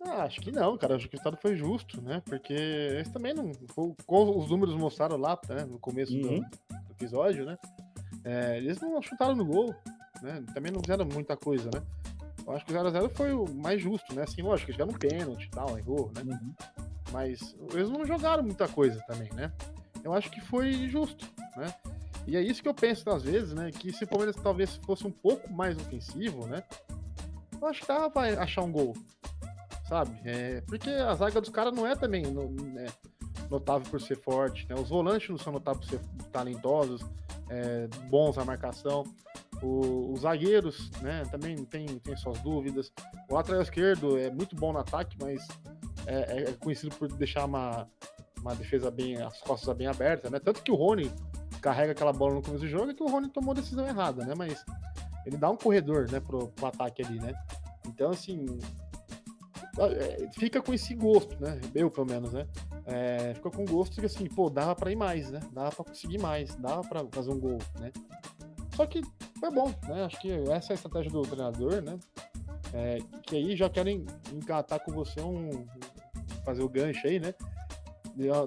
Ah, 0.00 0.24
acho 0.24 0.40
que 0.40 0.50
não, 0.50 0.76
cara. 0.78 0.96
Acho 0.96 1.06
que 1.06 1.16
o 1.16 1.18
resultado 1.18 1.40
foi 1.40 1.54
justo, 1.54 2.00
né? 2.00 2.22
Porque 2.24 2.54
eles 2.54 3.10
também 3.10 3.34
não. 3.34 3.52
Os 4.08 4.50
números 4.50 4.74
mostraram 4.74 5.18
lá, 5.18 5.38
né, 5.48 5.64
no 5.64 5.78
começo 5.78 6.14
uhum. 6.14 6.40
do, 6.40 6.40
do, 6.40 6.92
episódio, 6.92 7.44
né? 7.44 7.58
É, 8.24 8.56
eles 8.56 8.80
não 8.80 9.02
chutaram 9.02 9.36
no 9.36 9.44
gol, 9.44 9.74
né? 10.22 10.42
Também 10.54 10.72
não 10.72 10.80
fizeram 10.80 11.04
muita 11.04 11.36
coisa, 11.36 11.68
né? 11.74 11.82
Eu 12.46 12.54
acho 12.54 12.64
que 12.64 12.72
o 12.72 12.76
0x0 12.76 13.10
foi 13.10 13.32
o 13.32 13.46
mais 13.54 13.80
justo, 13.82 14.14
né? 14.14 14.22
Assim, 14.22 14.40
lógico, 14.40 14.70
eles 14.70 14.78
jogaram 14.78 14.96
um 14.96 14.98
pênalti 14.98 15.44
e 15.44 15.50
tal, 15.50 15.78
errou, 15.78 16.10
né? 16.16 16.22
Uhum. 16.22 16.54
Mas 17.12 17.54
eles 17.74 17.90
não 17.90 18.06
jogaram 18.06 18.42
muita 18.42 18.66
coisa 18.66 18.98
também, 19.06 19.30
né? 19.34 19.52
Eu 20.02 20.14
acho 20.14 20.30
que 20.30 20.40
foi 20.40 20.72
justo, 20.88 21.30
né? 21.56 21.72
E 22.26 22.36
é 22.36 22.40
isso 22.40 22.62
que 22.62 22.68
eu 22.68 22.74
penso 22.74 23.08
às 23.10 23.22
vezes, 23.22 23.52
né? 23.52 23.70
Que 23.70 23.92
se 23.92 24.04
o 24.04 24.06
Palmeiras 24.06 24.36
talvez 24.36 24.76
fosse 24.84 25.06
um 25.06 25.10
pouco 25.10 25.52
mais 25.52 25.76
ofensivo, 25.76 26.46
né? 26.46 26.62
Eu 27.60 27.68
acho 27.68 27.80
que 27.80 27.88
dava 27.88 28.20
achar 28.20 28.62
um 28.62 28.72
gol, 28.72 28.94
sabe? 29.88 30.18
É, 30.24 30.60
porque 30.62 30.90
a 30.90 31.14
zaga 31.14 31.40
dos 31.40 31.50
caras 31.50 31.72
não 31.72 31.86
é 31.86 31.94
também 31.94 32.24
é, 32.76 32.86
notável 33.50 33.88
por 33.90 34.00
ser 34.00 34.16
forte, 34.16 34.66
né? 34.68 34.74
Os 34.74 34.88
volantes 34.88 35.28
não 35.28 35.38
são 35.38 35.52
notáveis 35.52 35.86
por 35.86 35.98
ser 35.98 36.00
talentosos, 36.32 37.02
é, 37.48 37.86
bons 38.08 38.36
na 38.36 38.44
marcação. 38.44 39.04
O, 39.62 40.12
os 40.12 40.22
zagueiros, 40.22 40.90
né, 41.00 41.22
também 41.30 41.56
tem, 41.64 41.86
tem 41.86 42.16
suas 42.16 42.40
dúvidas. 42.40 42.92
O 43.30 43.34
lateral 43.34 43.62
esquerdo 43.62 44.18
é 44.18 44.28
muito 44.28 44.56
bom 44.56 44.72
no 44.72 44.80
ataque, 44.80 45.16
mas 45.20 45.46
é, 46.04 46.14
é, 46.14 46.50
é 46.50 46.52
conhecido 46.54 46.96
por 46.96 47.06
deixar 47.12 47.44
uma, 47.44 47.86
uma 48.40 48.56
defesa 48.56 48.90
bem, 48.90 49.22
as 49.22 49.40
costas 49.40 49.76
bem 49.76 49.86
abertas, 49.86 50.30
né? 50.32 50.40
Tanto 50.40 50.62
que 50.62 50.72
o 50.72 50.74
Rony 50.74 51.12
carrega 51.62 51.92
aquela 51.92 52.12
bola 52.12 52.34
no 52.34 52.42
começo 52.42 52.64
do 52.64 52.68
jogo 52.68 52.90
e 52.90 52.94
que 52.94 53.02
o 53.02 53.08
Rony 53.08 53.28
tomou 53.28 53.52
a 53.52 53.54
decisão 53.54 53.86
errada, 53.86 54.24
né? 54.24 54.34
Mas 54.36 54.64
ele 55.24 55.36
dá 55.36 55.48
um 55.48 55.56
corredor, 55.56 56.10
né, 56.10 56.18
pro, 56.20 56.48
pro 56.48 56.66
ataque 56.66 57.02
ali, 57.02 57.18
né? 57.20 57.32
Então, 57.86 58.10
assim, 58.10 58.44
é, 59.78 60.28
fica 60.32 60.60
com 60.60 60.74
esse 60.74 60.92
gosto, 60.94 61.40
né? 61.40 61.60
Eu, 61.72 61.90
pelo 61.90 62.06
menos, 62.06 62.32
né? 62.32 62.46
É, 62.84 63.32
fica 63.34 63.50
com 63.50 63.64
gosto 63.64 64.00
que, 64.00 64.06
assim, 64.06 64.26
pô, 64.26 64.50
dava 64.50 64.74
pra 64.74 64.90
ir 64.90 64.96
mais, 64.96 65.30
né? 65.30 65.40
Dava 65.52 65.70
pra 65.70 65.84
conseguir 65.84 66.18
mais, 66.18 66.54
dava 66.56 66.82
pra 66.82 67.06
fazer 67.12 67.30
um 67.30 67.38
gol, 67.38 67.58
né? 67.78 67.92
Só 68.74 68.84
que 68.84 69.00
foi 69.38 69.50
bom, 69.50 69.72
né? 69.88 70.04
Acho 70.04 70.20
que 70.20 70.32
essa 70.50 70.72
é 70.72 70.74
a 70.74 70.74
estratégia 70.74 71.12
do 71.12 71.22
treinador, 71.22 71.80
né? 71.80 71.98
É, 72.74 72.98
que 73.22 73.36
aí 73.36 73.54
já 73.54 73.70
querem 73.70 74.04
encatar 74.32 74.80
com 74.80 74.92
você 74.92 75.20
um. 75.20 75.66
fazer 76.44 76.62
o 76.62 76.68
gancho 76.68 77.06
aí, 77.06 77.20
né? 77.20 77.34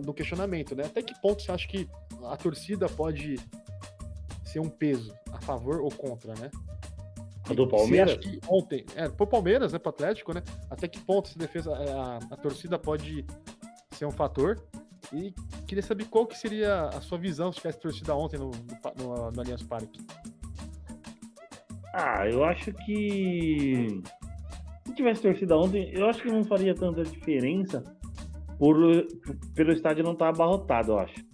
Do 0.04 0.14
questionamento, 0.14 0.76
né? 0.76 0.84
Até 0.86 1.02
que 1.02 1.20
ponto 1.22 1.42
você 1.42 1.52
acha 1.52 1.68
que 1.68 1.90
a 2.30 2.38
torcida 2.38 2.88
pode 2.88 3.38
ser 4.46 4.60
um 4.60 4.70
peso 4.70 5.14
a 5.32 5.42
favor 5.42 5.82
ou 5.82 5.90
contra, 5.92 6.34
né? 6.36 6.50
A 7.50 7.54
do 7.54 7.68
Palmeiras? 7.68 8.18
Ontem, 8.48 8.86
é, 8.96 9.08
pro 9.08 9.28
Palmeiras, 9.28 9.74
né, 9.74 9.80
pro 9.80 9.90
Atlético, 9.90 10.34
né? 10.34 10.42
Até 10.70 10.88
que 10.88 11.00
ponto 11.00 11.30
essa 11.30 11.38
defesa, 11.38 11.72
é, 11.74 11.92
a, 11.92 12.20
a 12.32 12.38
torcida 12.38 12.80
pode 12.80 13.26
ser 13.92 14.06
um 14.06 14.12
fator? 14.12 14.62
E 15.14 15.34
queria 15.68 15.84
saber 15.84 16.06
qual 16.06 16.26
que 16.26 16.38
seria 16.38 16.86
a 16.86 17.02
sua 17.02 17.18
visão 17.18 17.52
se 17.52 17.58
tivesse 17.58 17.80
torcida 17.80 18.16
ontem 18.16 18.38
no, 18.38 18.50
no, 18.50 19.04
no, 19.04 19.32
no 19.32 19.42
Allianz 19.42 19.64
Parque. 19.64 20.00
Ah, 21.94 22.28
eu 22.28 22.44
acho 22.44 22.74
que 22.74 24.02
se 24.86 24.94
tivesse 24.94 25.22
torcida 25.22 25.58
ontem, 25.58 25.92
eu 25.94 26.08
acho 26.08 26.22
que 26.22 26.30
não 26.30 26.44
faria 26.44 26.74
tanta 26.76 27.04
diferença 27.04 27.84
por 28.58 28.76
pelo 29.54 29.72
estádio 29.72 30.04
não 30.04 30.14
estar 30.14 30.26
tá 30.26 30.30
abarrotado, 30.30 30.92
eu 30.94 31.00
acho. 31.00 31.25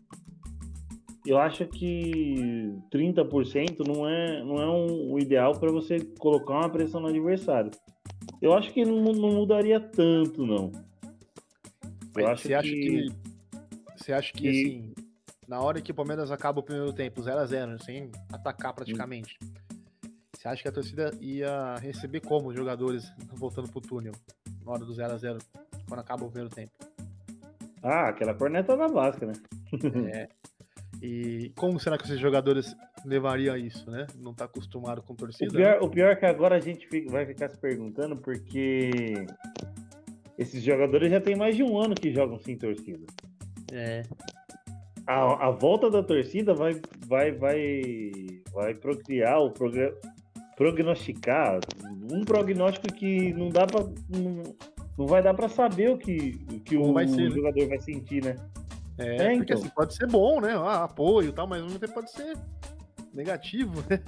Eu 1.25 1.37
acho 1.37 1.65
que 1.67 2.73
30% 2.91 3.85
não 3.87 4.07
é, 4.07 4.43
não 4.43 4.55
é 4.57 4.67
um, 4.67 5.13
o 5.13 5.19
ideal 5.19 5.53
para 5.59 5.71
você 5.71 5.99
colocar 6.17 6.53
uma 6.53 6.69
pressão 6.69 6.99
no 6.99 7.07
adversário. 7.07 7.71
Eu 8.41 8.53
acho 8.53 8.71
que 8.71 8.83
não, 8.83 9.01
não 9.13 9.31
mudaria 9.31 9.79
tanto, 9.79 10.45
não. 10.45 10.71
Eu 12.17 12.27
acho 12.27 12.43
você 12.43 12.47
que... 12.49 12.53
acha 12.55 12.69
que 12.69 13.07
você 13.95 14.13
acha 14.13 14.33
que, 14.33 14.49
assim, 14.49 14.93
na 15.47 15.61
hora 15.61 15.79
que 15.79 15.91
o 15.91 15.95
Palmeiras 15.95 16.31
acaba 16.31 16.59
o 16.59 16.63
primeiro 16.63 16.91
tempo 16.91 17.21
0 17.21 17.39
a 17.39 17.45
0 17.45 17.83
sem 17.83 18.11
atacar 18.33 18.73
praticamente, 18.73 19.37
hum. 19.43 19.47
você 20.35 20.47
acha 20.47 20.63
que 20.63 20.67
a 20.67 20.71
torcida 20.71 21.11
ia 21.21 21.75
receber 21.75 22.19
como 22.21 22.49
os 22.49 22.55
jogadores 22.55 23.13
voltando 23.33 23.69
pro 23.69 23.79
túnel 23.79 24.13
na 24.65 24.71
hora 24.71 24.83
do 24.83 24.91
0 24.91 25.13
a 25.13 25.17
0 25.17 25.37
quando 25.87 25.99
acaba 25.99 26.25
o 26.25 26.31
primeiro 26.31 26.53
tempo? 26.53 26.71
Ah, 27.83 28.09
aquela 28.09 28.33
corneta 28.33 28.75
da 28.75 28.87
básica, 28.87 29.27
né? 29.27 29.33
é. 30.13 30.29
E 31.01 31.51
como 31.55 31.79
será 31.79 31.97
que 31.97 32.03
esses 32.03 32.19
jogadores 32.19 32.75
levariam 33.03 33.57
isso, 33.57 33.89
né? 33.89 34.05
Não 34.19 34.33
tá 34.33 34.45
acostumado 34.45 35.01
com 35.01 35.15
torcida. 35.15 35.51
O 35.51 35.55
pior, 35.55 35.71
né? 35.71 35.79
o 35.79 35.89
pior 35.89 36.11
é 36.11 36.15
que 36.15 36.25
agora 36.25 36.55
a 36.57 36.59
gente 36.59 36.87
fica, 36.87 37.11
vai 37.11 37.25
ficar 37.25 37.49
se 37.49 37.57
perguntando 37.57 38.15
porque 38.17 39.25
esses 40.37 40.63
jogadores 40.63 41.09
já 41.09 41.19
tem 41.19 41.35
mais 41.35 41.55
de 41.55 41.63
um 41.63 41.77
ano 41.77 41.95
que 41.95 42.13
jogam 42.13 42.39
sem 42.39 42.55
torcida. 42.55 43.05
É. 43.71 44.03
A, 45.07 45.47
a 45.47 45.49
volta 45.49 45.89
da 45.89 46.03
torcida 46.03 46.53
vai, 46.53 46.79
vai, 47.07 47.31
vai, 47.31 47.81
vai 48.53 48.73
procriar 48.75 49.39
o 49.39 49.51
prognosticar 50.55 51.59
um 52.11 52.23
prognóstico 52.23 52.93
que 52.93 53.33
não 53.33 53.49
dá 53.49 53.65
para 53.65 53.85
não, 54.09 54.55
não, 54.97 55.07
vai 55.07 55.23
dar 55.23 55.33
para 55.33 55.49
saber 55.49 55.89
o 55.89 55.97
que, 55.97 56.39
o, 56.51 56.59
que 56.59 56.77
o, 56.77 56.93
vai 56.93 57.07
ser, 57.07 57.21
o 57.21 57.29
né? 57.29 57.35
jogador 57.35 57.67
vai 57.67 57.79
sentir, 57.79 58.23
né? 58.23 58.35
É, 59.01 59.15
é 59.15 59.35
porque 59.35 59.53
então. 59.53 59.57
assim, 59.57 59.69
pode 59.69 59.95
ser 59.95 60.07
bom, 60.07 60.39
né? 60.41 60.53
Ah, 60.53 60.83
apoio 60.83 61.29
e 61.29 61.31
tal, 61.31 61.47
mas 61.47 61.59
ao 61.59 61.65
mesmo 61.65 61.79
tempo 61.79 61.93
pode 61.93 62.11
ser 62.11 62.37
negativo, 63.13 63.83
né? 63.89 64.01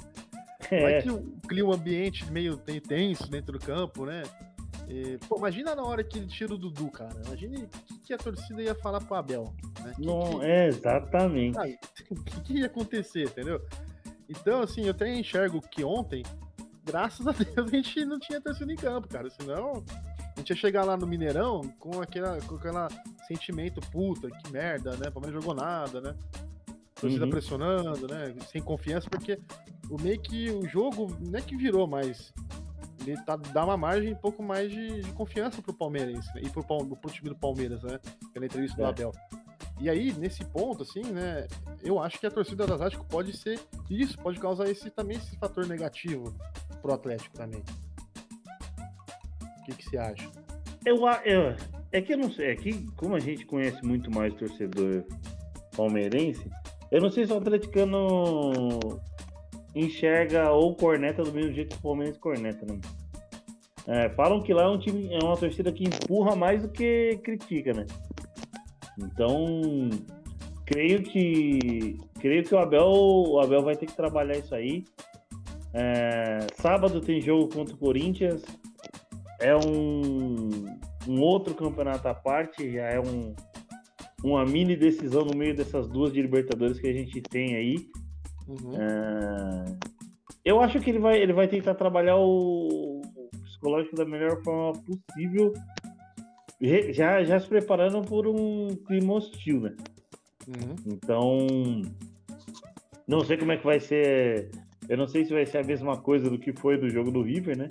É. 0.71 0.81
Vai 0.81 1.01
que 1.01 1.47
cria 1.47 1.65
um 1.65 1.73
ambiente 1.73 2.29
meio 2.31 2.57
tenso 2.57 3.29
dentro 3.29 3.57
do 3.57 3.59
campo, 3.59 4.05
né? 4.05 4.23
E, 4.87 5.17
pô, 5.27 5.37
imagina 5.37 5.75
na 5.75 5.83
hora 5.83 6.03
que 6.03 6.17
ele 6.17 6.27
tira 6.27 6.53
o 6.53 6.57
Dudu, 6.57 6.89
cara. 6.89 7.13
Imagine 7.25 7.63
o 7.63 7.67
que, 7.67 7.99
que, 7.99 8.13
a 8.13 8.17
torcida 8.17 8.61
ia 8.61 8.75
falar 8.75 8.99
pro 9.01 9.15
Abel. 9.15 9.53
Né? 9.81 9.93
Que, 9.95 10.05
Não, 10.05 10.39
que... 10.39 10.45
É, 10.45 10.67
exatamente. 10.67 11.57
o 12.11 12.41
que, 12.41 12.59
ia 12.59 12.65
acontecer, 12.65 13.23
entendeu? 13.23 13.61
Então, 14.29 14.61
assim, 14.61 14.83
eu 14.83 14.91
até 14.91 15.13
enxergo 15.13 15.61
que 15.61 15.83
ontem, 15.83 16.23
graças 16.83 17.25
a 17.27 17.31
Deus, 17.31 17.67
a 17.67 17.75
gente 17.75 18.05
não 18.05 18.19
tinha 18.19 18.41
torcida 18.41 18.71
em 18.71 18.75
campo, 18.75 19.07
cara. 19.07 19.29
Senão, 19.29 19.83
a 20.36 20.39
gente 20.39 20.49
ia 20.49 20.55
chegar 20.55 20.84
lá 20.84 20.97
no 20.97 21.05
Mineirão 21.05 21.61
com 21.79 22.01
aquela, 22.01 22.39
com 22.41 22.55
aquela 22.55 22.88
sentimento, 23.27 23.79
puta, 23.91 24.29
que 24.29 24.51
merda, 24.51 24.91
né? 24.97 25.09
O 25.09 25.11
Palmeiras 25.11 25.41
jogou 25.41 25.55
nada, 25.55 26.01
né? 26.01 26.15
Torcida 26.95 27.25
uhum. 27.25 27.31
pressionando, 27.31 28.07
né? 28.07 28.34
Sem 28.51 28.61
confiança, 28.61 29.09
porque 29.09 29.39
o 29.89 30.01
meio 30.01 30.19
que 30.19 30.49
o 30.49 30.67
jogo 30.67 31.15
não 31.19 31.38
é 31.38 31.41
que 31.41 31.55
virou, 31.55 31.88
mas 31.88 32.34
ele 33.05 33.21
tá, 33.23 33.36
dá 33.36 33.65
uma 33.65 33.77
margem 33.77 34.13
um 34.13 34.17
pouco 34.17 34.41
mais 34.41 34.71
de, 34.71 35.01
de 35.01 35.11
confiança 35.11 35.61
pro 35.61 35.73
Palmeiras 35.73 36.25
né? 36.34 36.41
e 36.43 36.49
pro, 36.49 36.63
pro 36.63 37.11
time 37.11 37.29
do 37.29 37.36
Palmeiras, 37.36 37.84
né? 37.84 37.99
Pela 38.34 38.45
entrevista 38.45 38.81
é. 38.81 38.84
do 38.84 38.89
Abel. 38.89 39.11
E 39.79 39.89
aí, 39.89 40.13
nesse 40.13 40.45
ponto, 40.45 40.84
assim, 40.84 41.03
né, 41.03 41.47
eu 41.81 41.99
acho 41.99 42.19
que 42.19 42.25
a 42.25 42.31
torcida 42.31 42.65
do 42.65 42.73
Atlético 42.73 43.05
pode 43.05 43.36
ser 43.36 43.59
isso, 43.89 44.17
pode 44.17 44.39
causar 44.39 44.69
esse 44.69 44.89
também 44.89 45.17
esse 45.17 45.36
fator 45.38 45.67
negativo 45.67 46.34
pro 46.81 46.93
Atlético 46.93 47.36
também. 47.36 47.63
O 49.64 49.66
que, 49.66 49.78
que 49.78 49.89
você 49.89 49.97
acha? 49.97 50.30
Eu, 50.86 50.97
eu, 51.24 51.55
é 51.93 52.01
que 52.01 52.14
eu 52.14 52.18
não 52.18 52.30
sei, 52.30 52.51
é 52.51 52.55
que 52.55 52.86
como 52.97 53.16
a 53.16 53.20
gente 53.20 53.45
conhece 53.45 53.82
muito 53.86 54.11
mais 54.11 54.34
torcedor 54.34 55.05
palmeirense, 55.76 56.45
eu 56.91 57.01
não 57.01 57.09
sei 57.09 57.26
se 57.26 57.32
o 57.32 57.38
atleticano 57.38 58.80
enxerga 59.74 60.51
ou 60.51 60.76
corneta 60.76 61.24
do 61.24 61.32
mesmo 61.32 61.53
jeito 61.53 61.76
que 61.76 61.80
o 61.80 61.82
Palmeiras 61.82 62.18
corneta, 62.18 62.66
né? 62.66 62.80
É, 63.88 64.09
falam 64.09 64.41
que 64.41 64.53
lá 64.53 64.64
é 64.64 64.68
um 64.68 64.78
time, 64.78 65.14
é 65.14 65.24
uma 65.24 65.38
torcida 65.38 65.72
que 65.72 65.86
empurra 65.86 66.36
mais 66.36 66.61
do 66.61 66.70
que 66.70 67.18
critica, 67.24 67.74
né? 67.74 67.86
Então, 68.99 69.89
creio 70.66 71.03
que 71.03 71.97
creio 72.20 72.43
que 72.43 72.53
o 72.53 72.57
Abel, 72.57 72.91
o 72.91 73.39
Abel 73.39 73.64
vai 73.64 73.76
ter 73.76 73.86
que 73.86 73.95
trabalhar 73.95 74.38
isso 74.38 74.53
aí. 74.53 74.84
É, 75.74 76.39
sábado 76.61 76.99
tem 76.99 77.22
jogo 77.22 77.47
contra 77.47 77.74
o 77.74 77.78
Corinthians. 77.78 78.43
É 79.43 79.55
um, 79.55 80.77
um 81.07 81.21
outro 81.21 81.53
campeonato 81.53 82.07
à 82.07 82.13
parte, 82.13 82.71
já 82.71 82.83
é 82.83 82.99
um, 82.99 83.35
uma 84.23 84.45
mini 84.45 84.75
decisão 84.75 85.25
no 85.25 85.35
meio 85.35 85.55
dessas 85.55 85.87
duas 85.89 86.13
de 86.13 86.21
Libertadores 86.21 86.79
que 86.79 86.87
a 86.87 86.93
gente 86.93 87.21
tem 87.21 87.55
aí. 87.55 87.75
Uhum. 88.47 88.73
É, 88.75 89.65
eu 90.45 90.61
acho 90.61 90.79
que 90.79 90.89
ele 90.89 90.99
vai, 90.99 91.21
ele 91.21 91.33
vai 91.33 91.47
tentar 91.47 91.75
trabalhar 91.75 92.15
o, 92.15 93.01
o 93.01 93.29
psicológico 93.43 93.95
da 93.95 94.05
melhor 94.05 94.41
forma 94.43 94.73
possível, 94.81 95.53
já, 96.91 97.23
já 97.23 97.39
se 97.39 97.47
preparando 97.47 98.01
por 98.01 98.25
um 98.25 98.69
clima 98.87 99.15
hostil, 99.15 99.59
né? 99.59 99.75
Uhum. 100.47 100.75
Então, 100.85 101.47
não 103.07 103.21
sei 103.21 103.37
como 103.37 103.51
é 103.51 103.57
que 103.57 103.65
vai 103.65 103.79
ser. 103.79 104.51
Eu 104.87 104.97
não 104.97 105.07
sei 105.07 105.25
se 105.25 105.33
vai 105.33 105.45
ser 105.45 105.59
a 105.59 105.63
mesma 105.63 105.97
coisa 105.97 106.29
do 106.29 106.37
que 106.37 106.53
foi 106.53 106.77
do 106.77 106.89
jogo 106.89 107.11
do 107.11 107.21
River, 107.21 107.57
né? 107.57 107.67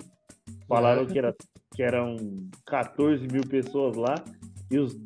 Falaram 0.67 1.03
é. 1.03 1.05
que, 1.05 1.17
era, 1.17 1.35
que 1.73 1.81
eram 1.81 2.17
14 2.65 3.27
mil 3.27 3.43
pessoas 3.43 3.95
lá 3.95 4.15
e, 4.69 4.77
os, 4.77 4.97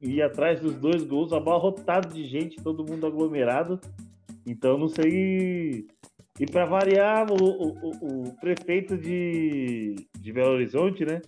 e 0.00 0.20
atrás 0.20 0.60
dos 0.60 0.74
dois 0.76 1.04
gols 1.04 1.32
abarrotado 1.32 2.12
de 2.12 2.24
gente, 2.24 2.62
todo 2.62 2.84
mundo 2.84 3.06
aglomerado. 3.06 3.80
Então 4.46 4.78
não 4.78 4.88
sei. 4.88 5.86
E 6.38 6.46
para 6.46 6.66
variar, 6.66 7.26
o, 7.30 7.36
o, 7.36 8.28
o, 8.28 8.36
prefeito 8.40 8.96
de, 8.96 9.96
de 10.18 10.32
Belo 10.32 10.54
Horizonte, 10.54 11.04
né? 11.04 11.22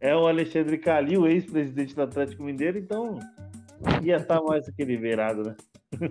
É 0.00 0.14
o 0.14 0.26
Alexandre 0.26 0.78
Calil, 0.78 1.26
ex-presidente 1.26 1.94
do 1.94 2.02
Atlético 2.02 2.44
Mineiro, 2.44 2.78
então 2.78 3.18
ia 4.02 4.16
estar 4.16 4.38
tá 4.38 4.44
mais 4.44 4.68
aquele 4.68 4.96
verado, 4.96 5.42
né? 5.42 5.56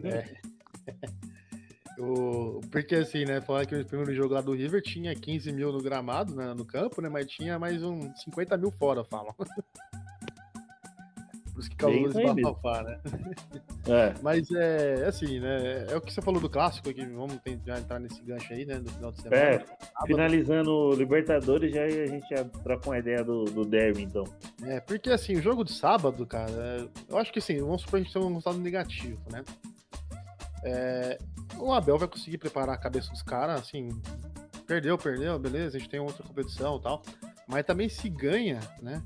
É. 0.03 1.13
O, 1.99 2.59
porque 2.71 2.95
assim, 2.95 3.25
né? 3.25 3.39
Falar 3.41 3.65
que 3.65 3.75
o 3.75 3.85
primeiro 3.85 4.13
jogo 4.15 4.33
lá 4.33 4.41
do 4.41 4.53
River 4.53 4.81
tinha 4.81 5.13
15 5.13 5.51
mil 5.51 5.71
no 5.71 5.81
gramado, 5.81 6.35
né, 6.35 6.53
no 6.53 6.65
campo, 6.65 7.01
né? 7.01 7.09
Mas 7.09 7.27
tinha 7.27 7.59
mais 7.59 7.83
uns 7.83 8.21
50 8.23 8.57
mil 8.57 8.71
fora, 8.71 9.03
falam. 9.03 9.33
Por 11.53 11.59
isso 11.59 11.69
que 11.69 11.75
causou 11.75 12.07
esse 12.09 12.41
bafafá, 12.41 12.81
né? 12.81 12.99
É. 13.87 14.13
Mas 14.23 14.49
é 14.51 15.05
assim, 15.05 15.39
né? 15.39 15.85
É 15.87 15.95
o 15.95 16.01
que 16.01 16.11
você 16.11 16.21
falou 16.21 16.41
do 16.41 16.49
clássico 16.49 16.89
aqui. 16.89 17.05
Vamos 17.05 17.39
já 17.63 17.77
entrar 17.77 17.99
nesse 17.99 18.21
gancho 18.23 18.51
aí, 18.51 18.65
né? 18.65 18.79
No 18.79 18.89
final 18.89 19.11
de 19.11 19.21
semana. 19.21 19.41
É, 19.41 19.65
finalizando 20.07 20.93
Libertadores, 20.95 21.71
já 21.71 21.83
a 21.83 22.07
gente 22.07 22.27
já 22.27 22.43
troca 22.43 22.89
uma 22.89 22.97
ideia 22.97 23.23
do, 23.23 23.45
do 23.45 23.63
derby, 23.63 24.01
então. 24.01 24.23
É, 24.63 24.79
porque 24.79 25.11
assim, 25.11 25.35
o 25.35 25.41
jogo 25.41 25.63
de 25.63 25.73
sábado, 25.73 26.25
cara, 26.25 26.87
eu 27.07 27.17
acho 27.19 27.31
que 27.31 27.37
assim, 27.37 27.59
vamos 27.59 27.81
supor 27.81 27.91
que 27.91 27.97
a 27.97 28.03
gente 28.03 28.13
tem 28.13 28.21
um 28.21 28.27
resultado 28.29 28.57
negativo, 28.57 29.21
né? 29.31 29.43
É, 30.63 31.19
o 31.57 31.73
Abel 31.73 31.97
vai 31.97 32.07
conseguir 32.07 32.37
preparar 32.37 32.75
a 32.75 32.77
cabeça 32.77 33.09
dos 33.09 33.21
caras, 33.21 33.61
assim, 33.61 33.89
perdeu, 34.67 34.97
perdeu, 34.97 35.37
beleza, 35.39 35.77
a 35.77 35.79
gente 35.79 35.89
tem 35.89 35.99
outra 35.99 36.23
competição 36.23 36.77
e 36.77 36.81
tal. 36.81 37.01
Mas 37.47 37.65
também 37.65 37.89
se 37.89 38.09
ganha, 38.09 38.59
né? 38.81 39.01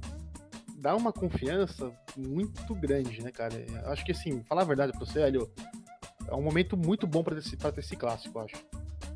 Dá 0.75 0.95
uma 0.95 1.11
confiança 1.11 1.91
muito 2.15 2.75
grande, 2.75 3.21
né, 3.21 3.31
cara? 3.31 3.53
Eu 3.55 3.91
acho 3.91 4.05
que 4.05 4.11
assim, 4.11 4.43
falar 4.43 4.61
a 4.61 4.65
verdade 4.65 4.91
pra 4.91 4.99
você, 4.99 5.21
Helio, 5.21 5.51
é 6.27 6.35
um 6.35 6.41
momento 6.41 6.77
muito 6.77 7.07
bom 7.07 7.23
para 7.23 7.35
ter, 7.35 7.57
pra 7.57 7.71
ter 7.71 7.79
esse 7.79 7.95
clássico, 7.95 8.37
eu 8.37 8.43
acho. 8.43 8.55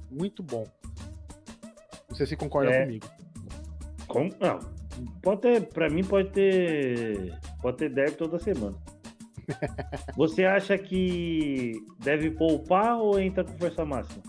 Muito 0.09 0.41
bom. 0.41 0.67
Não 2.09 2.15
sei 2.15 2.25
se 2.25 2.35
concorda 2.35 2.71
é... 2.71 2.81
comigo. 2.81 3.07
Com... 4.07 4.29
Não. 4.39 4.59
Pode 5.21 5.41
ter, 5.41 5.67
pra 5.67 5.89
mim 5.89 6.03
pode 6.03 6.29
ter. 6.31 7.39
Pode 7.61 7.77
ter 7.77 7.89
derby 7.89 8.17
toda 8.17 8.37
semana. 8.39 8.75
Você 10.15 10.45
acha 10.45 10.77
que 10.77 11.73
deve 11.99 12.31
poupar 12.31 12.97
ou 12.97 13.19
entra 13.19 13.43
com 13.43 13.57
força 13.57 13.85
máxima? 13.85 14.21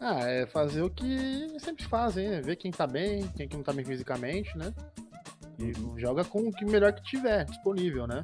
Ah, 0.00 0.20
é 0.28 0.46
fazer 0.46 0.82
o 0.82 0.90
que 0.90 1.48
sempre 1.58 1.84
fazem, 1.84 2.28
né? 2.28 2.40
Ver 2.40 2.56
quem 2.56 2.70
tá 2.70 2.86
bem, 2.86 3.26
quem 3.28 3.48
não 3.52 3.62
tá 3.62 3.72
bem 3.72 3.84
fisicamente, 3.84 4.56
né? 4.56 4.72
E 5.58 5.72
uhum. 5.80 5.98
joga 5.98 6.24
com 6.24 6.40
o 6.40 6.52
que 6.52 6.64
melhor 6.64 6.92
que 6.92 7.02
tiver 7.02 7.44
disponível, 7.44 8.06
né? 8.06 8.22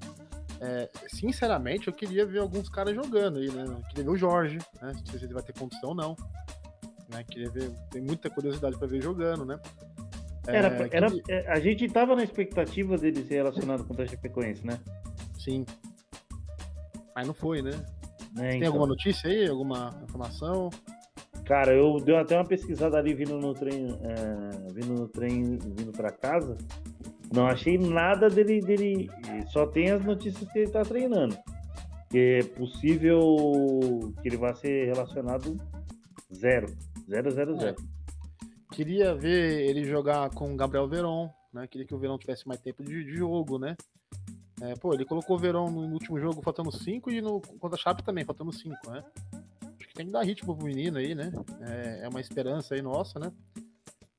É, 0.60 0.88
sinceramente, 1.08 1.88
eu 1.88 1.92
queria 1.92 2.24
ver 2.24 2.38
alguns 2.38 2.68
caras 2.68 2.94
jogando 2.94 3.38
aí, 3.38 3.50
né? 3.50 3.64
Eu 3.66 3.82
queria 3.88 4.04
ver 4.04 4.10
o 4.10 4.16
Jorge, 4.16 4.58
né? 4.80 4.92
Não 4.94 5.06
sei 5.06 5.18
se 5.18 5.24
ele 5.24 5.34
vai 5.34 5.42
ter 5.42 5.52
condição 5.58 5.90
ou 5.90 5.94
não. 5.94 6.16
Né? 7.08 7.24
Queria 7.24 7.50
ver, 7.50 7.70
tem 7.90 8.00
muita 8.00 8.30
curiosidade 8.30 8.78
para 8.78 8.86
ver 8.86 9.02
jogando, 9.02 9.44
né? 9.44 9.58
É, 10.46 10.56
era, 10.56 10.88
era, 10.90 11.10
que... 11.10 11.22
É, 11.28 11.50
a 11.50 11.58
gente 11.58 11.88
tava 11.88 12.16
na 12.16 12.24
expectativa 12.24 12.96
dele 12.96 13.24
ser 13.24 13.34
relacionado 13.34 13.84
com 13.84 13.94
o 13.94 14.08
Chapecoense, 14.08 14.66
né? 14.66 14.78
Sim. 15.42 15.64
Mas 17.14 17.26
não 17.26 17.34
foi, 17.34 17.62
né? 17.62 17.72
É, 18.38 18.48
Tem 18.48 18.56
então. 18.58 18.68
alguma 18.68 18.86
notícia 18.86 19.28
aí? 19.28 19.46
Alguma 19.48 20.00
informação? 20.02 20.70
Cara, 21.44 21.74
eu 21.74 21.98
dei 22.00 22.16
até 22.16 22.36
uma 22.36 22.46
pesquisada 22.46 22.96
ali 22.96 23.12
vindo 23.12 23.36
no 23.36 23.52
trem, 23.52 23.98
é, 24.02 24.72
vindo 24.72 24.94
no 24.94 25.08
trem, 25.08 25.58
vindo 25.58 25.92
para 25.92 26.10
casa. 26.10 26.56
Não 27.34 27.46
achei 27.46 27.76
nada 27.76 28.28
dele, 28.28 28.60
dele. 28.60 29.10
Só 29.48 29.66
tem 29.66 29.90
as 29.90 30.04
notícias 30.04 30.50
que 30.50 30.60
ele 30.60 30.70
tá 30.70 30.82
treinando. 30.82 31.36
Que 32.10 32.40
é 32.40 32.44
possível 32.44 33.20
que 34.22 34.28
ele 34.28 34.36
vá 34.36 34.54
ser 34.54 34.86
relacionado 34.86 35.56
zero. 36.32 36.66
Zero, 37.08 37.30
zero, 37.30 37.58
zero. 37.58 37.76
É. 37.80 38.74
Queria 38.74 39.14
ver 39.14 39.68
ele 39.68 39.84
jogar 39.84 40.30
com 40.30 40.52
o 40.52 40.56
Gabriel 40.56 40.88
Veron, 40.88 41.28
né? 41.52 41.66
Queria 41.66 41.86
que 41.86 41.94
o 41.94 41.98
Verón 41.98 42.16
tivesse 42.16 42.46
mais 42.46 42.60
tempo 42.60 42.82
de, 42.82 43.04
de 43.04 43.16
jogo, 43.16 43.58
né? 43.58 43.76
É, 44.62 44.76
pô, 44.76 44.94
ele 44.94 45.04
colocou 45.04 45.34
o 45.34 45.38
Verão 45.38 45.68
no 45.68 45.92
último 45.92 46.20
jogo 46.20 46.40
faltando 46.40 46.70
5 46.70 47.10
e 47.10 47.20
no 47.20 47.40
contra 47.40 47.76
a 47.76 47.78
Chape 47.78 48.04
também, 48.04 48.24
faltando 48.24 48.52
5, 48.52 48.92
né? 48.92 49.02
Acho 49.76 49.88
que 49.88 49.94
tem 49.94 50.06
que 50.06 50.12
dar 50.12 50.22
ritmo 50.22 50.56
pro 50.56 50.64
menino 50.64 50.98
aí, 50.98 51.16
né? 51.16 51.32
É, 51.62 52.04
é, 52.04 52.08
uma 52.08 52.20
esperança 52.20 52.76
aí 52.76 52.80
nossa, 52.80 53.18
né? 53.18 53.32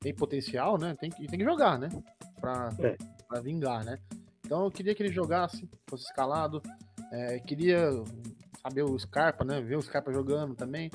Tem 0.00 0.14
potencial, 0.14 0.76
né? 0.76 0.94
Tem 1.00 1.08
que, 1.08 1.26
tem 1.26 1.38
que 1.38 1.44
jogar, 1.44 1.78
né? 1.78 1.88
Pra, 2.38 2.70
é. 2.78 2.94
pra 3.26 3.40
vingar, 3.40 3.86
né? 3.86 3.98
Então 4.44 4.64
eu 4.64 4.70
queria 4.70 4.94
que 4.94 5.02
ele 5.02 5.12
jogasse, 5.14 5.66
fosse 5.88 6.04
escalado. 6.04 6.60
É, 7.10 7.38
queria 7.38 7.90
saber 8.60 8.82
o 8.82 8.98
Scarpa, 8.98 9.46
né? 9.46 9.62
Ver 9.62 9.76
o 9.76 9.82
Scarpa 9.82 10.12
jogando 10.12 10.54
também. 10.54 10.90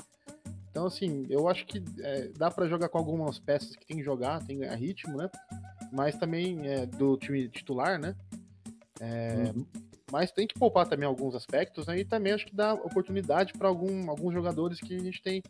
Então, 0.70 0.86
assim, 0.86 1.26
eu 1.28 1.48
acho 1.48 1.66
que 1.66 1.82
é, 1.98 2.28
dá 2.28 2.52
para 2.52 2.68
jogar 2.68 2.88
com 2.88 2.98
algumas 2.98 3.40
peças 3.40 3.74
que 3.74 3.84
tem 3.84 3.96
que 3.96 4.04
jogar, 4.04 4.38
tem 4.46 4.56
que 4.56 4.64
ganhar 4.64 4.76
ritmo, 4.76 5.16
né? 5.16 5.28
Mas 5.92 6.16
também 6.16 6.68
é, 6.68 6.86
do 6.86 7.16
time 7.16 7.48
titular, 7.48 7.98
né? 7.98 8.14
É, 9.00 9.52
uhum. 9.54 9.66
Mas 10.12 10.30
tem 10.30 10.46
que 10.46 10.58
poupar 10.58 10.86
também 10.86 11.06
alguns 11.06 11.34
aspectos, 11.34 11.86
né? 11.86 11.98
E 11.98 12.04
também 12.04 12.32
acho 12.32 12.46
que 12.46 12.54
dá 12.54 12.74
oportunidade 12.74 13.52
para 13.52 13.68
algum, 13.68 14.10
alguns 14.10 14.34
jogadores 14.34 14.80
que 14.80 14.94
a 14.94 14.98
gente 14.98 15.22
tem, 15.22 15.42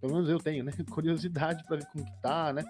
pelo 0.00 0.14
menos 0.14 0.28
eu 0.28 0.38
tenho, 0.38 0.64
né? 0.64 0.72
Curiosidade 0.90 1.64
para 1.64 1.76
ver 1.76 1.86
como 1.86 2.04
que 2.04 2.20
tá, 2.20 2.52
né? 2.52 2.64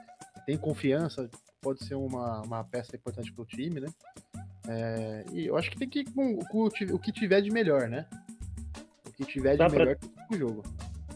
Tem 0.46 0.56
confiança, 0.56 1.28
pode 1.60 1.84
ser 1.84 1.94
uma, 1.94 2.42
uma 2.42 2.64
peça 2.64 2.94
importante 2.94 3.32
para 3.32 3.42
o 3.42 3.46
time, 3.46 3.80
né? 3.80 3.88
É, 4.68 5.24
e 5.32 5.46
eu 5.46 5.56
acho 5.56 5.70
que 5.70 5.78
tem 5.78 5.88
que 5.88 6.00
ir 6.00 6.04
com, 6.04 6.38
com, 6.38 6.66
o 6.66 6.98
que 6.98 7.12
tiver 7.12 7.40
de 7.40 7.50
melhor, 7.50 7.88
né? 7.88 8.06
O 9.06 9.12
que 9.12 9.24
tiver 9.24 9.52
de 9.52 9.58
dá 9.58 9.68
melhor 9.68 9.96
pra, 9.96 10.38
jogo. 10.38 10.62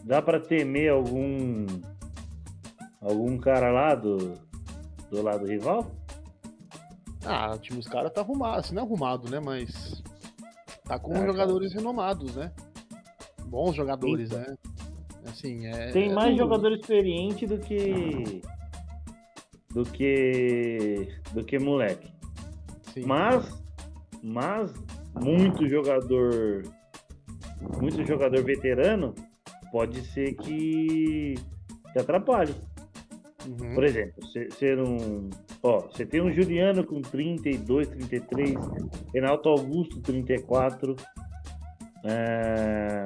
Dá 0.03 0.21
para 0.21 0.39
temer 0.39 0.91
algum 0.91 1.65
algum 3.01 3.37
cara 3.37 3.71
lá 3.71 3.95
do, 3.95 4.33
do 5.09 5.21
lado 5.21 5.45
rival? 5.45 5.98
Ah, 7.29 7.53
o 7.53 7.59
time 7.59 7.77
dos 7.77 7.87
caras 7.87 8.11
tá 8.11 8.21
arrumado, 8.21 8.59
assim, 8.59 8.73
não 8.73 8.83
é 8.83 8.85
arrumado, 8.85 9.29
né? 9.29 9.39
Mas 9.39 10.01
tá 10.85 10.97
com 10.97 11.15
é, 11.15 11.25
jogadores 11.25 11.69
cara. 11.69 11.81
renomados, 11.81 12.35
né? 12.35 12.51
Bons 13.45 13.75
jogadores, 13.75 14.29
Sim. 14.29 14.35
né? 14.35 14.57
Assim, 15.27 15.67
é, 15.67 15.91
Tem 15.91 16.09
é 16.09 16.13
mais 16.13 16.37
jogador 16.37 16.71
experiente 16.71 17.45
do 17.45 17.59
que. 17.59 18.41
do 19.71 19.83
que. 19.83 21.07
do 21.33 21.43
que 21.43 21.59
moleque. 21.59 22.11
Sim. 22.93 23.05
Mas. 23.05 23.59
Mas, 24.21 24.73
muito 25.21 25.67
jogador. 25.67 26.63
Muito 27.79 28.03
jogador 28.05 28.43
veterano 28.43 29.13
pode 29.71 30.01
ser 30.01 30.33
que. 30.33 31.35
que 31.93 31.99
atrapalhe. 31.99 32.55
Uhum. 33.49 33.73
Por 33.73 33.83
exemplo, 33.83 34.25
ser, 34.27 34.51
ser 34.53 34.79
um 34.79 35.29
Ó, 35.63 35.79
você 35.79 36.05
tem 36.05 36.21
um 36.21 36.31
Juliano 36.31 36.83
com 36.85 37.01
32, 37.01 37.87
33, 37.87 38.55
Renato 39.13 39.49
Augusto, 39.49 39.99
34. 40.01 40.95
É... 42.05 43.05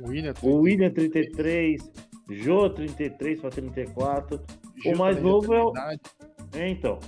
O 0.00 0.08
William, 0.08 0.34
o 0.42 0.56
William 0.56 0.90
33, 0.90 1.90
Jô 2.30 2.68
33 2.68 3.40
para 3.40 3.50
34. 3.50 4.40
Gil 4.82 4.92
o 4.92 4.98
mais 4.98 5.22
novo 5.22 5.54
é 5.54 5.62
o. 5.62 5.72
É, 6.52 6.68
então. 6.68 6.98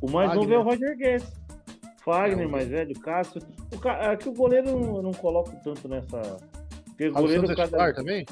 O 0.00 0.10
mais 0.10 0.30
Fagner. 0.30 0.48
novo 0.48 0.54
é 0.54 0.58
o 0.58 0.62
Roger 0.62 0.96
Guedes. 0.96 1.32
Fagner, 2.02 2.46
é, 2.46 2.48
mais 2.48 2.66
velho, 2.66 2.98
Cássio. 3.00 3.42
O 3.72 3.78
ca... 3.78 4.10
Aqui 4.10 4.28
o 4.28 4.32
goleiro 4.32 4.68
eu 4.70 5.02
não 5.02 5.12
coloco 5.12 5.52
tanto 5.62 5.86
nessa. 5.86 6.38
Porque 6.86 7.08
o 7.08 7.12
goleiro 7.12 7.46
Santos 7.46 7.50
é 7.50 7.54
cada... 7.54 7.66
titular 7.66 7.94
também? 7.94 8.26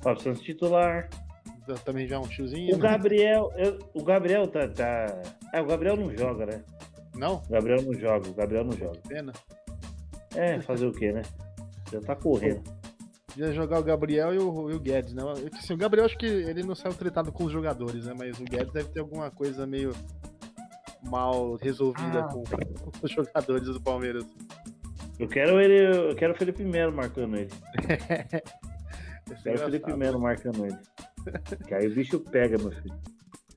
Fábio 0.00 0.22
Santos 0.22 0.42
titular. 0.42 1.10
Também 1.84 2.06
já 2.06 2.16
é 2.16 2.18
um 2.18 2.28
tiozinho. 2.28 2.74
O 2.74 2.78
né? 2.78 2.82
Gabriel, 2.82 3.52
eu... 3.56 3.78
o 3.94 4.02
Gabriel 4.02 4.46
tá, 4.46 4.68
tá. 4.68 5.22
É, 5.52 5.60
o 5.60 5.66
Gabriel 5.66 5.96
não 5.96 6.14
joga, 6.14 6.46
né? 6.46 6.62
Não? 7.14 7.36
O 7.36 7.52
Gabriel 7.52 7.82
não 7.82 7.94
joga, 7.94 8.28
o 8.28 8.34
Gabriel 8.34 8.64
não 8.64 8.72
joga. 8.72 8.98
Pena. 9.08 9.32
É, 10.34 10.60
fazer 10.60 10.86
o 10.86 10.92
quê, 10.92 11.12
né? 11.12 11.22
Já 11.92 12.00
tá 12.00 12.16
correndo. 12.16 12.62
Ia 13.36 13.52
jogar 13.52 13.80
o 13.80 13.84
Gabriel 13.84 14.34
e 14.34 14.38
o, 14.38 14.70
e 14.70 14.74
o 14.74 14.80
Guedes, 14.80 15.12
né? 15.12 15.22
Assim, 15.52 15.74
o 15.74 15.76
Gabriel 15.76 16.06
acho 16.06 16.16
que 16.16 16.26
ele 16.26 16.62
não 16.62 16.74
saiu 16.74 16.94
tratado 16.94 17.32
com 17.32 17.44
os 17.44 17.52
jogadores, 17.52 18.06
né? 18.06 18.14
Mas 18.16 18.38
o 18.38 18.44
Guedes 18.44 18.72
deve 18.72 18.88
ter 18.90 19.00
alguma 19.00 19.30
coisa 19.30 19.66
meio 19.66 19.92
mal 21.02 21.56
resolvida 21.56 22.20
ah. 22.20 22.28
com, 22.28 22.44
com, 22.44 22.90
os 23.02 23.10
jogadores 23.10 23.68
do 23.68 23.80
Palmeiras. 23.80 24.24
Eu 25.18 25.28
quero 25.28 25.60
ele, 25.60 26.10
eu 26.10 26.16
quero 26.16 26.32
o 26.32 26.36
Felipe 26.36 26.64
Melo 26.64 26.92
marcando 26.92 27.36
ele. 27.36 27.50
eu 29.30 29.36
quero 29.42 29.56
o 29.56 29.64
Felipe 29.64 29.92
Melo 29.94 30.20
marcando 30.20 30.66
ele. 30.66 30.78
Que 31.66 31.74
aí 31.74 31.86
o 31.86 31.94
bicho 31.94 32.20
pega, 32.20 32.58
meu 32.58 32.70
filho. 32.70 32.94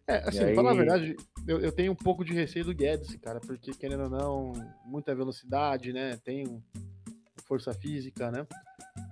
É, 0.07 0.18
assim, 0.28 0.43
aí... 0.43 0.55
falar 0.55 0.72
a 0.72 0.76
verdade, 0.76 1.18
eu, 1.45 1.59
eu, 1.59 1.72
tenho 1.72 1.91
um 1.91 1.95
pouco 1.95 2.24
de 2.24 2.34
receio 2.34 2.63
do 2.63 2.74
Guedes, 2.74 3.13
cara, 3.18 3.41
porque 3.41 3.72
querendo 3.72 4.03
ou 4.03 4.09
não, 4.09 4.53
muita 4.86 5.13
velocidade, 5.13 5.91
né? 5.91 6.18
Tem 6.24 6.63
força 7.45 7.74
física, 7.74 8.32
né? 8.32 8.47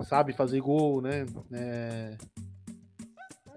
Sabe 0.05 0.31
fazer 0.31 0.61
gol, 0.61 1.01
né? 1.01 1.25
É... 1.51 2.17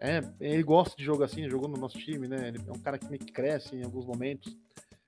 é, 0.00 0.20
ele 0.40 0.62
gosta 0.64 0.96
de 0.96 1.04
jogo 1.04 1.22
assim, 1.22 1.48
jogou 1.48 1.68
no 1.68 1.76
nosso 1.76 1.96
time, 1.96 2.26
né? 2.26 2.48
Ele 2.48 2.58
é 2.66 2.72
um 2.72 2.80
cara 2.80 2.98
que 2.98 3.06
meio 3.08 3.20
que 3.20 3.32
cresce 3.32 3.76
em 3.76 3.84
alguns 3.84 4.04
momentos. 4.04 4.56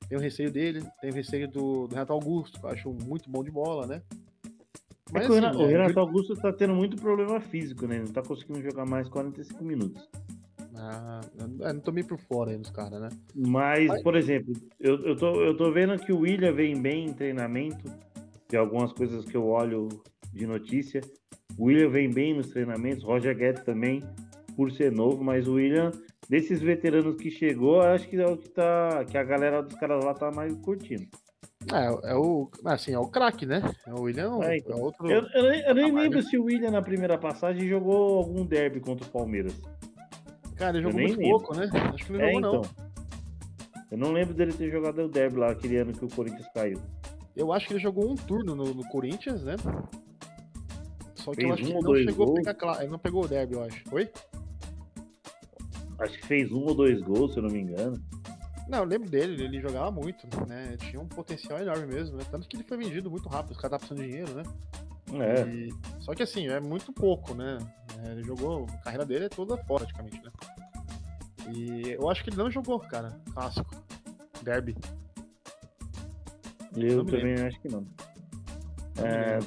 Tenho 0.09 0.21
receio 0.21 0.53
dele, 0.53 0.85
tenho 1.01 1.15
receio 1.15 1.49
do, 1.49 1.89
do 1.89 1.95
Renato 1.95 2.13
Augusto, 2.13 2.61
que 2.61 2.67
eu 2.67 2.71
acho 2.71 2.93
muito 2.93 3.29
bom 3.29 3.43
de 3.43 3.51
bola, 3.51 3.87
né? 3.87 4.03
Mas, 5.13 5.25
é 5.25 5.29
o, 5.29 5.35
Renato, 5.35 5.59
o 5.59 5.67
Renato 5.67 6.01
Augusto 6.01 6.35
tá 6.35 6.53
tendo 6.53 6.75
muito 6.75 6.97
problema 6.97 7.41
físico, 7.41 7.87
né? 7.87 7.99
Não 7.99 8.07
tá 8.07 8.23
conseguindo 8.23 8.63
jogar 8.63 8.87
mais 8.87 9.09
45 9.09 9.65
minutos. 9.65 10.09
Ah, 10.77 11.21
eu 11.39 11.75
não 11.75 11.81
tô 11.81 11.93
meio 11.93 12.07
por 12.07 12.19
fora 12.19 12.53
aí 12.53 12.57
dos 12.57 12.71
caras, 12.71 13.01
né? 13.01 13.09
Mas, 13.35 13.87
Mas, 13.87 14.03
por 14.03 14.17
exemplo, 14.17 14.55
eu, 14.79 14.99
eu, 15.05 15.17
tô, 15.17 15.43
eu 15.43 15.57
tô 15.57 15.71
vendo 15.73 15.99
que 15.99 16.13
o 16.13 16.21
William 16.21 16.53
vem 16.53 16.81
bem 16.81 17.07
em 17.07 17.13
treinamento, 17.13 17.85
de 18.49 18.57
algumas 18.57 18.93
coisas 18.93 19.25
que 19.25 19.37
eu 19.37 19.47
olho 19.47 19.89
de 20.33 20.47
notícia. 20.47 21.01
O 21.59 21.65
William 21.65 21.91
vem 21.91 22.11
bem 22.11 22.35
nos 22.35 22.49
treinamentos, 22.49 23.05
Roger 23.05 23.37
Guedes 23.37 23.63
também, 23.63 24.03
por 24.57 24.71
ser 24.71 24.91
novo, 24.91 25.23
mas 25.23 25.47
o 25.47 25.55
William, 25.55 25.91
desses 26.29 26.61
veteranos 26.61 27.17
que 27.17 27.31
chegou, 27.31 27.83
acho 27.83 28.09
que 28.09 28.17
é 28.17 28.27
o 28.27 28.37
que 28.37 28.49
tá. 28.49 29.05
que 29.05 29.19
a 29.19 29.25
galera 29.25 29.63
dos 29.63 29.75
caras 29.75 30.05
lá 30.05 30.15
tá 30.15 30.31
mais 30.31 30.55
curtindo. 30.57 31.07
É, 31.69 32.13
é 32.13 32.15
o. 32.15 32.51
Assim, 32.65 32.93
é 32.93 32.99
o 32.99 33.07
craque, 33.07 33.45
né? 33.45 33.63
É 33.87 33.93
o 33.93 34.03
William. 34.03 34.41
É, 34.43 34.57
então. 34.57 34.79
é 34.79 34.81
outro... 34.81 35.11
Eu, 35.11 35.23
eu, 35.35 35.45
eu 35.45 35.75
nem 35.75 35.93
lembro 35.93 36.23
se 36.23 36.39
o 36.39 36.45
William 36.45 36.71
na 36.71 36.81
primeira 36.81 37.19
passagem 37.19 37.69
jogou 37.69 38.19
algum 38.19 38.47
derby 38.47 38.81
contra 38.81 39.07
o 39.07 39.11
Palmeiras. 39.11 39.55
Cara, 40.57 40.79
ele 40.79 40.87
jogou 40.87 41.01
muito 41.01 41.19
lembro. 41.19 41.39
pouco, 41.39 41.57
né? 41.57 41.71
Acho 41.95 42.07
que 42.07 42.13
não 42.13 42.21
é, 42.21 42.33
jogou, 42.33 42.39
então. 42.39 42.53
não. 42.63 42.91
Eu 43.91 43.99
não 43.99 44.13
lembro 44.13 44.35
dele 44.35 44.53
ter 44.53 44.71
jogado 44.71 45.03
o 45.03 45.09
derby 45.09 45.37
lá, 45.37 45.51
aquele 45.51 45.77
ano 45.77 45.93
que 45.93 46.05
o 46.05 46.09
Corinthians 46.09 46.47
caiu. 46.55 46.81
Eu 47.37 47.53
acho 47.53 47.67
que 47.67 47.75
ele 47.75 47.81
jogou 47.81 48.11
um 48.11 48.15
turno 48.15 48.55
no, 48.55 48.75
no 48.75 48.89
Corinthians, 48.89 49.43
né? 49.43 49.57
Só 51.15 51.33
que 51.33 51.43
fez 51.43 51.49
eu 51.49 51.55
acho 51.55 51.63
um 51.63 51.67
que 51.67 51.73
ele 51.73 51.83
não 51.83 52.11
chegou 52.13 52.27
gols. 52.27 52.47
a 52.47 52.55
pegar. 52.55 52.83
Ele 52.83 52.91
não 52.91 52.99
pegou 52.99 53.25
o 53.25 53.29
derby, 53.29 53.55
eu 53.55 53.65
acho. 53.65 53.85
Oi? 53.93 54.11
Acho 55.99 56.19
que 56.19 56.27
fez 56.27 56.51
um 56.51 56.65
ou 56.65 56.75
dois 56.75 57.03
gols, 57.03 57.33
se 57.33 57.39
eu 57.39 57.43
não 57.43 57.51
me 57.51 57.61
engano. 57.61 58.01
Não, 58.71 58.79
eu 58.79 58.85
lembro 58.85 59.11
dele, 59.11 59.43
ele 59.43 59.61
jogava 59.61 59.91
muito, 59.91 60.29
né? 60.47 60.77
Tinha 60.79 61.01
um 61.01 61.09
potencial 61.09 61.59
enorme 61.59 61.87
mesmo, 61.87 62.17
né? 62.17 62.25
Tanto 62.31 62.47
que 62.47 62.57
ele 62.57 62.63
foi 62.63 62.77
vendido 62.77 63.11
muito 63.11 63.29
rápido, 63.29 63.51
os 63.51 63.57
caras 63.59 63.83
estavam 63.83 63.97
precisando 63.97 64.07
de 64.07 64.09
dinheiro, 64.09 64.35
né? 64.35 65.27
É. 65.27 65.43
E... 65.49 65.75
Só 65.99 66.15
que 66.15 66.23
assim, 66.23 66.47
é 66.47 66.61
muito 66.61 66.93
pouco, 66.93 67.35
né? 67.35 67.59
É, 67.99 68.13
ele 68.13 68.23
jogou, 68.23 68.67
a 68.73 68.77
carreira 68.79 69.05
dele 69.05 69.25
é 69.25 69.29
toda 69.29 69.57
fora, 69.65 69.85
praticamente, 69.85 70.23
né? 70.23 70.31
E 71.53 71.91
eu 71.91 72.09
acho 72.09 72.23
que 72.23 72.31
ele 72.31 72.37
não 72.37 72.49
jogou, 72.49 72.79
cara, 72.79 73.21
clássico. 73.35 73.75
Derby. 74.41 74.77
Eu 76.77 77.05
também 77.05 77.35
lembro. 77.35 77.47
acho 77.49 77.61
que 77.61 77.69
não. 77.69 77.85
É... 78.99 79.39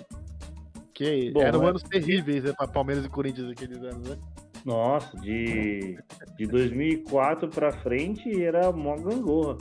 Que 0.93 1.31
Bom, 1.31 1.41
eram 1.41 1.59
mas... 1.59 1.69
anos 1.69 1.83
terríveis 1.83 2.43
né, 2.43 2.51
para 2.51 2.67
Palmeiras 2.67 3.05
e 3.05 3.09
Corinthians 3.09 3.49
aqueles 3.49 3.81
anos, 3.81 4.09
né? 4.09 4.17
Nossa, 4.65 5.17
de, 5.17 5.97
de 6.37 6.45
2004 6.47 7.49
para 7.49 7.71
frente 7.71 8.43
era 8.43 8.71
mó 8.71 8.95
gangorra. 8.95 9.57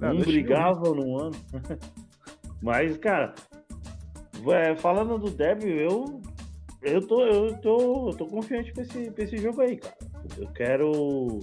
Não, 0.00 0.16
um 0.16 0.20
brigava 0.20 0.94
no 0.94 1.18
ano. 1.18 1.36
Mas, 2.62 2.96
cara, 2.96 3.34
é, 4.48 4.74
falando 4.76 5.18
do 5.18 5.30
derby, 5.30 5.68
eu, 5.68 6.20
eu, 6.80 7.06
tô, 7.06 7.22
eu, 7.26 7.56
tô, 7.58 8.10
eu 8.10 8.16
tô 8.16 8.26
confiante 8.26 8.72
pra 8.72 8.82
esse, 8.82 9.10
pra 9.10 9.24
esse 9.24 9.36
jogo 9.36 9.60
aí, 9.60 9.76
cara. 9.76 9.96
Eu 10.38 10.46
quero 10.48 11.40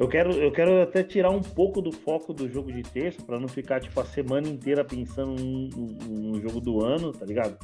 eu 0.00 0.08
quero, 0.08 0.32
eu 0.32 0.50
quero 0.50 0.80
até 0.80 1.02
tirar 1.02 1.28
um 1.28 1.42
pouco 1.42 1.82
do 1.82 1.92
foco 1.92 2.32
do 2.32 2.48
jogo 2.48 2.72
de 2.72 2.82
terça, 2.82 3.22
para 3.22 3.38
não 3.38 3.46
ficar 3.46 3.80
tipo 3.80 4.00
a 4.00 4.04
semana 4.04 4.48
inteira 4.48 4.82
pensando 4.82 5.38
no, 5.38 5.68
no 6.08 6.40
jogo 6.40 6.58
do 6.58 6.82
ano, 6.82 7.12
tá 7.12 7.26
ligado? 7.26 7.58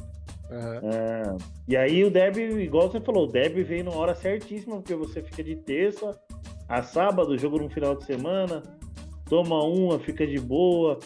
Uhum. 0.49 0.89
É, 0.91 1.37
e 1.67 1.75
aí 1.75 2.03
o 2.03 2.11
Derby, 2.11 2.41
igual 2.61 2.89
você 2.89 3.01
falou, 3.01 3.27
o 3.27 3.31
Derby 3.31 3.63
veio 3.63 3.83
na 3.83 3.91
hora 3.91 4.15
certíssima, 4.15 4.77
porque 4.77 4.95
você 4.95 5.21
fica 5.21 5.43
de 5.43 5.55
terça 5.55 6.17
a 6.69 6.81
sábado, 6.81 7.37
jogo 7.37 7.59
no 7.59 7.69
final 7.69 7.95
de 7.95 8.05
semana, 8.05 8.63
toma 9.25 9.63
uma, 9.63 9.99
fica 9.99 10.25
de 10.25 10.39
boa, 10.39 10.99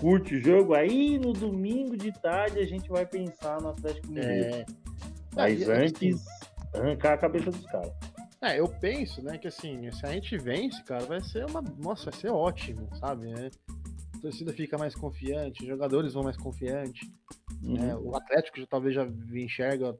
curte 0.00 0.36
o 0.36 0.40
jogo, 0.40 0.74
aí 0.74 1.18
no 1.18 1.32
domingo 1.32 1.96
de 1.96 2.12
tarde 2.12 2.58
a 2.58 2.66
gente 2.66 2.88
vai 2.90 3.06
pensar 3.06 3.60
no 3.60 3.70
Atlético 3.70 4.08
Mineiro. 4.08 4.56
É... 4.56 4.66
Mas 5.34 5.68
antes, 5.68 6.24
arrancar 6.74 7.14
a 7.14 7.18
cabeça 7.18 7.50
dos 7.50 7.64
caras. 7.66 7.92
É, 8.42 8.58
eu 8.58 8.68
penso, 8.68 9.22
né, 9.22 9.38
que 9.38 9.46
assim, 9.46 9.90
se 9.92 10.04
a 10.04 10.10
gente 10.10 10.36
vence, 10.36 10.82
cara, 10.82 11.04
vai 11.04 11.20
ser 11.20 11.46
uma. 11.46 11.62
Nossa, 11.78 12.10
vai 12.10 12.20
ser 12.20 12.30
ótimo, 12.30 12.88
sabe? 12.96 13.28
Né? 13.28 13.50
Torcida 14.22 14.52
fica 14.52 14.78
mais 14.78 14.94
confiante, 14.94 15.62
os 15.62 15.68
jogadores 15.68 16.14
vão 16.14 16.22
mais 16.22 16.36
confiantes. 16.36 17.10
Uhum. 17.60 17.74
Né? 17.74 17.96
O 17.96 18.14
Atlético 18.14 18.60
já 18.60 18.66
talvez 18.66 18.94
já 18.94 19.04
enxerga, 19.32 19.98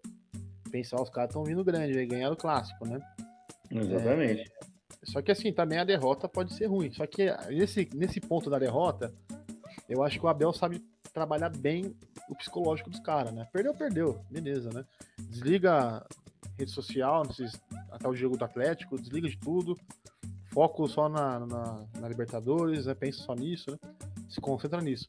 pensar, 0.71 1.03
os 1.03 1.11
caras 1.11 1.31
estão 1.31 1.43
vindo 1.43 1.65
grande, 1.65 1.93
vai 1.93 2.07
ganhar 2.07 2.31
o 2.31 2.37
clássico, 2.37 2.87
né? 2.87 3.01
Exatamente. 3.69 4.43
É, 4.43 4.47
só 5.05 5.21
que 5.21 5.33
assim, 5.33 5.53
também 5.53 5.79
a 5.79 5.85
derrota 5.85 6.29
pode 6.29 6.55
ser 6.55 6.67
ruim. 6.67 6.93
Só 6.93 7.05
que 7.05 7.27
nesse, 7.49 7.89
nesse 7.95 8.21
ponto 8.21 8.49
da 8.49 8.61
derrota, 8.61 9.13
eu 9.89 10.05
acho 10.05 10.21
que 10.21 10.25
o 10.25 10.29
Abel 10.29 10.53
sabe 10.53 10.81
trabalhar 11.13 11.51
bem 11.51 11.95
o 12.29 12.35
psicológico 12.37 12.91
dos 12.91 13.01
caras, 13.01 13.33
né? 13.33 13.47
Perdeu, 13.53 13.75
perdeu, 13.75 14.25
beleza, 14.31 14.71
né? 14.73 14.85
Desliga 15.19 16.07
rede 16.57 16.71
social, 16.71 17.23
até 17.91 18.09
o 18.09 18.15
jogo 18.15 18.37
do 18.37 18.45
Atlético, 18.45 19.01
desliga 19.01 19.29
de 19.29 19.37
tudo, 19.37 19.77
foco 20.53 20.87
só 20.87 21.09
na, 21.09 21.41
na, 21.41 21.85
na 21.99 22.09
Libertadores, 22.09 22.87
né, 22.87 22.95
pensa 22.95 23.23
só 23.23 23.35
nisso, 23.35 23.71
né, 23.71 23.79
se 24.33 24.41
concentra 24.41 24.81
nisso. 24.81 25.07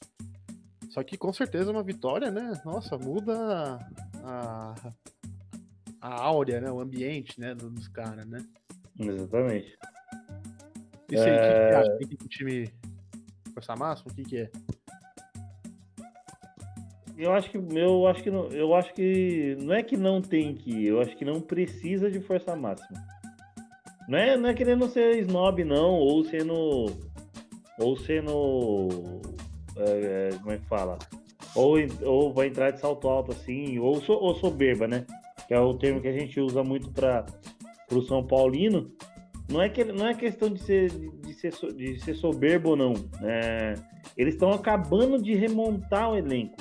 Só 0.89 1.01
que 1.01 1.17
com 1.17 1.31
certeza 1.31 1.71
uma 1.71 1.81
vitória, 1.81 2.29
né? 2.29 2.61
Nossa, 2.65 2.97
muda 2.97 3.79
a, 4.21 4.75
a 6.01 6.21
áurea, 6.21 6.59
né? 6.59 6.69
O 6.69 6.81
ambiente, 6.81 7.39
né? 7.39 7.55
Dos 7.55 7.87
caras, 7.87 8.25
né? 8.27 8.45
Exatamente. 8.99 9.77
E 11.09 11.17
aí, 11.17 11.29
é... 11.29 11.37
que, 11.37 11.69
que 11.69 11.75
acha? 11.75 11.97
Tem 11.97 12.07
que 12.07 12.25
o 12.25 12.27
time 12.27 12.69
força 13.53 13.75
máxima? 13.75 14.11
O 14.11 14.15
que, 14.15 14.23
que 14.23 14.37
é? 14.37 14.51
Eu 17.17 17.31
acho 17.31 17.49
que 17.49 17.57
eu 17.57 18.07
acho 18.07 18.23
que 18.23 18.31
não, 18.31 18.47
eu 18.47 18.75
acho 18.75 18.93
que 18.93 19.55
não 19.61 19.73
é 19.73 19.83
que 19.83 19.95
não 19.95 20.21
tem 20.21 20.53
que 20.55 20.71
ir, 20.71 20.87
eu 20.87 20.99
acho 20.99 21.15
que 21.15 21.23
não 21.23 21.39
precisa 21.39 22.11
de 22.11 22.19
força 22.19 22.55
máxima. 22.55 23.01
Não 24.09 24.17
é, 24.17 24.35
não 24.35 24.49
é 24.49 24.53
querendo 24.53 24.87
ser 24.89 25.19
snob 25.19 25.63
não, 25.63 25.91
ou 25.91 26.25
sendo 26.25 26.87
ou 27.79 27.97
sendo 27.97 29.21
é, 29.77 30.29
é, 30.33 30.37
como 30.37 30.51
é 30.51 30.57
que 30.57 30.65
fala? 30.65 30.97
Ou, 31.55 31.75
ou 32.03 32.33
vai 32.33 32.47
entrar 32.47 32.71
de 32.71 32.79
salto 32.79 33.07
alto 33.07 33.31
assim, 33.31 33.77
ou, 33.79 34.01
so, 34.01 34.13
ou 34.13 34.35
soberba, 34.35 34.87
né? 34.87 35.05
Que 35.47 35.53
é 35.53 35.59
o 35.59 35.73
termo 35.73 36.01
que 36.01 36.07
a 36.07 36.17
gente 36.17 36.39
usa 36.39 36.63
muito 36.63 36.89
para 36.91 37.25
o 37.91 38.01
São 38.01 38.25
Paulino. 38.25 38.91
Não 39.49 39.61
é, 39.61 39.69
que, 39.69 39.83
não 39.83 40.07
é 40.07 40.13
questão 40.13 40.49
de 40.49 40.59
ser, 40.59 40.89
de 40.89 41.33
ser, 41.33 41.51
de 41.75 41.99
ser 41.99 42.15
soberbo 42.15 42.69
ou 42.69 42.75
não. 42.75 42.93
É, 43.21 43.75
eles 44.17 44.35
estão 44.35 44.51
acabando 44.51 45.21
de 45.21 45.35
remontar 45.35 46.11
o 46.11 46.17
elenco. 46.17 46.57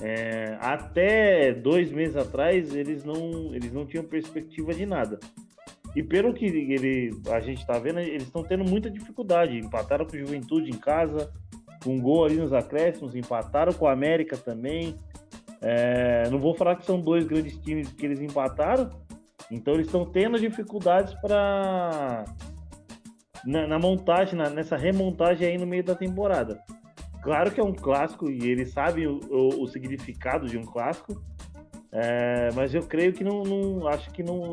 É, 0.00 0.58
até 0.60 1.52
dois 1.52 1.90
meses 1.90 2.16
atrás, 2.16 2.74
eles 2.74 3.04
não, 3.04 3.54
eles 3.54 3.72
não 3.72 3.86
tinham 3.86 4.04
perspectiva 4.04 4.74
de 4.74 4.84
nada. 4.84 5.18
E 5.94 6.02
pelo 6.02 6.34
que 6.34 6.44
ele, 6.44 7.10
a 7.30 7.40
gente 7.40 7.60
está 7.60 7.78
vendo, 7.78 8.00
eles 8.00 8.24
estão 8.24 8.42
tendo 8.42 8.64
muita 8.64 8.90
dificuldade. 8.90 9.58
Empataram 9.58 10.06
com 10.06 10.16
o 10.16 10.18
Juventude 10.18 10.70
em 10.70 10.78
casa, 10.78 11.32
com 11.82 11.94
um 11.94 12.00
gol 12.00 12.24
ali 12.24 12.36
nos 12.36 12.52
acréscimos, 12.52 13.14
empataram 13.14 13.72
com 13.72 13.84
o 13.84 13.88
América 13.88 14.36
também. 14.36 14.96
É, 15.60 16.28
não 16.30 16.38
vou 16.38 16.54
falar 16.54 16.76
que 16.76 16.84
são 16.84 17.00
dois 17.00 17.24
grandes 17.24 17.56
times 17.58 17.92
que 17.92 18.04
eles 18.04 18.20
empataram, 18.20 18.90
então 19.50 19.72
eles 19.74 19.86
estão 19.86 20.04
tendo 20.04 20.38
dificuldades 20.38 21.14
para 21.14 22.24
na, 23.46 23.66
na, 23.66 23.78
montagem, 23.78 24.36
na, 24.36 24.50
nessa 24.50 24.76
remontagem 24.76 25.48
aí 25.48 25.58
no 25.58 25.66
meio 25.66 25.84
da 25.84 25.94
temporada. 25.94 26.60
Claro 27.22 27.50
que 27.50 27.60
é 27.60 27.64
um 27.64 27.72
clássico 27.72 28.30
e 28.30 28.46
eles 28.46 28.72
sabem 28.72 29.06
o, 29.06 29.20
o, 29.30 29.62
o 29.62 29.66
significado 29.66 30.46
de 30.46 30.58
um 30.58 30.64
clássico, 30.64 31.22
é, 31.96 32.50
mas 32.54 32.74
eu 32.74 32.82
creio 32.82 33.12
que 33.12 33.22
não, 33.22 33.44
não 33.44 33.86
acho 33.86 34.10
que 34.10 34.20
não. 34.20 34.52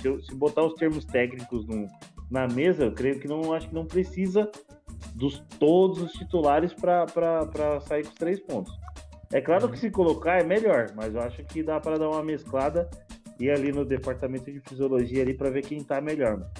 Se, 0.00 0.08
eu, 0.08 0.22
se, 0.22 0.34
botar 0.34 0.64
os 0.64 0.72
termos 0.72 1.04
técnicos 1.04 1.66
no, 1.66 1.86
na 2.30 2.48
mesa, 2.48 2.84
eu 2.84 2.92
creio 2.92 3.20
que 3.20 3.28
não 3.28 3.52
acho 3.52 3.68
que 3.68 3.74
não 3.74 3.84
precisa 3.84 4.50
dos 5.14 5.38
todos 5.58 6.00
os 6.00 6.12
titulares 6.12 6.72
para 6.72 7.80
sair 7.82 8.04
com 8.04 8.08
os 8.08 8.14
três 8.14 8.40
pontos. 8.40 8.72
É 9.30 9.38
claro 9.38 9.68
que 9.68 9.74
uhum. 9.74 9.80
se 9.80 9.90
colocar 9.90 10.40
é 10.40 10.44
melhor, 10.44 10.86
mas 10.96 11.14
eu 11.14 11.20
acho 11.20 11.44
que 11.44 11.62
dá 11.62 11.78
para 11.78 11.98
dar 11.98 12.08
uma 12.08 12.22
mesclada 12.22 12.88
e 13.38 13.50
ali 13.50 13.70
no 13.70 13.84
departamento 13.84 14.50
de 14.50 14.58
fisiologia 14.60 15.20
ali 15.20 15.34
para 15.34 15.50
ver 15.50 15.62
quem 15.62 15.84
tá 15.84 16.00
melhor. 16.00 16.38
Mano. 16.38 16.50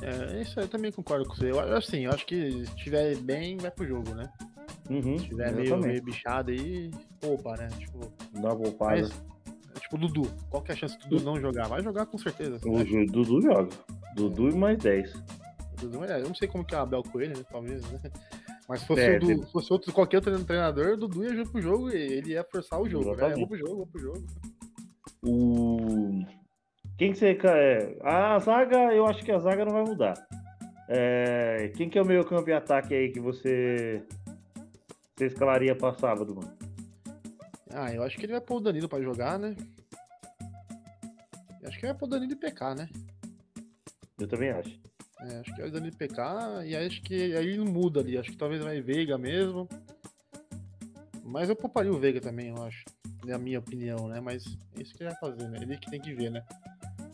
É, 0.00 0.40
isso 0.42 0.60
eu 0.60 0.68
também 0.68 0.92
concordo 0.92 1.26
com 1.26 1.34
você. 1.34 1.50
Eu, 1.50 1.58
assim, 1.76 2.04
eu 2.04 2.12
acho 2.12 2.24
que 2.24 2.52
se 2.52 2.62
estiver 2.62 3.16
bem, 3.16 3.56
vai 3.56 3.72
pro 3.72 3.84
jogo, 3.84 4.14
né? 4.14 4.30
Uhum, 4.90 5.18
se 5.18 5.24
estiver 5.24 5.52
meio, 5.52 5.78
meio 5.78 6.02
bichado 6.02 6.50
aí, 6.50 6.90
poupa, 7.20 7.56
né? 7.56 7.68
Tipo, 7.78 8.12
Dá 8.32 8.48
uma 8.52 8.56
poupada. 8.56 9.00
Mas, 9.00 9.80
tipo, 9.80 9.96
Dudu. 9.96 10.30
Qual 10.50 10.62
que 10.62 10.72
é 10.72 10.74
a 10.74 10.76
chance 10.76 10.98
do 10.98 11.08
Dudu 11.08 11.24
não 11.24 11.40
jogar? 11.40 11.68
Vai 11.68 11.82
jogar 11.82 12.06
com 12.06 12.18
certeza. 12.18 12.60
O 12.64 12.78
né? 12.78 13.06
Dudu 13.06 13.40
joga. 13.40 13.68
Dudu 14.14 14.50
e 14.50 14.54
mais 14.54 14.78
10. 14.78 15.12
Dudu, 15.80 16.04
eu 16.04 16.28
não 16.28 16.34
sei 16.34 16.48
como 16.48 16.64
que 16.64 16.74
é 16.74 16.78
o 16.78 16.82
Abel 16.82 17.02
Coelho, 17.02 17.36
né? 17.36 17.44
Talvez, 17.50 17.82
né? 17.90 18.00
Mas 18.68 18.80
se 18.80 18.86
fosse, 18.86 19.02
é, 19.02 19.18
Dudu, 19.18 19.46
fosse 19.46 19.72
outro, 19.72 19.92
qualquer 19.92 20.16
outro 20.18 20.44
treinador, 20.44 20.94
o 20.94 20.96
Dudu 20.96 21.24
ia 21.24 21.44
pro 21.44 21.60
jogo 21.60 21.90
e 21.90 21.96
ele 21.96 22.30
ia 22.32 22.44
forçar 22.44 22.80
o 22.80 22.88
jogo. 22.88 23.14
Né? 23.14 23.34
Vou 23.34 23.46
pro 23.46 23.58
jogo, 23.58 23.76
vou 23.76 23.86
pro 23.86 24.00
jogo. 24.00 24.24
O... 25.22 26.24
Quem 26.96 27.12
que 27.12 27.18
você. 27.18 27.38
É, 27.44 27.98
a 28.02 28.38
zaga, 28.38 28.94
eu 28.94 29.06
acho 29.06 29.24
que 29.24 29.32
a 29.32 29.38
zaga 29.38 29.64
não 29.64 29.72
vai 29.72 29.84
mudar. 29.84 30.14
É, 30.88 31.72
quem 31.76 31.88
que 31.88 31.98
é 31.98 32.02
o 32.02 32.06
meio 32.06 32.24
campo 32.24 32.48
e 32.48 32.52
ataque 32.52 32.94
aí 32.94 33.10
que 33.10 33.20
você. 33.20 34.02
Você 35.16 35.26
escalaria 35.26 35.76
para 35.76 35.96
sábado, 35.96 36.34
mano? 36.34 36.52
Ah, 37.72 37.92
eu 37.92 38.02
acho 38.02 38.16
que 38.16 38.26
ele 38.26 38.32
vai 38.32 38.40
pôr 38.40 38.56
o 38.56 38.60
Danilo 38.60 38.88
pra 38.88 39.00
jogar, 39.00 39.38
né? 39.38 39.56
Eu 41.62 41.68
acho 41.68 41.78
que 41.78 41.86
vai 41.86 41.94
pôr 41.94 42.06
o 42.06 42.08
Danilo 42.08 42.32
e 42.32 42.36
PK, 42.36 42.74
né? 42.74 42.88
Eu 44.18 44.28
também 44.28 44.50
acho. 44.50 44.80
É, 45.20 45.38
acho 45.38 45.54
que 45.54 45.62
é 45.62 45.66
o 45.66 45.70
Danilo 45.70 45.94
e 45.94 45.96
PK, 45.96 46.64
e 46.66 46.76
acho 46.76 47.02
que 47.02 47.34
aí 47.36 47.56
não 47.56 47.64
muda 47.64 48.00
ali. 48.00 48.18
Acho 48.18 48.30
que 48.30 48.36
talvez 48.36 48.62
vai 48.62 48.80
Veiga 48.80 49.16
mesmo. 49.16 49.68
Mas 51.22 51.48
eu 51.48 51.56
pouparia 51.56 51.92
o 51.92 51.98
Veiga 51.98 52.20
também, 52.20 52.48
eu 52.48 52.62
acho. 52.62 52.84
É 53.26 53.32
a 53.32 53.38
minha 53.38 53.58
opinião, 53.58 54.08
né? 54.08 54.20
Mas 54.20 54.44
é 54.76 54.82
isso 54.82 54.94
que 54.94 55.02
ele 55.02 55.10
vai 55.10 55.18
fazer, 55.18 55.48
né? 55.48 55.58
Ele 55.62 55.78
que 55.78 55.90
tem 55.90 56.00
que 56.00 56.12
ver, 56.12 56.30
né? 56.30 56.44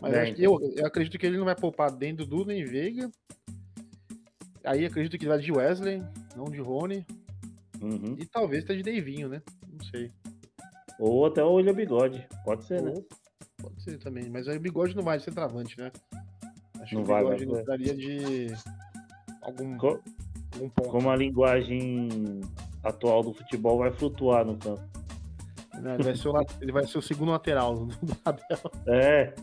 Mas 0.00 0.14
é, 0.14 0.28
então. 0.30 0.44
eu, 0.44 0.72
eu, 0.76 0.86
acredito 0.86 1.18
que 1.18 1.26
ele 1.26 1.38
não 1.38 1.44
vai 1.44 1.54
poupar 1.54 1.92
nem 1.92 2.14
Dudu 2.14 2.44
nem 2.44 2.64
Veiga. 2.64 3.10
Aí 4.64 4.84
acredito 4.84 5.16
que 5.18 5.24
ele 5.24 5.30
vai 5.30 5.38
de 5.38 5.52
Wesley, 5.52 6.02
não 6.34 6.46
de 6.46 6.60
Rony. 6.60 7.06
Uhum. 7.82 8.16
E 8.18 8.26
talvez 8.26 8.64
até 8.64 8.74
de 8.74 8.82
Deivinho, 8.82 9.28
né? 9.28 9.42
Não 9.66 9.84
sei. 9.86 10.12
Ou 10.98 11.26
até 11.26 11.42
o 11.42 11.54
William 11.54 11.74
Bigode. 11.74 12.26
Pode 12.44 12.64
ser, 12.64 12.82
né? 12.82 12.90
Ou, 12.90 12.96
né? 12.96 13.04
Pode 13.62 13.82
ser 13.82 13.98
também. 13.98 14.28
Mas 14.28 14.48
aí 14.48 14.56
o 14.56 14.60
Bigode 14.60 14.94
não 14.94 15.02
vai 15.02 15.18
ser 15.18 15.32
travante, 15.32 15.78
né? 15.78 15.90
Acho 16.80 16.94
não 16.94 17.04
que 17.04 17.10
o 17.10 17.16
Bigode 17.16 17.46
vai, 17.46 17.56
gostaria 17.56 17.94
de 17.94 18.48
algum, 19.40 19.76
Co 19.78 20.00
algum 20.54 20.68
ponto. 20.68 20.90
Como 20.90 21.10
a 21.10 21.16
linguagem 21.16 22.40
atual 22.82 23.22
do 23.22 23.32
futebol 23.32 23.78
vai 23.78 23.90
flutuar 23.92 24.44
no 24.44 24.56
campo. 24.56 24.82
Não, 25.80 25.94
ele, 25.94 26.02
vai 26.02 26.16
ser 26.16 26.28
o, 26.28 26.46
ele 26.60 26.72
vai 26.72 26.86
ser 26.86 26.98
o 26.98 27.02
segundo 27.02 27.30
lateral 27.30 27.86
do 28.02 28.16
Abel. 28.24 28.58
É. 28.86 29.34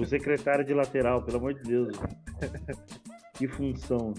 O 0.00 0.04
secretário 0.04 0.64
de 0.64 0.74
lateral, 0.74 1.22
pelo 1.22 1.38
amor 1.38 1.54
de 1.54 1.62
Deus. 1.62 1.96
que 3.34 3.46
função. 3.46 4.14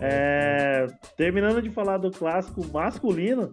É, 0.00 0.86
terminando 1.16 1.60
de 1.60 1.70
falar 1.70 1.98
do 1.98 2.10
clássico 2.10 2.66
masculino, 2.72 3.52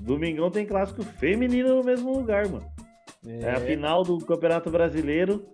Domingão 0.00 0.50
tem 0.50 0.66
clássico 0.66 1.02
feminino 1.02 1.76
no 1.76 1.84
mesmo 1.84 2.12
lugar, 2.12 2.46
mano. 2.48 2.66
É. 3.26 3.44
é 3.44 3.50
a 3.52 3.60
final 3.60 4.02
do 4.02 4.18
Campeonato 4.18 4.70
Brasileiro. 4.70 5.44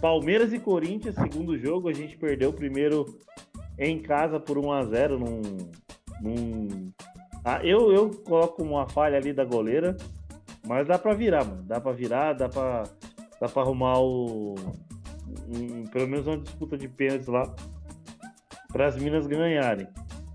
Palmeiras 0.00 0.52
e 0.52 0.58
Corinthians, 0.58 1.14
segundo 1.14 1.58
jogo, 1.58 1.88
a 1.88 1.92
gente 1.92 2.16
perdeu 2.16 2.50
o 2.50 2.54
primeiro 2.54 3.18
em 3.78 3.98
casa 3.98 4.40
por 4.40 4.58
1 4.58 4.72
a 4.72 4.84
0 4.84 5.18
num, 5.18 5.40
num... 6.22 6.92
Ah, 7.44 7.60
eu, 7.64 7.92
eu 7.92 8.10
coloco 8.24 8.62
uma 8.62 8.88
falha 8.88 9.18
ali 9.18 9.32
da 9.32 9.44
goleira, 9.44 9.96
mas 10.66 10.86
dá 10.86 10.98
para 10.98 11.14
virar, 11.14 11.44
mano. 11.44 11.62
Dá 11.62 11.80
para 11.80 11.92
virar, 11.92 12.32
dá 12.32 12.48
para 12.48 12.84
dá 13.40 13.48
para 13.48 13.62
arrumar 13.62 13.98
o 13.98 14.54
um, 15.48 15.86
pelo 15.86 16.06
menos 16.06 16.26
uma 16.26 16.36
disputa 16.36 16.76
de 16.76 16.86
pênaltis 16.86 17.26
lá 17.26 17.54
para 18.72 18.86
as 18.86 18.96
Minas 18.96 19.26
ganharem. 19.26 19.86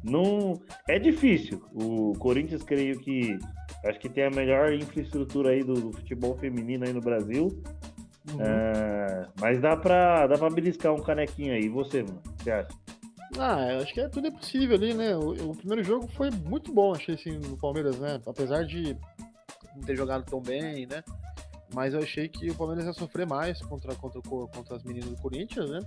Não 0.03 0.53
é 0.87 0.99
difícil. 0.99 1.63
O 1.73 2.13
Corinthians 2.19 2.61
creio 2.61 2.99
que 2.99 3.37
acho 3.83 3.99
que 3.99 4.09
tem 4.09 4.25
a 4.25 4.29
melhor 4.29 4.71
infraestrutura 4.73 5.49
aí 5.49 5.63
do, 5.63 5.73
do 5.73 5.93
futebol 5.93 6.37
feminino 6.37 6.85
aí 6.85 6.93
no 6.93 7.01
Brasil. 7.01 7.47
Uhum. 8.31 8.41
É, 8.41 9.27
mas 9.39 9.59
dá 9.61 9.75
para 9.75 10.27
dá 10.27 10.37
para 10.37 10.49
beliscar 10.49 10.93
um 10.93 11.01
canequinho 11.01 11.53
aí. 11.53 11.65
E 11.65 11.69
você, 11.69 12.03
mano? 12.03 12.21
Você 12.37 12.51
acha? 12.51 12.69
Ah, 13.37 13.73
eu 13.73 13.81
acho 13.81 13.93
que 13.93 13.99
é, 13.99 14.07
tudo 14.07 14.27
é 14.27 14.31
possível 14.31 14.75
ali, 14.75 14.93
né? 14.93 15.15
O, 15.15 15.51
o, 15.51 15.55
primeiro 15.55 15.83
jogo 15.83 16.07
foi 16.07 16.29
muito 16.31 16.73
bom, 16.73 16.93
achei 16.93 17.15
assim, 17.15 17.37
no 17.39 17.57
Palmeiras, 17.57 17.99
né? 17.99 18.19
Apesar 18.25 18.63
de 18.63 18.95
não 19.75 19.81
ter 19.85 19.95
jogado 19.95 20.23
tão 20.23 20.41
bem, 20.41 20.85
né? 20.85 21.03
Mas 21.73 21.93
eu 21.93 21.99
achei 21.99 22.29
que 22.29 22.49
o 22.49 22.55
Palmeiras 22.55 22.85
ia 22.85 22.93
sofrer 22.93 23.27
mais 23.27 23.61
contra, 23.63 23.93
contra, 23.95 24.21
contra 24.21 24.75
as 24.75 24.83
meninas 24.83 25.09
do 25.09 25.21
Corinthians, 25.21 25.69
né? 25.69 25.79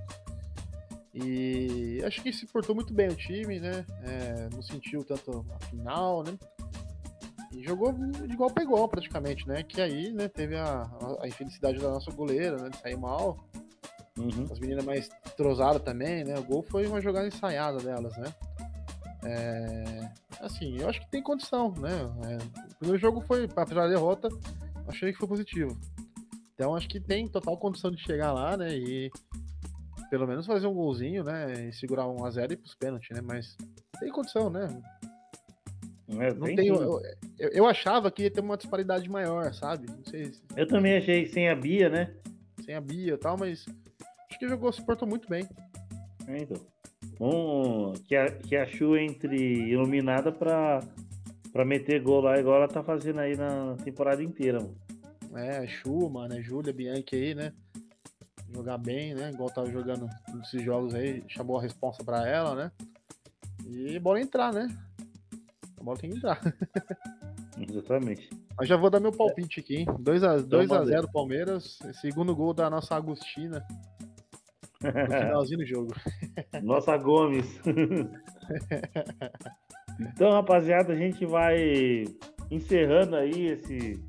E 1.14 2.00
acho 2.04 2.22
que 2.22 2.32
se 2.32 2.46
portou 2.46 2.74
muito 2.74 2.92
bem 2.92 3.09
o 3.09 3.14
time, 3.14 3.59
né? 3.59 3.84
É, 4.02 4.48
não 4.52 4.62
sentiu 4.62 5.02
tanto 5.02 5.44
a 5.50 5.66
final, 5.66 6.22
né? 6.22 6.38
E 7.52 7.62
jogou 7.64 7.92
de 7.92 8.32
igual 8.32 8.50
para 8.50 8.62
igual, 8.62 8.88
praticamente, 8.88 9.48
né? 9.48 9.62
Que 9.62 9.80
aí, 9.80 10.12
né, 10.12 10.28
teve 10.28 10.56
a, 10.56 10.88
a, 11.20 11.26
infelicidade 11.26 11.78
da 11.78 11.88
nossa 11.88 12.11
goleira, 12.12 12.56
né? 12.56 12.68
De 12.68 12.76
sair 12.76 12.96
mal. 12.96 13.38
Uhum. 14.18 14.46
As 14.50 14.59
meninas 14.59 14.84
mais 14.84 15.09
trozadas 15.36 15.82
também, 15.82 16.24
né? 16.24 16.38
O 16.38 16.44
gol 16.44 16.62
foi 16.62 16.86
uma 16.86 17.00
jogada 17.00 17.26
ensaiada 17.26 17.78
delas, 17.78 18.16
né? 18.18 18.34
É, 19.24 20.11
assim, 20.40 20.76
eu 20.78 20.88
acho 20.88 21.00
que 21.00 21.11
tem 21.11 21.22
condição, 21.22 21.72
né? 21.78 21.90
É, 22.24 22.36
o 22.72 22.76
primeiro 22.76 23.00
jogo 23.00 23.20
foi, 23.22 23.44
apesar 23.44 23.82
da 23.82 23.88
derrota, 23.88 24.28
achei 24.86 25.12
que 25.12 25.18
foi 25.18 25.28
positivo. 25.28 25.78
Então 26.54 26.74
acho 26.74 26.88
que 26.88 27.00
tem 27.00 27.28
total 27.28 27.56
condição 27.56 27.90
de 27.90 28.02
chegar 28.02 28.32
lá, 28.32 28.56
né? 28.56 28.76
E 28.76 29.11
pelo 30.11 30.26
menos 30.26 30.46
fazer 30.46 30.66
um 30.66 30.74
golzinho, 30.74 31.24
né? 31.24 31.68
E 31.68 31.72
segurar 31.72 32.06
um 32.06 32.24
a 32.24 32.30
0 32.30 32.52
e 32.52 32.54
ir 32.54 32.56
pros 32.56 32.74
pênaltis, 32.74 33.11
né? 33.11 33.22
Mas 33.22 33.56
tem 33.98 34.11
condição, 34.11 34.50
né? 34.50 34.68
É, 36.11 36.32
não 36.32 36.46
tem, 36.46 36.68
eu, 36.68 37.02
eu, 37.38 37.48
eu, 37.50 37.66
achava 37.66 38.11
que 38.11 38.22
ia 38.22 38.30
ter 38.30 38.40
uma 38.40 38.56
disparidade 38.56 39.09
maior, 39.11 39.52
sabe? 39.52 39.86
Não 39.88 40.02
sei 40.04 40.32
se... 40.32 40.42
Eu 40.56 40.66
também 40.66 40.96
achei 40.96 41.26
sem 41.26 41.50
a 41.50 41.54
Bia, 41.54 41.90
né? 41.90 42.14
Sem 42.64 42.74
a 42.74 42.80
Bia 42.80 43.12
e 43.12 43.18
tal, 43.18 43.36
mas 43.36 43.66
acho 44.30 44.38
que 44.38 44.48
jogou, 44.48 44.72
se 44.72 44.82
portou 44.82 45.06
muito 45.06 45.28
bem. 45.28 45.46
É, 46.26 46.38
então. 46.38 46.56
Um, 47.20 47.92
que, 47.92 48.16
a, 48.16 48.30
que 48.30 48.56
a 48.56 48.66
Chu 48.66 48.96
entre 48.96 49.36
iluminada 49.36 50.32
pra, 50.32 50.80
pra 51.52 51.64
meter 51.64 52.00
gol 52.00 52.22
lá, 52.22 52.38
igual 52.38 52.56
ela 52.56 52.68
tá 52.68 52.82
fazendo 52.82 53.20
aí 53.20 53.36
na 53.36 53.76
temporada 53.84 54.22
inteira, 54.22 54.61
mano. 54.61 54.76
É, 55.34 55.66
Chu, 55.66 56.09
mano, 56.09 56.34
é 56.34 56.40
Júlia 56.40 56.72
Bianchi 56.72 57.14
aí, 57.14 57.34
né? 57.34 57.52
Jogar 58.55 58.78
bem, 58.78 59.14
né? 59.14 59.30
Igual 59.30 59.51
tava 59.51 59.70
jogando 59.70 60.09
nesses 60.34 60.62
jogos 60.62 60.94
aí, 60.94 61.22
chamou 61.28 61.59
a 61.59 61.62
responsa 61.62 62.03
pra 62.03 62.26
ela, 62.26 62.55
né? 62.55 62.72
E 63.66 63.99
bora 63.99 64.20
entrar, 64.20 64.53
né? 64.53 64.68
A 65.78 65.82
bola 65.82 65.99
tem 65.99 66.11
que 66.11 66.16
entrar. 66.16 66.40
Exatamente. 67.68 68.30
Mas 68.57 68.68
já 68.68 68.76
vou 68.76 68.90
dar 68.90 69.01
meu 69.01 69.12
palpite 69.12 69.61
aqui, 69.61 69.76
hein? 69.76 69.86
2x0 69.86 70.88
então, 70.88 71.12
Palmeiras, 71.12 71.78
segundo 72.01 72.34
gol 72.34 72.55
da 72.55 72.70
nossa 72.70 72.96
Agostina. 72.96 73.64
No 74.80 74.90
finalzinho 75.07 75.59
do 75.59 75.66
jogo. 75.66 75.94
Nossa 76.62 76.96
Gomes. 76.96 77.61
então, 80.01 80.30
rapaziada, 80.30 80.92
a 80.92 80.96
gente 80.96 81.26
vai 81.26 82.05
encerrando 82.51 83.16
aí 83.16 83.46
esse, 83.46 84.03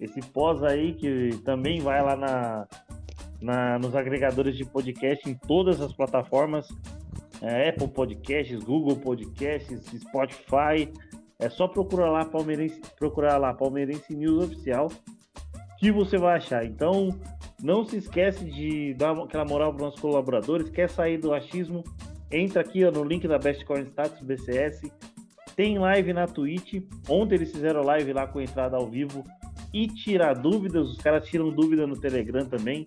esse 0.00 0.20
pós 0.20 0.62
aí, 0.62 0.94
que 0.94 1.30
também 1.44 1.80
vai 1.80 2.02
lá 2.02 2.16
na, 2.16 2.68
na, 3.40 3.78
nos 3.78 3.94
agregadores 3.94 4.56
de 4.56 4.64
podcast 4.64 5.28
em 5.28 5.34
todas 5.34 5.80
as 5.80 5.92
plataformas. 5.92 6.66
É, 7.42 7.68
Apple 7.68 7.88
Podcasts, 7.88 8.62
Google 8.62 8.96
Podcasts, 8.96 9.84
Spotify, 10.00 10.90
é 11.38 11.50
só 11.50 11.68
procurar 11.68 12.10
lá 12.10 12.24
Palmeirense, 12.24 12.80
procurar 12.98 13.36
lá 13.36 13.52
Palmeirense 13.52 14.14
News 14.14 14.46
Oficial 14.46 14.88
que 15.78 15.90
você 15.92 16.16
vai 16.16 16.36
achar. 16.36 16.64
Então, 16.64 17.08
não 17.62 17.84
se 17.84 17.96
esquece 17.96 18.44
de 18.44 18.94
dar 18.94 19.12
aquela 19.12 19.44
moral 19.44 19.72
para 19.72 19.76
os 19.76 19.82
nossos 19.82 20.00
colaboradores. 20.00 20.70
Quer 20.70 20.88
sair 20.90 21.18
do 21.18 21.32
achismo? 21.32 21.84
Entra 22.30 22.60
aqui 22.60 22.84
ó, 22.84 22.90
no 22.90 23.04
link 23.04 23.26
da 23.28 23.38
Best 23.38 23.64
Coin 23.64 23.82
Status 23.82 24.20
BCS. 24.20 24.90
Tem 25.54 25.78
live 25.78 26.12
na 26.12 26.26
Twitch. 26.26 26.82
Ontem 27.08 27.36
eles 27.36 27.52
fizeram 27.52 27.82
live 27.82 28.12
lá 28.12 28.26
com 28.26 28.40
entrada 28.40 28.76
ao 28.76 28.88
vivo 28.88 29.22
e 29.72 29.86
tirar 29.86 30.34
dúvidas. 30.34 30.90
Os 30.90 30.98
caras 30.98 31.26
tiram 31.28 31.50
dúvida 31.50 31.86
no 31.86 31.98
Telegram 31.98 32.46
também. 32.46 32.86